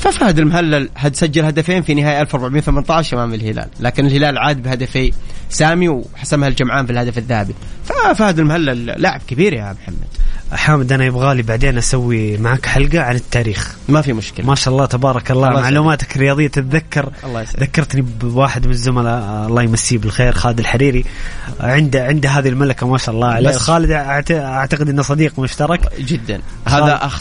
[0.00, 3.68] ففهد المهلل هد سجل هدفين في نهاية 1418 أمام الهلال.
[3.80, 5.12] لكن الهلال عاد بهدفي
[5.50, 7.54] سامي وحسمها الجمعان في الهدف الذهبي.
[7.84, 10.08] ففهد المهلل لاعب كبير يا محمد.
[10.52, 13.76] حامد أنا يبغالي بعدين أسوي معك حلقة عن التاريخ.
[13.88, 14.46] ما في مشكلة.
[14.46, 17.12] ما شاء الله تبارك الله, الله معلوماتك الرياضية تتذكر.
[17.24, 17.46] الله.
[17.60, 21.04] ذكرتني بواحد من الزملاء الله يمسيه بالخير خالد الحريري.
[21.60, 23.48] عنده عنده هذه الملكة ما شاء الله عليه.
[23.48, 23.90] بس- خالد
[24.32, 25.92] أعتقد إنه صديق مشترك.
[26.00, 26.40] جدا.
[26.66, 26.82] خالد.
[26.84, 27.20] هذا اخ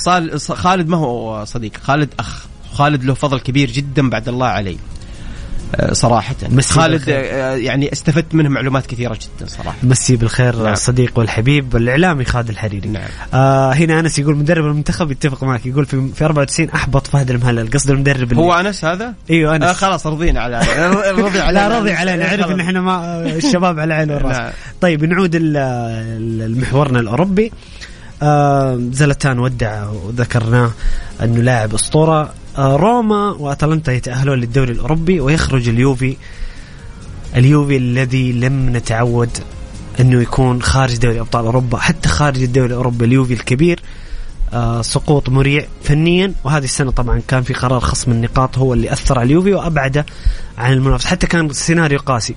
[0.53, 2.45] خالد ما هو صديق خالد أخ.
[2.73, 4.77] خالد له فضل كبير جدا بعد الله علي آه،
[5.91, 6.35] صراحة.
[6.49, 7.15] مسي خالد بالخير.
[7.15, 9.75] آه، يعني استفدت منه معلومات كثيرة جدا صراحة.
[9.83, 10.73] مسيه بالخير نعم.
[10.73, 12.89] الصديق والحبيب الإعلامي خالد الحريري.
[12.89, 13.03] نعم.
[13.33, 15.65] آه هنا أنس يقول مدرب المنتخب يتفق معك.
[15.65, 17.69] يقول في في 94 أحبط فهد المهلل.
[17.69, 19.63] قصد المدرب اللي هو أنس هذا؟ إيوه أنس.
[19.63, 20.59] آه خلاص رضينا على
[21.11, 21.69] رضي علينا.
[21.69, 22.25] لا رضي علينا.
[22.25, 24.51] عرف إن إحنا ما الشباب على العين والراس نعم.
[24.81, 27.51] طيب نعود لمحورنا الأوروبي.
[28.21, 30.71] آه زلتان ودع وذكرناه
[31.23, 32.21] أنه لاعب أسطورة.
[32.21, 36.17] آه روما وأتلانتا يتأهلون للدوري الأوروبي ويخرج اليوفي.
[37.35, 39.29] اليوفي الذي لم نتعود
[39.99, 43.79] أنه يكون خارج دوري أبطال أوروبا حتى خارج الدوري الأوروبي اليوفي الكبير
[44.53, 46.33] آه سقوط مريع فنيا.
[46.43, 50.05] وهذه السنة طبعا كان في قرار خصم النقاط هو اللي أثر على اليوفي وأبعده
[50.57, 52.35] عن المنافسه حتى كان سيناريو قاسي.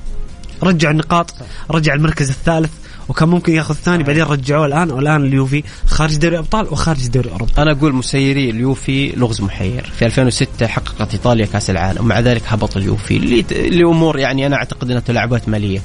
[0.63, 1.35] رجع النقاط
[1.71, 2.71] رجع المركز الثالث.
[3.11, 7.63] وكان ممكن ياخذ الثاني بعدين رجعوه الآن والآن اليوفي خارج دوري ابطال وخارج دوري أوروبا.
[7.63, 9.93] أنا أقول مسيري اليوفي لغز محير.
[9.99, 13.45] في 2006 حققت إيطاليا كأس العالم ومع ذلك هبط اليوفي.
[13.51, 15.83] لامور يعني أنا أعتقد إنها تلاعبات مالية.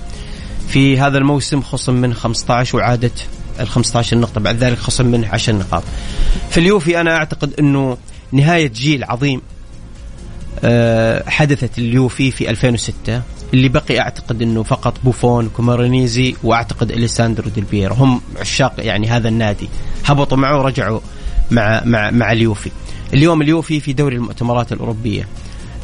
[0.67, 3.25] في هذا الموسم خصم من 15 وعادت
[3.59, 5.83] ال 15 نقطه بعد ذلك خصم منه 10 نقاط.
[6.49, 7.97] في اليوفي أنا أعتقد إنه
[8.31, 9.41] نهاية جيل عظيم.
[11.27, 13.21] حدثت اليوفي في 2006
[13.53, 19.69] اللي بقي أعتقد إنه فقط بوفون كامورانيزي وأعتقد أليساندرو ديل هم عشاق يعني هذا النادي.
[20.05, 20.99] هبطوا معه ورجعوا
[21.51, 22.71] مع مع مع اليوفي
[23.13, 25.27] اليوم اليوفي في دوري المؤتمرات الأوروبية.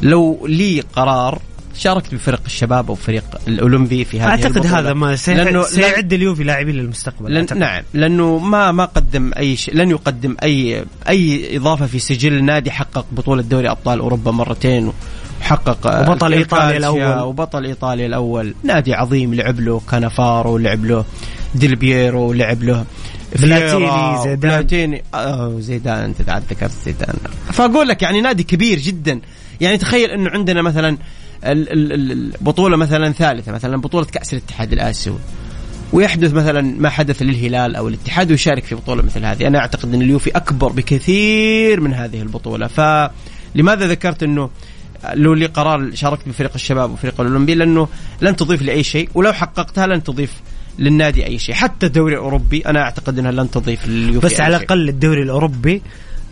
[0.02, 1.38] لو لي قرار
[1.82, 4.78] شاركت بفرق الشباب أو فريق الأولمبي في هذه أعتقد البطولة.
[4.78, 7.46] هذا ما لأنه سيعد اليوفي لاعبين للمستقبل لن.
[7.56, 12.70] نعم لأنه ما ما قدم أي شيء لن يقدم اي أي إضافة في سجل نادي
[12.70, 14.92] حقق بطولة دوري أبطال أوروبا مرتين
[15.40, 17.28] وحقق آه، وبطل إيطاليا الكالتشيو الأول.
[17.28, 21.04] وبطل إيطاليا الأول نادي عظيم لعب له كانافارو لعب له
[21.54, 22.84] ديل بييرو لعب له
[23.38, 24.36] بلاتيني، زيدان.
[24.36, 27.14] بلاتيني آه زيدان انت ذكرت زيدان
[27.52, 29.20] فأقول لك يعني نادي كبير جدا
[29.60, 30.96] يعني تخيل إنه عندنا مثلا
[31.44, 35.18] البطوله مثلا ثالثة مثلا بطولة كأس الاتحاد الآسيوي.
[35.92, 40.02] ويحدث مثلا ما حدث للهلال أو الاتحاد ويشارك في بطولة مثل هذه، أنا أعتقد أن
[40.02, 44.50] اليوفي أكبر بكثير من هذه البطولة، فلماذا ذكرت أنه
[45.14, 47.88] لو لي قرار شاركت بفريق الشباب وفريق الأولمبي؟ لأنه
[48.20, 50.32] لن تضيف لي اي شيء ولو حققتها لن تضيف
[50.78, 54.56] للنادي أي شيء، حتى الدوري الأوروبي أنا أعتقد أنها لن تضيف لليوفي بس على.
[54.56, 55.82] الأقل الدوري الأوروبي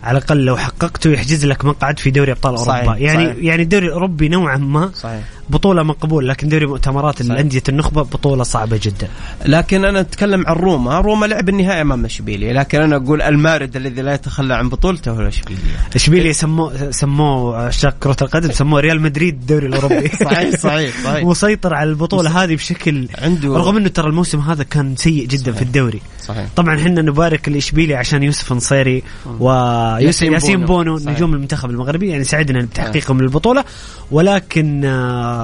[0.03, 3.37] على الأقل لو حققته يحجز لك مقعد في دوري أبطال صحيح، اوروبا يعني صحيح.
[3.43, 8.79] يعني الدوري الاوروبي نوعا ما صحيح بطولة مقبول لكن دوري مؤتمرات الأندية النخبة بطولة صعبة
[8.83, 9.07] جدا.
[9.45, 14.01] لكن أنا أتكلم عن روما، روما لعب النهائي أمام اشبيليا، لكن أنا أقول المارد الذي
[14.01, 15.63] لا يتخلى عن بطولته هو اشبيليا.
[15.95, 20.07] اشبيليا سموه سموه عشاق كرة القدم سموه ريال مدريد الدوري الأوروبي.
[20.25, 21.25] صحيح صحيح صحيح.
[21.25, 25.55] مسيطر على البطولة هذه بشكل عنده رغم إنه ترى الموسم هذا كان سيء جدا صحيح.
[25.55, 26.01] في الدوري.
[26.27, 26.47] صحيح.
[26.55, 29.03] طبعا إحنا نبارك لاشبيليا عشان يوسف نصيري
[29.39, 30.97] وياسين ياسين بونو.
[30.97, 31.11] بونو.
[31.11, 33.63] نجوم المنتخب المغربي يعني سعدنا بتحقيقهم للبطولة.
[34.11, 35.40] ولكن آه،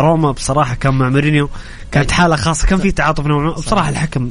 [0.00, 1.50] روما بصراحة كان مع مورينيو
[1.92, 2.66] كانت حالة خاصة.
[2.66, 4.30] كان في تعاطف نوعا بصراحة الحكم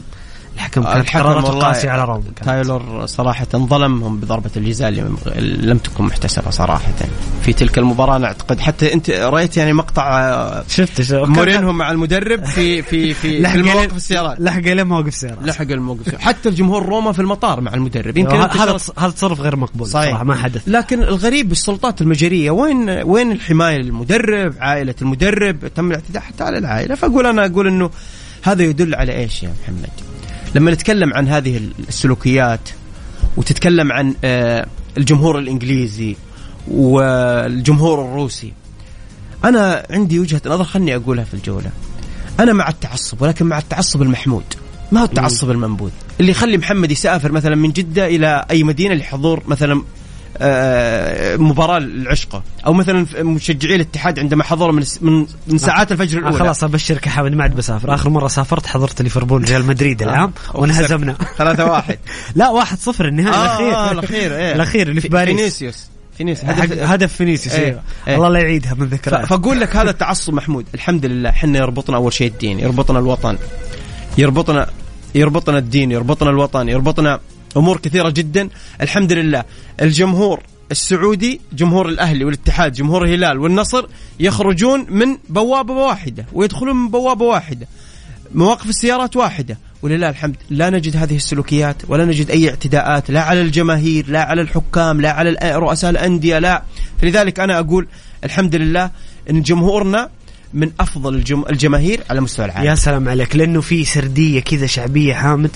[0.57, 2.23] الحكم كانت الحكم قراراته قاسيه على روما.
[2.45, 5.01] تايلور صراحة ظلمهم بضربة الجزاء اللي
[5.71, 6.91] لم تكن محتسبة صراحة.
[7.41, 11.91] في تلك المباراة أنا أعتقد حتى أنت رأيت يعني مقطع آه، شفت شفت مورينهو مع
[11.91, 14.39] المدرب في في في, في المواقف السيارات.
[14.39, 18.17] لحق الين مواقف سياره لحق الموقف حتى الجمهور روما في المطار مع المدرب.
[18.17, 20.09] يمكن هذا هذا تصرف غير مقبول صحيح.
[20.09, 20.61] صراحة ما حدث.
[20.67, 26.95] لكن الغريب بالسلطات المجرية وين وين الحماية للمدرب عائلة المدرب؟ تم الاعتداء حتى على العائلة.
[26.95, 27.89] فأقول أنا أقول إنه
[28.43, 30.06] هذا يدل على إيش يا محمد؟
[30.57, 32.69] لما نتكلم عن هذه السلوكيات
[33.37, 34.67] وتتكلم عن آه،
[34.97, 36.15] الجمهور الإنجليزي
[36.67, 38.53] والجمهور الروسي
[39.45, 41.71] أنا عندي وجهة نظر خلني أقولها في الجولة.
[42.39, 44.43] أنا مع التعصب ولكن مع التعصب المحمود
[44.91, 45.91] ما هو التعصب المنبوذ.
[46.19, 49.81] اللي يخلي محمد يسافر مثلا من جدة إلى أي مدينة لحضور مثلا
[51.37, 52.43] مباراة العشقة.
[52.65, 56.39] أو مثلا مشجعي الاتحاد عندما حضروا من من, من ساعات الفجر آه الأولى.
[56.39, 57.93] خلاص ابشرك يا حامد ما عاد بسافر.
[57.93, 61.15] آخر مرة سافرت حضرت ليفربول ريال مدريد العام وانهزمنا.
[61.37, 61.99] 3 1
[62.35, 63.75] لا واحد صفر النهائي الأخير.
[63.75, 64.55] آه الأخير إيه.
[64.55, 65.35] الأخير اللي في باريس.
[65.35, 65.87] فينيسيوس.
[66.17, 67.55] فينيسيوس هدف هدف فينيسيوس.
[67.55, 67.81] أيوه.
[68.07, 68.15] إيه.
[68.15, 70.65] الله لا يعيدها من ذكريات فأقول لك هذا التعصب محمود.
[70.73, 73.37] الحمد لله إحنا يربطنا أول شيء الدين يربطنا الوطن
[74.17, 74.67] يربطنا
[75.15, 77.19] يربطنا الدين يربطنا الوطن يربطنا
[77.57, 78.49] أمور كثيرة جدا.
[78.81, 79.43] الحمد لله.
[79.81, 83.85] الجمهور السعودي جمهور الأهلي والاتحاد جمهور الهلال والنصر
[84.19, 87.67] يخرجون من بوابة واحدة ويدخلون من بوابة واحدة.
[88.35, 89.57] مواقف السيارات واحدة.
[89.81, 90.35] ولله الحمد.
[90.49, 95.11] لا نجد هذه السلوكيات ولا نجد أي اعتداءات لا على الجماهير لا على الحكام لا
[95.11, 96.63] على رؤساء الأندية لا.
[97.01, 97.87] فلذلك أنا أقول
[98.23, 98.91] الحمد لله
[99.29, 100.09] إن جمهورنا
[100.53, 101.43] من أفضل الجم...
[101.49, 102.69] الجماهير على مستوى العالم.
[102.69, 103.35] يا سلام عليك.
[103.35, 105.51] لأنه في سردية كذا شعبية حامد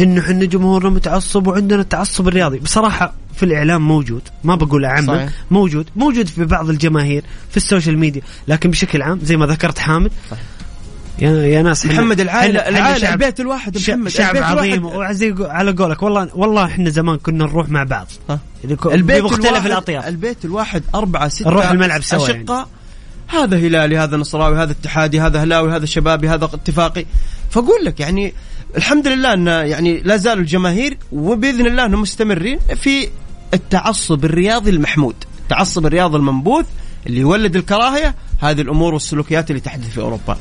[0.00, 2.58] إنه إحنا جمهورنا متعصب وعندنا التعصب الرياضي.
[2.58, 4.22] بصراحة في الإعلام موجود.
[4.44, 5.28] ما بقول صحيح.
[5.50, 5.86] موجود.
[5.96, 8.22] موجود في بعض الجماهير في ال social media.
[8.48, 10.12] لكن بشكل عام زي ما ذكرت حامد
[11.18, 14.84] يا يا ناس محمد العائله العائلة شعب- البيت الواحد محمد شعب عظيم.
[14.84, 18.06] وزي على قولك والله والله إحنا زمان كنا نروح مع بعض.
[18.30, 18.38] ها.
[18.64, 20.08] البيت بمختلف الواحد الأطياف.
[20.08, 22.46] البيت الواحد أربعة ستة نروح الملعب سوا يعني.
[23.28, 27.06] هذا هلالي هذا نصراوي هذا اتحادي هذا أهلاوي هذا شبابي هذا اتفاقي.
[27.50, 28.34] فأقول لك يعني
[28.76, 33.08] الحمد لله أن يعني لا زالوا الجماهير وبإذن الله أنهم مستمرين في
[33.54, 36.64] التعصب الرياضي المحمود التعصب الرياضي المنبوذ
[37.06, 40.36] اللي يولد الكراهية هذه الأمور والسلوكيات اللي تحدث في أوروبا.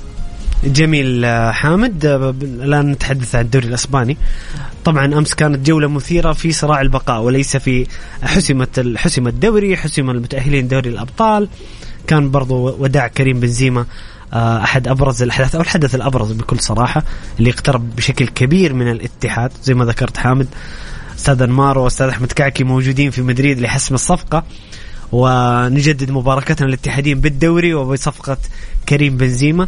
[0.63, 2.05] جميل آه، حامد.
[2.05, 4.17] آه، الآن نتحدث عن الدوري الأسباني.
[4.85, 7.87] طبعا أمس كانت جولة مثيرة في صراع البقاء وليس في
[8.23, 11.47] حسمت حسم الدوري حسم المتأهلين دوري الأبطال.
[12.07, 13.85] كان برضو وداع كريم بنزيما
[14.33, 17.03] آه، أحد أبرز الأحداث أو الحدث الأبرز بكل صراحة
[17.39, 20.47] اللي اقترب بشكل كبير من الاتحاد زي ما ذكرت حامد.
[21.17, 24.43] أستاذ أنمار وأستاذ أحمد كعكي موجودين في مدريد لحسم الصفقة.
[25.11, 28.37] ونجدد مباركتنا الاتحادين بالدوري وبصفقة
[28.89, 29.67] كريم بنزيما.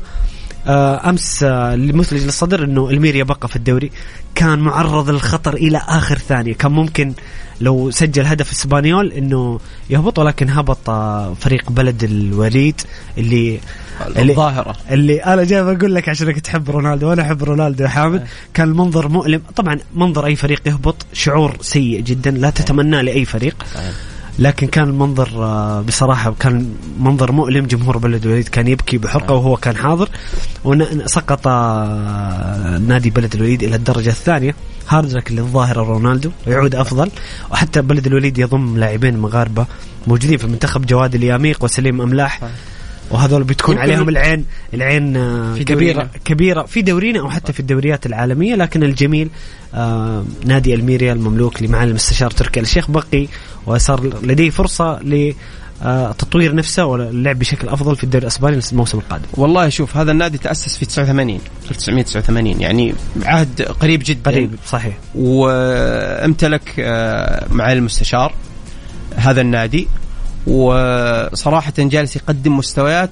[0.68, 3.92] أمس آه، المثلج للصدر إنه الميريا بقى في الدوري.
[4.36, 6.54] كان معرض للخطر إلى آخر ثانية.
[6.54, 7.14] كان ممكن
[7.62, 9.60] لو سجل هدف إسبانيول إنه
[9.90, 12.82] يهبط ولكن هبط آه، فريق بلد الوليد
[13.18, 13.60] اللي
[14.08, 14.76] اللي الظاهرة.
[14.92, 18.28] اللي أنا جاي بقول لك عشانك تحب رونالدو وأنا أحب رونالدو يا حامد.
[18.54, 19.42] كان المنظر مؤلم.
[19.56, 22.32] طبعا منظر أي فريق يهبط شعور سيء جدا.
[22.32, 23.56] لا تتمناه لأي فريق.
[24.40, 29.57] لكن كان المنظر آه، بصراحة كان منظر مؤلم جمهور بلد الوليد كان يبكي بحرقة وهو
[29.57, 30.10] كان حاضر.
[30.64, 34.56] وسقط آه، نادي بلد الوليد إلى الدرجة الثانية.
[34.90, 37.10] هارد للظاهرة رونالدو ويعود أفضل.
[37.52, 39.66] وحتى بلد الوليد يضم لاعبين مغاربة
[40.07, 42.40] موجودين في المنتخب جواد الياميق وسليم أملاح.
[43.11, 46.10] وهذول بتكون عليهم العين العين آه، في كبيرة دورينا.
[46.26, 49.30] كبيرة في دورينا أو حتى في الدوريات العالمية لكن الجميل
[49.73, 52.60] آه، نادي الميريا المملوك لمعالي المستشار تركي.
[52.60, 53.27] الشيخ بقي
[53.65, 54.99] وصار لديه فرصة
[55.82, 59.26] لتطوير نفسه واللعب بشكل أفضل في الدوري الأسباني الموسم القادم.
[59.34, 61.40] والله شوف هذا النادي تأسس في 89
[61.72, 64.32] 1989 يعني عهد قريب جدا.
[64.32, 64.98] قريب صحيح.
[65.15, 68.34] وامتلك آه، معالي المستشار
[69.15, 69.88] هذا النادي.
[70.47, 73.09] وصراحة جالس يقدم مستويات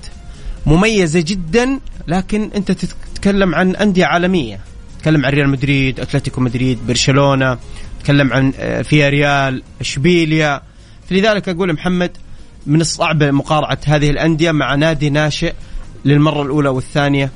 [0.65, 4.59] مميزة جدا لكن أنت تتكلم عن أندية عالمية.
[4.99, 7.57] تتكلم عن ريال مدريد أتلتيكو مدريد برشلونة
[7.99, 10.61] تتكلم عن آه، فيا ريال إشبيليا.
[11.09, 12.11] فلذلك أقول محمد
[12.67, 15.53] من الصعب مقارعة هذه الأندية مع نادي ناشئ
[16.05, 17.31] للمرة الأولى والثانية.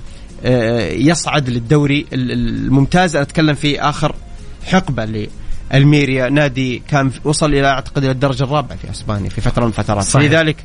[0.46, 3.16] آه، يصعد للدوري ال- الممتاز.
[3.16, 4.16] أتكلم في آخر
[4.66, 5.06] حقبة
[5.74, 10.04] للميريا نادي كان وصل إلى أعتقد إلى الدرجة الرابعة في أسبانيا في فترة من الفترات.
[10.04, 10.32] صحيح.
[10.32, 10.56] لذلك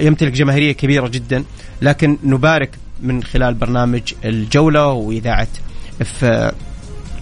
[0.00, 1.44] يمتلك جماهيرية كبيرة جدا.
[1.82, 2.70] لكن نبارك
[3.02, 5.48] من خلال برنامج الجولة وإذاعة
[6.04, 6.52] في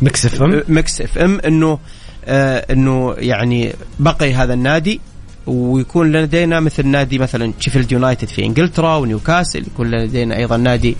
[0.02, 0.62] Mix FM.
[0.68, 1.78] Mix FM إنه
[2.24, 5.00] آه إنه يعني بقي هذا النادي.
[5.46, 10.96] ويكون لدينا مثل نادي مثلا شيفيلد يونايتد في إنجلترا ونيوكاسل يكون لدينا أيضا نادي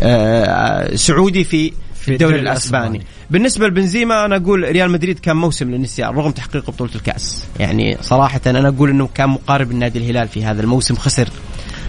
[0.00, 2.86] آه سعودي في في الدوري الدوري الأسباني.
[2.86, 3.06] الأسباني.
[3.30, 7.44] بالنسبة لبنزيما أنا أقول ريال مدريد كان موسم للنسيان رغم تحقيق بطولة الكأس.
[7.60, 10.94] يعني صراحة أنا أقول إنه كان مقارب لنادي الهلال في هذا الموسم.
[10.94, 11.28] خسر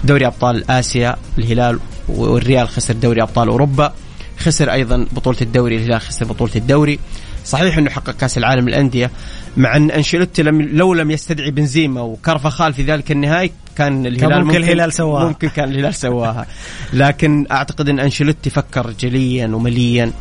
[0.03, 3.93] دوري أبطال آسيا الهلال والريال خسر دوري أبطال أوروبا.
[4.37, 6.99] خسر أيضا بطولة الدوري الهلال خسر بطولة الدوري.
[7.45, 9.11] صحيح إنه حقق كأس العالم للأندية.
[9.57, 14.57] مع أن أنشيلوتي لم لو لم يستدعي بنزيما وكارفخال في ذلك النهائي كان الهلال ممكن
[14.57, 15.25] الهلال سواها.
[15.27, 16.45] ممكن كان الهلال سواها.
[16.93, 20.11] لكن أعتقد إن أنشيلوتي فكر جليا ومليا.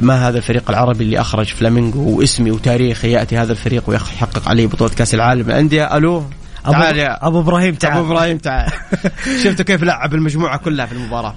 [0.00, 4.90] ما هذا الفريق العربي اللي أخرج فلامينغو واسمي وتاريخي يأتي هذا الفريق ويحقق عليه بطولة
[4.94, 5.42] كأس العالم.
[5.42, 6.24] للانديه ألو؟
[6.70, 7.98] تعال يا أبو, إبراهيم تعال.
[7.98, 8.72] ابو إبراهيم تعال.
[9.44, 11.34] شفتوا كيف لعب المجموعة كلها في المباراة؟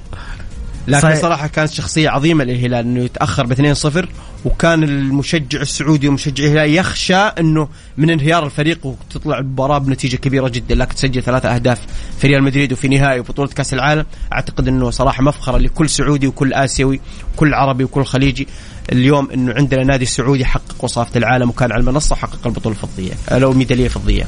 [0.88, 1.22] لكن صحيح.
[1.22, 4.08] صراحة كانت شخصية عظيمة للهلال إنه يتأخر ب 2-0
[4.46, 10.76] وكان المشجع السعودي ومشجع الهلال يخشى إنه من انهيار الفريق وتطلع المباراه بنتيجة كبيرة جدا
[10.76, 11.82] لكن تسجل ثلاثة أهداف
[12.20, 16.54] في ريال مدريد وفي نهائي بطوله كأس العالم أعتقد إنه صراحة مفخرة لكل سعودي وكل
[16.54, 17.00] آسيوي
[17.34, 18.48] وكل عربي وكل خليجي
[18.92, 23.12] اليوم إنه عندنا نادي سعودي حقق وصافة العالم وكان على المنصة وحقق البطولة الفضية.
[23.32, 24.24] لو ميداليه فضية.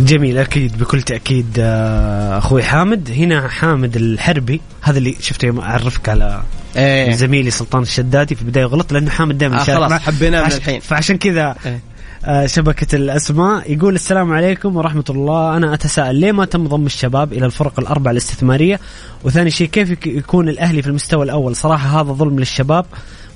[0.00, 0.78] جميل أكيد.
[0.78, 3.10] بكل تأكيد آه، أخوي حامد.
[3.10, 6.42] هنا حامد الحربي هذا اللي شفته يوم أعرفك على
[6.76, 7.12] إيه.
[7.12, 9.92] زميلي سلطان الشدادي في البداية غلط لأنه حامد دائما آه خلاص.
[9.92, 10.80] حبيناه من الحين.
[10.80, 11.80] فعشان كذا إيه.
[12.24, 15.56] آه، شبكة الأسماء يقول السلام عليكم ورحمة الله.
[15.56, 18.80] أنا أتساءل ليه ما تم ضم الشباب إلى الفرق الأربع الاستثمارية؟
[19.24, 22.86] وثاني شيء كيف يك- يكون الأهلي في المستوى الأول؟ صراحة هذا ظلم للشباب.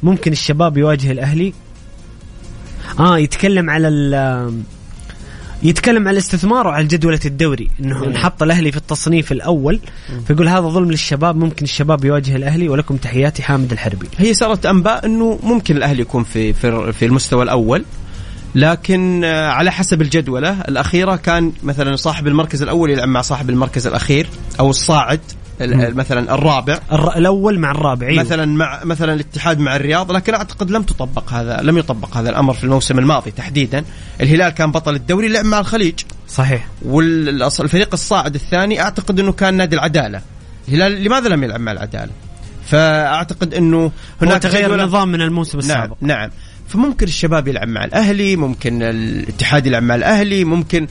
[0.03, 1.53] ممكن الشباب يواجه الأهلي.
[3.01, 4.63] آه يتكلم على ال
[5.63, 9.81] يتكلم عن الاستثمار وعلى جدولة الدوري إنه نحط الأهلي في التصنيف الأول.
[10.27, 12.69] فيقول هذا ظلم للشباب ممكن الشباب يواجه الأهلي.
[12.69, 14.07] ولكم تحياتي حامد الحربي.
[14.19, 17.85] هي صارت أنباء إنه ممكن الأهلي يكون في في, في المستوى الأول.
[18.55, 23.87] لكن آه، على حسب الجدولة الأخيرة كان مثلا صاحب المركز الأول يلعب مع صاحب المركز
[23.87, 24.29] الأخير
[24.61, 25.21] أو الصاعد.
[25.21, 25.40] ال-
[25.95, 26.79] مثلا الرابع.
[26.93, 28.23] الر- الأول مع الرابع أيوه.
[28.23, 32.55] مثلا مع مثلا الاتحاد مع الرياض لكن أعتقد لم تطبق هذا لم يطبق هذا الأمر
[32.55, 33.85] في الموسم الماضي تحديدا.
[34.21, 35.95] الهلال كان بطل الدوري لعب مع الخليج.
[36.29, 36.67] صحيح.
[36.85, 40.21] والفريق الصاعد الثاني أعتقد إنه كان نادي العدالة.
[40.69, 42.11] الهلال لماذا لم يلعب مع العدالة؟
[42.67, 43.93] فأعتقد إنه
[44.23, 45.97] هناك تغير النظام من الموسم نعم السابق.
[46.01, 46.31] نعم.
[46.69, 50.87] فممكن الشباب يلعب مع الأهلي ممكن الاتحاد يلعب مع الأهلي ممكن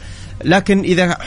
[0.46, 1.18] لكن إذا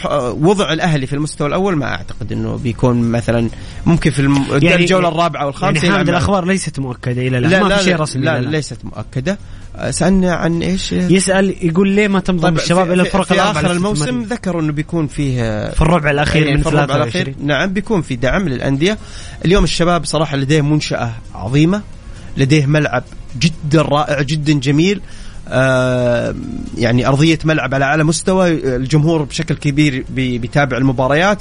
[0.40, 3.48] وضع الأهلي في المستوى الأول ما أعتقد إنه بيكون مثلا
[3.86, 4.22] ممكن في.
[4.62, 7.84] يعني- الجولة الرابعة والخامسة يعني حامد الأخبار ليست مؤكدة إلى الآن لا ما لا في
[7.84, 8.52] شيء لا, رسمي لا, إلى الآن.
[8.52, 9.38] ليست مؤكدة
[9.76, 13.72] أه، سالنا عن إيش يسأل يقول ليه ما تنضم الشباب إلى الفرق في الاربعه آخر
[13.72, 17.46] الموسم؟ ذكروا إنه بيكون فيه في الربع الأخير إيه، من في الربع 23 الأخير.
[17.46, 18.98] نعم بيكون في دعم للأندية
[19.44, 21.82] اليوم الشباب صراحة لديه منشأة عظيمة
[22.36, 23.04] لديه ملعب
[23.40, 25.02] جدا رائع جدا جميل آه
[26.78, 31.38] يعني أرضية ملعب على أعلى مستوى الجمهور بشكل كبير بي- بيتابع المباريات.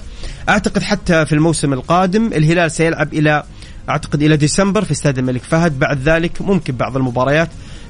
[0.49, 3.43] أعتقد حتى في الموسم القادم الهلال سيلعب إلى
[3.89, 5.79] أعتقد إلى ديسمبر في استاد الملك فهد.
[5.79, 7.49] بعد ذلك ممكن بعض المباريات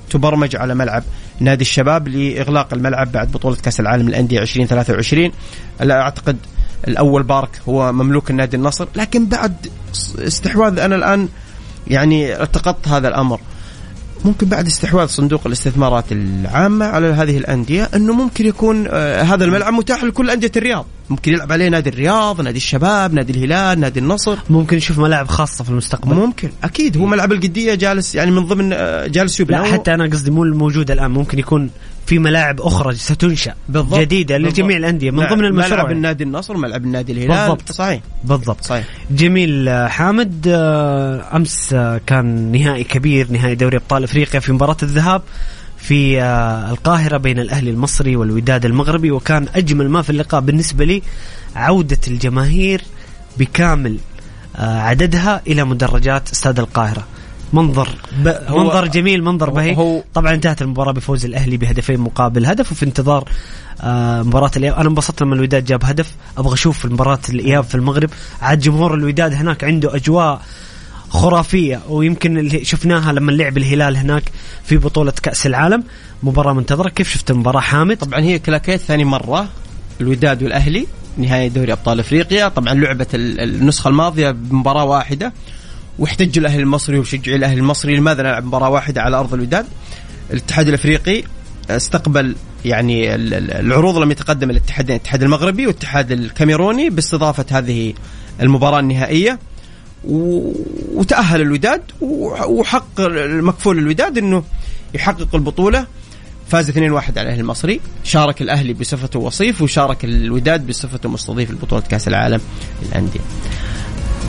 [0.10, 1.04] تبرمج على ملعب
[1.40, 5.32] نادي الشباب لإغلاق الملعب بعد بطولة كأس العالم للأندية 2023
[5.82, 6.38] لا أعتقد
[6.88, 9.56] الأول بارك هو مملوك النادي النصر لكن بعد
[10.20, 11.28] استحواذ أنا الآن
[11.88, 13.40] يعني التقطت هذا الأمر.
[14.26, 19.74] ممكن بعد استحواذ صندوق الاستثمارات العامة على هذه الأندية أنه ممكن يكون آه هذا الملعب
[19.74, 20.86] متاح لكل أندية الرياض.
[21.10, 24.38] ممكن يلعب عليه نادي الرياض نادي الشباب نادي الهلال نادي النصر.
[24.50, 26.16] ممكن نشوف ملاعب خاصة في المستقبل.
[26.16, 26.98] ممكن أكيد.
[26.98, 29.58] هو ملعب القدية جالس يعني من ضمن آه جالس يبنى.
[29.58, 31.12] لا حتى أنا قصدي مو الموجود الآن.
[31.12, 31.70] ممكن يكون
[32.06, 34.00] في ملاعب أخرى ستنشأ بالضبط.
[34.00, 34.54] جديدة بالضبط.
[34.54, 35.98] لجميع الأندية من نعم، ضمن المشروع ملعب يعني.
[35.98, 37.72] النادي النصر ملعب النادي الهلال بالضبط.
[37.72, 44.04] صحيح بالضبط صحيح جميل آه، حامد آه، أمس آه، كان نهائي كبير نهائي دوري أبطال
[44.04, 45.22] أفريقيا في مباراة الذهاب
[45.78, 46.22] في
[46.72, 51.02] القاهرة بين الأهلي المصري والوداد المغربي وكان أجمل ما في اللقاء بالنسبة لي
[51.56, 52.82] عودة الجماهير
[53.38, 53.98] بكامل
[54.56, 57.06] عددها إلى مدرجات أستاد القاهرة
[57.54, 57.90] منظر.
[58.24, 58.28] ب...
[58.48, 62.86] هو- منظر جميل منظر بهي هو- طبعا انتهت المباراة بفوز الأهلي بهدفين مقابل هدف وفي
[62.86, 63.30] انتظار
[63.82, 64.76] آه مباراة الإياب.
[64.76, 66.16] أنا انبسطت لما الوداد جاب هدف.
[66.38, 68.10] أبغى أشوف مباراة الإياب في المغرب.
[68.42, 70.42] عاد جمهور الوداد هناك عنده أجواء
[71.10, 74.24] خرافية ويمكن اللي شفناها لما لعب الهلال هناك
[74.64, 75.84] في بطولة كأس العالم.
[76.24, 76.90] مباراة منتظرة.
[76.90, 79.48] كيف شفت المباراة حامد؟ طبعا هي كلاكيت ثاني مرة
[80.02, 80.88] الوداد والأهلي
[81.18, 82.48] نهاية دوري أبطال أفريقيا.
[82.48, 84.86] طبعا لعبت ال- النسخة الماضية بمباراة
[86.00, 89.66] واحدة واحتج الأهلي المصري وشجع الأهلي المصري لماذا نلعب مباراة واحدة على أرض الوداد؟
[90.32, 91.24] الاتحاد الأفريقي
[91.70, 92.36] استقبل
[92.66, 97.94] يعني ال- ال- العروض لم يتقدم الاتحادين الاتحاد المغربي والاتحاد الكاميروني باستضافة هذه
[98.42, 99.40] المباراة النهائية.
[100.08, 100.52] و-
[100.94, 104.44] وتأهل الوداد وحق المكفول الوداد إنه
[104.94, 105.86] يحقق البطولة.
[106.50, 107.80] فاز 2-1 على الاهلي المصري.
[108.04, 112.42] شارك الأهلي بصفته وصيف وشارك الوداد بصفته مستضيف لبطولة كأس العالم
[112.86, 113.20] للأندية.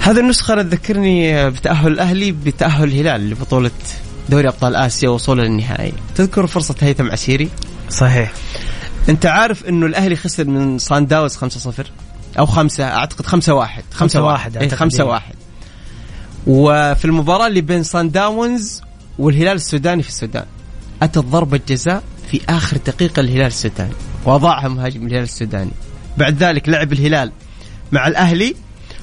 [0.00, 3.70] هذه النسخة تذكرني بتأهل الأهلي بتأهل الهلال لبطولة
[4.28, 5.92] دوري أبطال آسيا وصولا للنهائي.
[6.14, 7.48] تذكر فرصة هيثم عسيري؟
[7.90, 8.32] صحيح.
[9.08, 11.38] أنت عارف إنه الأهلي خسر من سان داونز 5-0
[12.38, 15.22] أو 5 أعتقد 5-1 5-1 5-1 إيه أعتقد 5-1
[16.46, 18.82] وفي المباراة اللي بين سان داونز
[19.18, 20.44] والهلال السوداني في السودان
[21.02, 23.92] اتت ضربة جزاء في آخر دقيقة الهلال السوداني.
[24.24, 25.70] وأضاعها مهاجم الهلال السوداني.
[26.16, 27.32] بعد ذلك لعب الهلال
[27.92, 28.54] مع الأهلي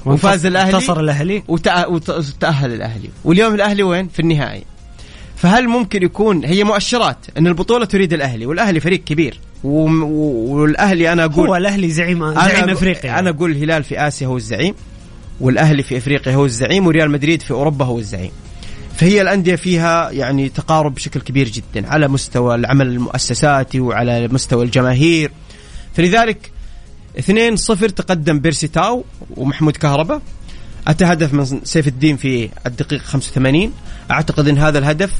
[0.06, 0.76] وفاز الأهلي.
[0.76, 1.42] انتصر الأهلي.
[1.48, 3.08] وتأ- وت- وتأهل الأهلي.
[3.24, 4.64] واليوم الأهلي وين؟ في النهائي.
[5.36, 9.40] فهل ممكن يكون هي مؤشرات أن البطولة تريد الأهلي والأهلي فريق كبير.
[9.64, 13.18] و- والأهلي أنا أقول هو الأهلي زعيم زعيم إفريقيا.
[13.18, 14.74] أنا أقول الهلال في آسيا هو الزعيم
[15.40, 18.30] والأهلي في أفريقيا هو الزعيم وريال مدريد في أوروبا هو الزعيم.
[18.96, 25.30] فهي الأندية فيها يعني تقارب بشكل كبير جدا على مستوى العمل المؤسساتي وعلى مستوى الجماهير.
[25.94, 26.50] فلذلك
[27.18, 29.04] 2-0 تقدم بيرسي تاو
[29.36, 30.20] ومحمود كهربا.
[30.88, 33.72] أتى هدف من سيف الدين في الدقيقة 85
[34.10, 35.12] أعتقد أن هذا الهدف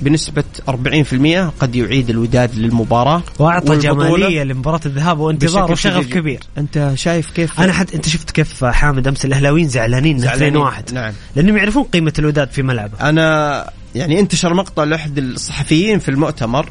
[0.00, 4.18] بنسبة 40% قد يعيد الوداد للمباراة وأعطى والبطولة.
[4.18, 6.20] جمالية لمباراة الذهاب وانتظار وشغف كبير.
[6.20, 6.40] كبير.
[6.58, 10.62] أنت شايف كيف؟ أنا حتى أنت شفت كيف حامد أمس الأهلاويين زعلانين من 2 زعلانين.
[10.62, 11.12] 1 نعم.
[11.36, 13.00] لأنهم يعرفون قيمة الوداد في ملعبه.
[13.00, 16.68] أنا يعني انتشر مقطع لأحد الصحفيين في المؤتمر.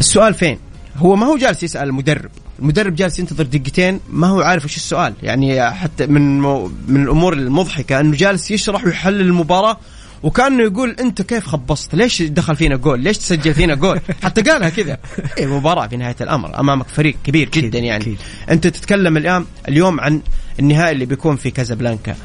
[0.00, 0.58] السؤال فين؟
[0.96, 2.30] هو ما هو جالس يسأل المدرب.
[2.60, 7.32] المدرب جالس ينتظر دقيقتين ما هو عارف وش السؤال يعني حتى من مو من الأمور
[7.32, 9.76] المضحكة إنه جالس يشرح ويحلل المباراة
[10.22, 14.68] وكأنه يقول أنت كيف خبصت؟ ليش دخل فينا جول؟ ليش تسجل فينا جول؟ حتى قالها
[14.68, 14.98] كذا
[15.38, 18.18] إيه مباراة في نهاية الأمر أمامك فريق كبير جدا يعني أكيد.
[18.50, 20.20] أنت تتكلم اليوم اليوم عن
[20.58, 22.16] النهائي اللي بيكون في كازابلانكا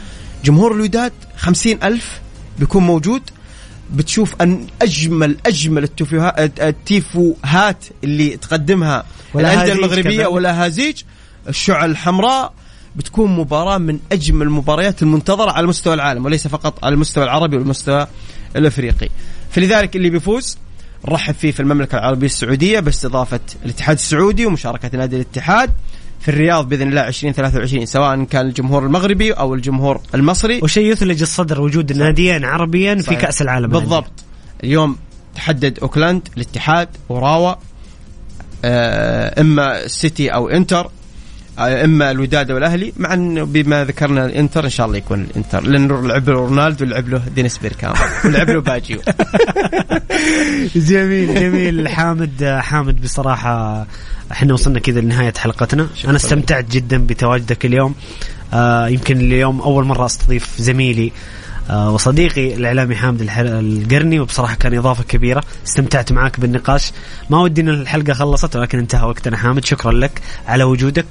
[0.46, 2.20] جمهور الوداد خمسين ألف
[2.60, 3.22] بيكون موجود
[3.94, 4.36] بتشوف
[4.82, 10.32] أجمل أجمل التفوهات التيفوهات اللي تقدمها ولا الأندية هازيج المغربية كذلك.
[10.32, 11.02] ولا هازيج
[11.50, 12.54] الشعل الحمراء
[12.96, 18.08] بتكون مباراة من أجمل المباريات المنتظرة على مستوى العالم وليس فقط على المستوى العربي والمستوى
[18.56, 19.10] الأفريقي
[19.52, 20.58] فلذلك اللي بيفوز
[21.06, 25.72] رحب فيه في المملكة العربية السعودية باستضافة الاتحاد السعودي ومشاركة نادي الاتحاد
[26.26, 30.60] في الرياض بإذن الله 2023 سواء كان الجمهور المغربي أو الجمهور المصري.
[30.64, 33.16] وشيء يثلج الصدر وجود ناديين عربيين في.
[33.16, 34.12] كأس العالم بالضبط.
[34.64, 34.98] اليوم
[35.36, 37.56] تحدد أوكلاند الاتحاد أوراوا
[38.66, 40.92] آه، إما السيتي أو إنتر.
[41.60, 45.64] إما الوداد أو الاهلي مع انه بما ذكرنا الإنتر إن شاء الله يكون الإنتر.
[45.64, 47.94] لأنه لعب له رونالدو ولعب له دينيس بيركام
[48.26, 49.00] ولعب له باجيو.
[50.76, 51.88] جميل جميل.
[51.88, 53.86] حامد حامد بصراحة
[54.32, 55.88] إحنا وصلنا كذا لنهاية حلقتنا.
[56.08, 57.96] أنا استمتعت جدا بتواجدك اليوم.
[58.54, 61.12] آه يمكن اليوم أول مرة أستضيف زميلي
[61.70, 65.44] آه وصديقي الإعلامي حامد القرني وبصراحة كان إضافة كبيرة.
[65.68, 66.92] استمتعت معك بالنقاش.
[67.30, 69.38] ما ودي أن الحلقة خلصت ولكن انتهى وقتنا.
[69.38, 71.06] حامد شكرا لك على وجودك.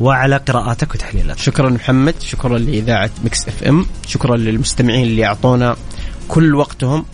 [0.00, 1.40] وعلى قراءاتك وتحليلاتك.
[1.40, 5.76] شكرا محمد شكرا لإذاعة Mix FM شكرا للمستمعين اللي أعطونا
[6.28, 7.04] كل وقتهم.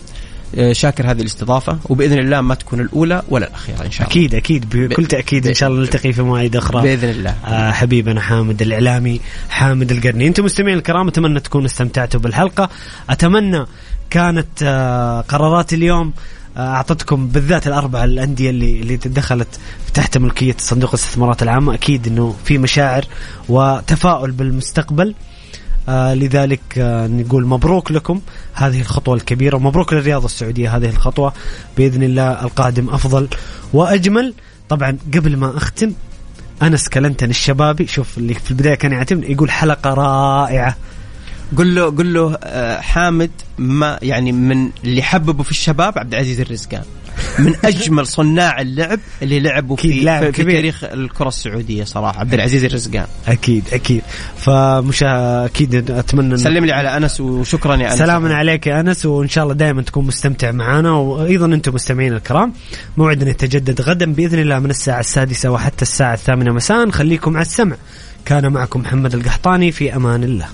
[0.55, 4.11] آه، شاكر هذه الاستضافة وبإذن الله ما تكون الأولى ولا الأخيرة إن شاء الله.
[4.11, 6.81] أكيد أكيد بكل تأكيد إن شاء الله نلتقي في مواعيد أخرى.
[6.81, 7.35] بإذن الله.
[7.45, 10.27] آه حبيبنا حامد الإعلامي حامد القرني.
[10.27, 12.69] أنتم مستمعين الكرام أتمنى تكونوا استمتعتوا بالحلقة.
[13.09, 13.65] أتمنى
[14.09, 16.13] كانت آه قرارات اليوم
[16.57, 19.59] أعطتكم بالذات الاربعه الأندية اللي اللي دخلت
[19.93, 23.05] تحت ملكية صندوق الاستثمارات العامه أكيد إنه في مشاعر
[23.49, 25.15] وتفاؤل بالمستقبل.
[25.89, 28.21] آه لذلك آه نقول مبروك لكم.
[28.53, 31.33] هذه الخطوة الكبيرة ومبروك للرياضة السعودية هذه الخطوة
[31.77, 33.27] بإذن الله القادم أفضل
[33.73, 34.33] وأجمل.
[34.69, 35.93] طبعا قبل ما أختم
[36.63, 40.75] أنس كلنتن الشبابي شوف اللي في البداية كان يعتمد يقول حلقة رائعة.
[41.57, 46.39] قل له قل له آه، حامد ما يعني من اللي حببه في الشباب عبد العزيز
[46.39, 46.83] الرزقان.
[47.39, 50.55] من أجمل صناع اللعب اللي لعبوا في, لاعب في, في كبير.
[50.55, 53.05] تاريخ الكرة السعودية صراحة عبد العزيز الرزقان.
[53.27, 54.01] أكيد أكيد.
[54.37, 57.99] فمش أكيد أتمنى إن- سلم لي على أنس وشكرا يا أنس.
[57.99, 60.91] سلاما عليك يا أنس وإن شاء الله دائما تكون مستمتع معنا.
[60.91, 62.53] وأيضا أنتم مستمعين الكرام
[62.97, 66.89] موعدنا يتجدد غدا بإذن الله من الساعة السادسة وحتى الساعة الثامنة مساء.
[66.89, 67.75] خليكم على السمع.
[68.25, 70.45] كان معكم محمد القحطاني في أمان الله.